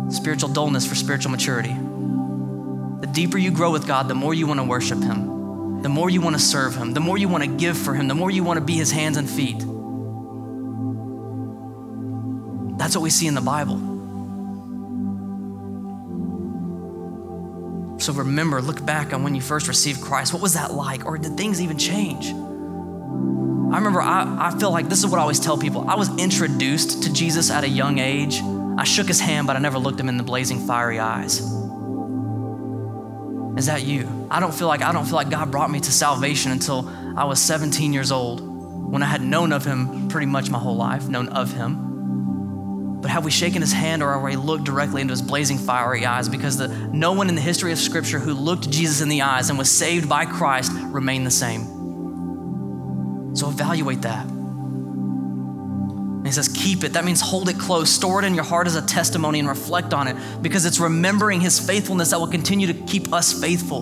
spiritual 0.09 0.47
dullness 0.47 0.87
for 0.87 0.95
spiritual 0.95 1.31
maturity. 1.31 1.75
The 3.01 3.09
deeper 3.11 3.37
you 3.37 3.51
grow 3.51 3.71
with 3.71 3.85
God, 3.85 4.07
the 4.07 4.15
more 4.15 4.33
you 4.33 4.47
want 4.47 4.61
to 4.61 4.63
worship 4.63 4.99
Him 4.99 5.31
the 5.81 5.89
more 5.89 6.09
you 6.09 6.21
want 6.21 6.35
to 6.35 6.41
serve 6.41 6.75
Him, 6.75 6.93
the 6.93 6.99
more 6.99 7.17
you 7.17 7.27
want 7.27 7.43
to 7.43 7.49
give 7.49 7.75
for 7.77 7.93
Him, 7.93 8.07
the 8.07 8.13
more 8.13 8.29
you 8.29 8.43
want 8.43 8.59
to 8.59 8.65
be 8.65 8.77
His 8.77 8.91
hands 8.91 9.17
and 9.17 9.27
feet. 9.29 9.57
That's 12.77 12.95
what 12.95 13.01
we 13.01 13.09
see 13.09 13.27
in 13.27 13.33
the 13.33 13.41
Bible. 13.41 13.89
So 17.99 18.13
remember, 18.13 18.61
look 18.61 18.83
back 18.85 19.13
on 19.13 19.23
when 19.23 19.35
you 19.35 19.41
first 19.41 19.67
received 19.67 20.01
Christ. 20.01 20.33
What 20.33 20.41
was 20.41 20.53
that 20.53 20.73
like? 20.73 21.05
Or 21.05 21.17
did 21.17 21.37
things 21.37 21.61
even 21.61 21.77
change? 21.77 22.31
I 23.71 23.77
remember, 23.77 24.01
I, 24.01 24.49
I 24.49 24.59
feel 24.59 24.69
like 24.69 24.89
this 24.89 24.99
is 24.99 25.07
what 25.07 25.17
I 25.17 25.21
always 25.21 25.39
tell 25.39 25.57
people. 25.57 25.89
I 25.89 25.95
was 25.95 26.09
introduced 26.19 27.03
to 27.03 27.13
Jesus 27.13 27.49
at 27.49 27.63
a 27.63 27.69
young 27.69 27.99
age. 27.99 28.41
I 28.77 28.83
shook 28.83 29.07
his 29.07 29.21
hand, 29.21 29.47
but 29.47 29.55
I 29.55 29.59
never 29.59 29.79
looked 29.79 29.97
him 29.97 30.09
in 30.09 30.17
the 30.17 30.23
blazing 30.23 30.67
fiery 30.67 30.99
eyes. 30.99 31.39
Is 33.57 33.67
that 33.67 33.83
you? 33.83 34.27
I 34.29 34.41
don't 34.41 34.53
feel 34.53 34.67
like 34.67 34.81
I 34.81 34.91
don't 34.91 35.05
feel 35.05 35.15
like 35.15 35.29
God 35.29 35.51
brought 35.51 35.71
me 35.71 35.79
to 35.79 35.91
salvation 35.91 36.51
until 36.51 36.89
I 37.15 37.23
was 37.23 37.39
17 37.39 37.93
years 37.93 38.11
old 38.11 38.41
when 38.41 39.03
I 39.03 39.05
had 39.05 39.21
known 39.21 39.53
of 39.53 39.63
him 39.63 40.09
pretty 40.09 40.27
much 40.27 40.49
my 40.49 40.59
whole 40.59 40.75
life, 40.75 41.07
known 41.07 41.29
of 41.29 41.53
him. 41.53 42.99
But 43.01 43.09
have 43.09 43.23
we 43.23 43.31
shaken 43.31 43.61
his 43.61 43.71
hand 43.71 44.03
or 44.03 44.11
have 44.13 44.21
we 44.21 44.35
looked 44.35 44.65
directly 44.65 45.01
into 45.01 45.13
his 45.13 45.21
blazing 45.21 45.57
fiery 45.57 46.05
eyes? 46.05 46.27
Because 46.27 46.57
the, 46.57 46.67
no 46.67 47.13
one 47.13 47.29
in 47.29 47.35
the 47.35 47.41
history 47.41 47.71
of 47.71 47.79
Scripture 47.79 48.19
who 48.19 48.33
looked 48.33 48.69
Jesus 48.69 48.99
in 48.99 49.07
the 49.07 49.21
eyes 49.21 49.49
and 49.49 49.57
was 49.57 49.71
saved 49.71 50.09
by 50.09 50.25
Christ 50.25 50.73
remained 50.73 51.25
the 51.25 51.31
same. 51.31 51.80
So 53.33 53.49
evaluate 53.49 54.01
that. 54.03 54.25
And 56.21 56.27
he 56.27 56.31
says, 56.31 56.49
keep 56.49 56.83
it. 56.83 56.93
That 56.93 57.03
means 57.03 57.19
hold 57.19 57.49
it 57.49 57.57
close. 57.57 57.89
Store 57.89 58.19
it 58.21 58.25
in 58.25 58.35
your 58.35 58.43
heart 58.43 58.67
as 58.67 58.75
a 58.75 58.81
testimony 58.85 59.39
and 59.39 59.47
reflect 59.47 59.91
on 59.93 60.07
it 60.07 60.15
because 60.41 60.65
it's 60.65 60.79
remembering 60.79 61.41
his 61.41 61.59
faithfulness 61.59 62.11
that 62.11 62.19
will 62.19 62.27
continue 62.27 62.67
to 62.67 62.73
keep 62.73 63.11
us 63.11 63.33
faithful. 63.41 63.81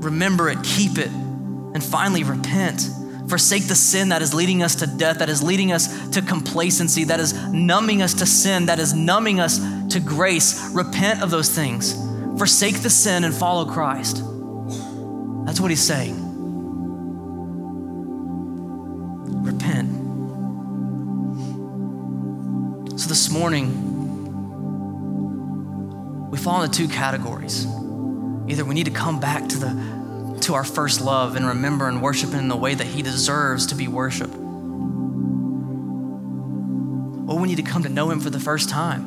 Remember 0.00 0.48
it, 0.48 0.62
keep 0.62 0.96
it, 0.96 1.08
and 1.08 1.84
finally 1.84 2.24
repent. 2.24 2.88
Forsake 3.28 3.68
the 3.68 3.74
sin 3.74 4.08
that 4.08 4.22
is 4.22 4.32
leading 4.32 4.62
us 4.62 4.76
to 4.76 4.86
death, 4.86 5.18
that 5.18 5.28
is 5.28 5.42
leading 5.42 5.70
us 5.70 6.08
to 6.10 6.22
complacency, 6.22 7.04
that 7.04 7.20
is 7.20 7.34
numbing 7.50 8.00
us 8.00 8.14
to 8.14 8.24
sin, 8.24 8.64
that 8.66 8.78
is 8.78 8.94
numbing 8.94 9.38
us 9.38 9.60
to 9.90 10.00
grace. 10.00 10.70
Repent 10.72 11.22
of 11.22 11.30
those 11.30 11.50
things. 11.50 11.94
Forsake 12.38 12.80
the 12.80 12.88
sin 12.88 13.24
and 13.24 13.34
follow 13.34 13.66
Christ. 13.70 14.24
That's 15.44 15.60
what 15.60 15.70
he's 15.70 15.82
saying. 15.82 16.29
Morning, 23.30 23.90
we 26.30 26.38
fall 26.38 26.62
into 26.62 26.76
two 26.76 26.88
categories. 26.88 27.66
Either 28.48 28.64
we 28.64 28.74
need 28.74 28.86
to 28.86 28.92
come 28.92 29.20
back 29.20 29.48
to 29.48 29.58
the 29.58 30.00
to 30.42 30.54
our 30.54 30.64
first 30.64 31.00
love 31.00 31.36
and 31.36 31.46
remember 31.46 31.86
and 31.86 32.02
worship 32.02 32.30
him 32.30 32.40
in 32.40 32.48
the 32.48 32.56
way 32.56 32.74
that 32.74 32.86
he 32.86 33.02
deserves 33.02 33.66
to 33.66 33.74
be 33.74 33.86
worshiped. 33.88 34.34
Or 37.28 37.38
we 37.38 37.46
need 37.46 37.58
to 37.58 37.62
come 37.62 37.82
to 37.82 37.88
know 37.88 38.10
him 38.10 38.20
for 38.20 38.30
the 38.30 38.40
first 38.40 38.68
time. 38.68 39.02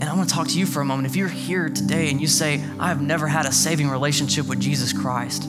And 0.00 0.08
I 0.08 0.14
want 0.14 0.28
to 0.28 0.34
talk 0.34 0.48
to 0.48 0.58
you 0.58 0.66
for 0.66 0.80
a 0.80 0.84
moment. 0.84 1.06
If 1.06 1.16
you're 1.16 1.28
here 1.28 1.68
today 1.68 2.10
and 2.10 2.20
you 2.20 2.26
say, 2.26 2.62
I 2.78 2.88
have 2.88 3.02
never 3.02 3.26
had 3.28 3.46
a 3.46 3.52
saving 3.52 3.88
relationship 3.90 4.46
with 4.46 4.60
Jesus 4.60 4.92
Christ, 4.92 5.44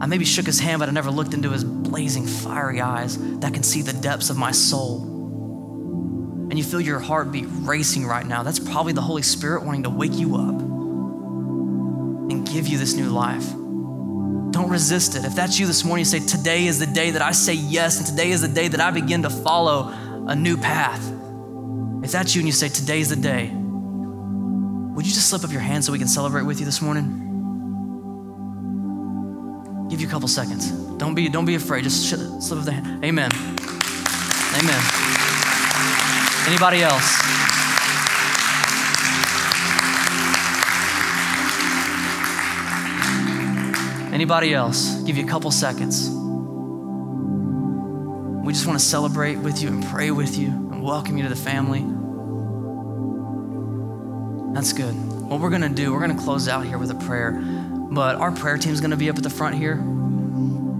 I 0.00 0.06
maybe 0.06 0.24
shook 0.24 0.46
his 0.46 0.60
hand, 0.60 0.80
but 0.80 0.88
I 0.88 0.92
never 0.92 1.10
looked 1.10 1.32
into 1.32 1.50
his 1.50 1.64
blazing, 1.64 2.26
fiery 2.26 2.80
eyes 2.80 3.16
that 3.38 3.54
can 3.54 3.62
see 3.62 3.82
the 3.82 3.94
depths 3.94 4.28
of 4.28 4.36
my 4.36 4.52
soul. 4.52 5.02
And 6.50 6.58
you 6.58 6.64
feel 6.64 6.80
your 6.80 7.00
heartbeat 7.00 7.46
racing 7.48 8.06
right 8.06 8.26
now. 8.26 8.42
That's 8.42 8.58
probably 8.58 8.92
the 8.92 9.00
Holy 9.00 9.22
Spirit 9.22 9.64
wanting 9.64 9.84
to 9.84 9.90
wake 9.90 10.14
you 10.14 10.36
up 10.36 10.60
and 12.30 12.46
give 12.46 12.68
you 12.68 12.76
this 12.78 12.94
new 12.94 13.08
life. 13.08 13.50
Don't 14.52 14.68
resist 14.68 15.16
it. 15.16 15.24
If 15.24 15.34
that's 15.34 15.58
you 15.58 15.66
this 15.66 15.84
morning, 15.84 16.02
you 16.02 16.04
say, 16.04 16.20
Today 16.20 16.66
is 16.66 16.78
the 16.78 16.86
day 16.86 17.10
that 17.10 17.22
I 17.22 17.32
say 17.32 17.54
yes, 17.54 17.98
and 17.98 18.06
today 18.06 18.30
is 18.30 18.42
the 18.42 18.48
day 18.48 18.68
that 18.68 18.80
I 18.80 18.90
begin 18.90 19.22
to 19.22 19.30
follow 19.30 19.88
a 20.28 20.36
new 20.36 20.56
path. 20.56 21.02
If 22.04 22.12
that's 22.12 22.34
you 22.34 22.40
and 22.40 22.48
you 22.48 22.52
say, 22.52 22.68
Today 22.68 23.00
is 23.00 23.08
the 23.08 23.16
day, 23.16 23.50
would 23.52 25.06
you 25.06 25.12
just 25.12 25.28
slip 25.28 25.42
up 25.42 25.52
your 25.52 25.60
hand 25.60 25.84
so 25.84 25.92
we 25.92 25.98
can 25.98 26.08
celebrate 26.08 26.42
with 26.42 26.58
you 26.60 26.64
this 26.64 26.80
morning? 26.80 27.25
Give 29.88 30.00
you 30.00 30.08
a 30.08 30.10
couple 30.10 30.28
seconds. 30.28 30.70
Don't 30.98 31.14
be, 31.14 31.28
don't 31.28 31.44
be 31.44 31.54
afraid. 31.54 31.84
Just 31.84 32.08
slip 32.08 32.58
of 32.58 32.64
the 32.64 32.72
hand. 32.72 33.04
Amen. 33.04 33.30
Amen. 34.56 34.82
Anybody 36.48 36.82
else? 36.82 37.22
Anybody 44.12 44.54
else? 44.54 45.02
Give 45.02 45.16
you 45.16 45.24
a 45.24 45.28
couple 45.28 45.50
seconds. 45.50 46.08
We 48.44 48.52
just 48.52 48.66
want 48.66 48.78
to 48.78 48.84
celebrate 48.84 49.36
with 49.36 49.60
you 49.60 49.68
and 49.68 49.84
pray 49.86 50.10
with 50.10 50.38
you 50.38 50.48
and 50.48 50.82
welcome 50.82 51.16
you 51.16 51.24
to 51.24 51.28
the 51.28 51.36
family. 51.36 51.84
That's 54.54 54.72
good. 54.72 54.94
What 55.28 55.40
we're 55.40 55.50
going 55.50 55.62
to 55.62 55.68
do, 55.68 55.92
we're 55.92 55.98
going 55.98 56.16
to 56.16 56.22
close 56.22 56.48
out 56.48 56.64
here 56.64 56.78
with 56.78 56.90
a 56.90 56.94
prayer 56.94 57.42
but 57.90 58.16
our 58.16 58.32
prayer 58.32 58.58
team 58.58 58.72
is 58.72 58.80
going 58.80 58.90
to 58.90 58.96
be 58.96 59.08
up 59.08 59.16
at 59.16 59.22
the 59.22 59.30
front 59.30 59.56
here. 59.56 59.82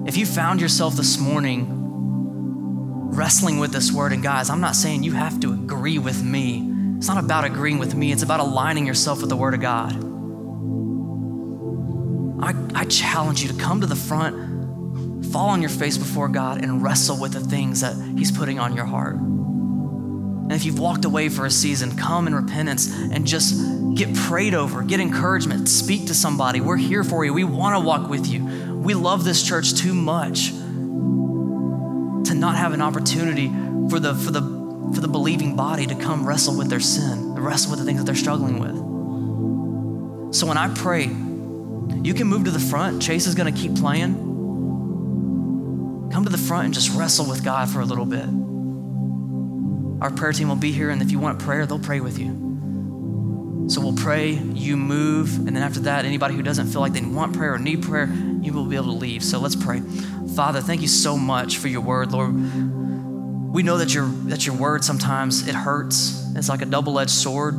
If 0.07 0.17
you 0.17 0.27
found 0.27 0.61
yourself 0.61 0.95
this 0.95 1.19
morning 1.19 1.67
wrestling 3.11 3.59
with 3.59 3.73
this 3.73 3.93
word, 3.93 4.13
and 4.13 4.23
guys, 4.23 4.51
I'm 4.51 4.61
not 4.61 4.77
saying 4.77 5.03
you 5.03 5.13
have 5.13 5.41
to 5.41 5.53
agree 5.53 5.99
with 5.99 6.23
me. 6.23 6.71
It's 6.99 7.09
not 7.09 7.23
about 7.23 7.45
agreeing 7.45 7.79
with 7.79 7.95
me, 7.95 8.13
it's 8.13 8.23
about 8.23 8.41
aligning 8.41 8.87
yourself 8.87 9.21
with 9.21 9.31
the 9.31 9.37
word 9.37 9.55
of 9.55 9.61
God. 9.61 9.93
I, 12.43 12.81
I 12.81 12.85
challenge 12.85 13.43
you 13.43 13.49
to 13.49 13.59
come 13.59 13.81
to 13.81 13.87
the 13.87 13.97
front, 13.97 15.27
fall 15.27 15.49
on 15.49 15.61
your 15.61 15.71
face 15.71 15.97
before 15.97 16.29
God, 16.29 16.63
and 16.63 16.83
wrestle 16.83 17.19
with 17.19 17.33
the 17.33 17.41
things 17.41 17.81
that 17.81 17.97
He's 18.17 18.31
putting 18.31 18.59
on 18.59 18.77
your 18.77 18.85
heart. 18.85 19.17
And 20.47 20.53
if 20.53 20.65
you've 20.65 20.79
walked 20.79 21.05
away 21.05 21.29
for 21.29 21.45
a 21.45 21.51
season, 21.51 21.97
come 21.97 22.29
in 22.29 22.35
repentance 22.35 22.89
and 22.95 23.27
just 23.27 23.97
get 23.97 24.15
prayed 24.15 24.55
over, 24.55 24.85
get 24.85 25.01
encouragement, 25.01 25.69
speak 25.69 26.07
to 26.07 26.15
somebody. 26.15 26.61
We're 26.61 26.77
here 26.77 27.03
for 27.03 27.25
you. 27.25 27.35
We 27.35 27.43
want 27.43 27.75
to 27.75 27.81
walk 27.81 28.09
with 28.09 28.29
you. 28.29 28.45
We 28.45 28.95
love 28.95 29.25
this 29.25 29.43
church 29.43 29.75
too 29.75 29.93
much 29.93 30.51
to 30.51 32.35
not 32.35 32.55
have 32.55 32.73
an 32.75 32.81
opportunity 32.81 33.49
for 33.91 33.99
the 33.99 34.15
for 34.15 34.31
the 34.31 34.41
for 34.95 35.01
the 35.01 35.09
believing 35.09 35.57
body 35.57 35.85
to 35.87 35.97
come 35.97 36.25
wrestle 36.25 36.57
with 36.57 36.71
their 36.71 36.79
sin, 36.79 37.35
wrestle 37.35 37.73
with 37.73 37.81
the 37.81 37.85
things 37.85 37.99
that 37.99 38.05
they're 38.05 38.15
struggling 38.15 38.61
with. 38.61 38.77
So 40.33 40.47
when 40.47 40.57
I 40.57 40.73
pray, 40.73 41.07
you 42.05 42.15
can 42.15 42.29
move 42.29 42.45
to 42.45 42.53
the 42.53 42.61
front. 42.61 43.03
Chase 43.03 43.27
is 43.27 43.35
going 43.35 43.53
to 43.53 43.61
keep 43.61 43.75
playing. 43.75 44.15
Come 46.13 46.23
to 46.23 46.31
the 46.31 46.39
front 46.39 46.67
and 46.67 46.75
just 46.75 46.95
wrestle 46.97 47.27
with 47.29 47.43
God 47.43 47.69
for 47.69 47.81
a 47.81 47.85
little 47.85 48.07
bit. 48.07 48.46
Our 50.01 50.11
prayer 50.11 50.33
team 50.33 50.49
will 50.49 50.57
be 50.57 50.73
here, 50.73 50.91
and 50.91 51.01
if 51.01 51.11
you 51.11 51.19
want 51.19 51.39
prayer, 51.39 51.67
they'll 51.67 51.79
pray 51.79 52.01
with 52.01 52.19
you. 52.19 53.67
So 53.69 53.81
we'll 53.81 53.97
pray, 53.97 54.33
you 54.33 54.77
move, 54.77 55.37
and 55.39 55.49
then 55.49 55.63
after 55.63 55.81
that, 55.81 56.05
anybody 56.05 56.35
who 56.37 56.43
doesn't 56.43 56.69
feel 56.69 56.81
like 56.81 56.93
they 56.93 57.01
want 57.01 57.37
prayer 57.37 57.55
or 57.55 57.59
need 57.59 57.83
prayer, 57.83 58.07
you 58.41 58.53
will 58.53 58.67
be 58.67 58.77
able 58.77 58.93
to 58.93 58.93
leave. 58.93 59.25
So 59.25 59.41
let's 59.41 59.57
pray. 59.57 59.81
Father, 60.37 60.61
thank 60.61 60.83
you 60.83 60.89
so 60.89 61.17
much 61.17 61.57
for 61.59 61.67
your 61.67 61.81
word, 61.81 62.13
Lord. 62.13 62.33
We 63.53 63.63
know 63.63 63.79
that 63.79 63.93
your 63.93 64.07
that 64.27 64.47
your 64.47 64.55
word 64.55 64.85
sometimes 64.85 65.49
it 65.49 65.55
hurts. 65.55 66.31
It's 66.37 66.49
like 66.49 66.63
a 66.63 66.67
double-edged 66.67 67.11
sword 67.11 67.55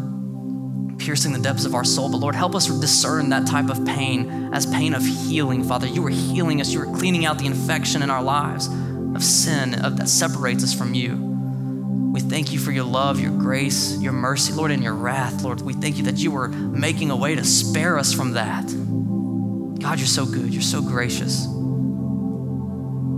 piercing 0.97 1.33
the 1.33 1.39
depths 1.39 1.65
of 1.65 1.75
our 1.75 1.83
soul. 1.83 2.09
But 2.09 2.17
Lord, 2.17 2.35
help 2.35 2.55
us 2.55 2.67
discern 2.67 3.29
that 3.29 3.47
type 3.47 3.69
of 3.69 3.83
pain 3.85 4.53
as 4.53 4.65
pain 4.65 4.93
of 4.93 5.03
healing, 5.03 5.63
Father. 5.63 5.87
You 5.87 6.03
were 6.03 6.09
healing 6.09 6.61
us, 6.61 6.71
you 6.71 6.79
were 6.79 6.97
cleaning 6.97 7.25
out 7.25 7.37
the 7.39 7.47
infection 7.47 8.01
in 8.01 8.09
our 8.09 8.23
lives 8.23 8.67
of 9.15 9.23
sin 9.23 9.73
of, 9.83 9.97
that 9.97 10.07
separates 10.07 10.63
us 10.63 10.73
from 10.73 10.93
you. 10.93 11.26
We 12.11 12.21
thank 12.21 12.51
you 12.51 12.59
for 12.59 12.71
your 12.71 12.85
love, 12.85 13.19
your 13.19 13.31
grace, 13.31 13.97
your 13.99 14.13
mercy, 14.13 14.53
Lord, 14.53 14.71
and 14.71 14.83
your 14.83 14.93
wrath, 14.93 15.43
Lord. 15.43 15.61
We 15.61 15.73
thank 15.73 15.97
you 15.97 16.03
that 16.05 16.17
you 16.17 16.31
were 16.31 16.47
making 16.47 17.11
a 17.11 17.15
way 17.15 17.35
to 17.35 17.43
spare 17.43 17.97
us 17.97 18.13
from 18.13 18.33
that. 18.33 18.65
God, 19.79 19.99
you're 19.99 20.07
so 20.07 20.25
good. 20.25 20.51
You're 20.53 20.61
so 20.61 20.81
gracious. 20.81 21.45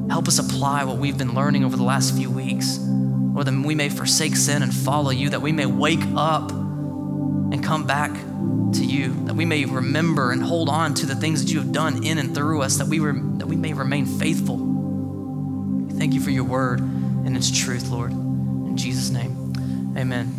Help 0.09 0.27
us 0.27 0.39
apply 0.39 0.83
what 0.83 0.97
we've 0.97 1.17
been 1.17 1.33
learning 1.33 1.63
over 1.63 1.77
the 1.77 1.83
last 1.83 2.15
few 2.15 2.29
weeks, 2.31 2.77
Lord, 2.79 3.45
that 3.45 3.53
we 3.53 3.75
may 3.75 3.89
forsake 3.89 4.35
sin 4.35 4.63
and 4.63 4.73
follow 4.73 5.11
you, 5.11 5.29
that 5.29 5.41
we 5.41 5.51
may 5.51 5.67
wake 5.67 6.03
up 6.15 6.51
and 6.51 7.63
come 7.63 7.85
back 7.85 8.11
to 8.11 8.83
you, 8.83 9.13
that 9.25 9.35
we 9.35 9.45
may 9.45 9.65
remember 9.65 10.31
and 10.31 10.43
hold 10.43 10.67
on 10.67 10.93
to 10.95 11.05
the 11.05 11.15
things 11.15 11.43
that 11.43 11.51
you 11.51 11.59
have 11.59 11.71
done 11.71 12.03
in 12.03 12.17
and 12.17 12.35
through 12.35 12.63
us, 12.63 12.77
that 12.77 12.87
we, 12.87 12.99
re- 12.99 13.37
that 13.37 13.47
we 13.47 13.55
may 13.55 13.73
remain 13.73 14.05
faithful. 14.05 14.57
Thank 15.97 16.13
you 16.13 16.19
for 16.19 16.31
your 16.31 16.43
word 16.43 16.79
and 16.79 17.37
its 17.37 17.49
truth, 17.51 17.89
Lord. 17.89 18.28
Jesus' 18.79 19.09
name, 19.09 19.93
amen. 19.97 20.38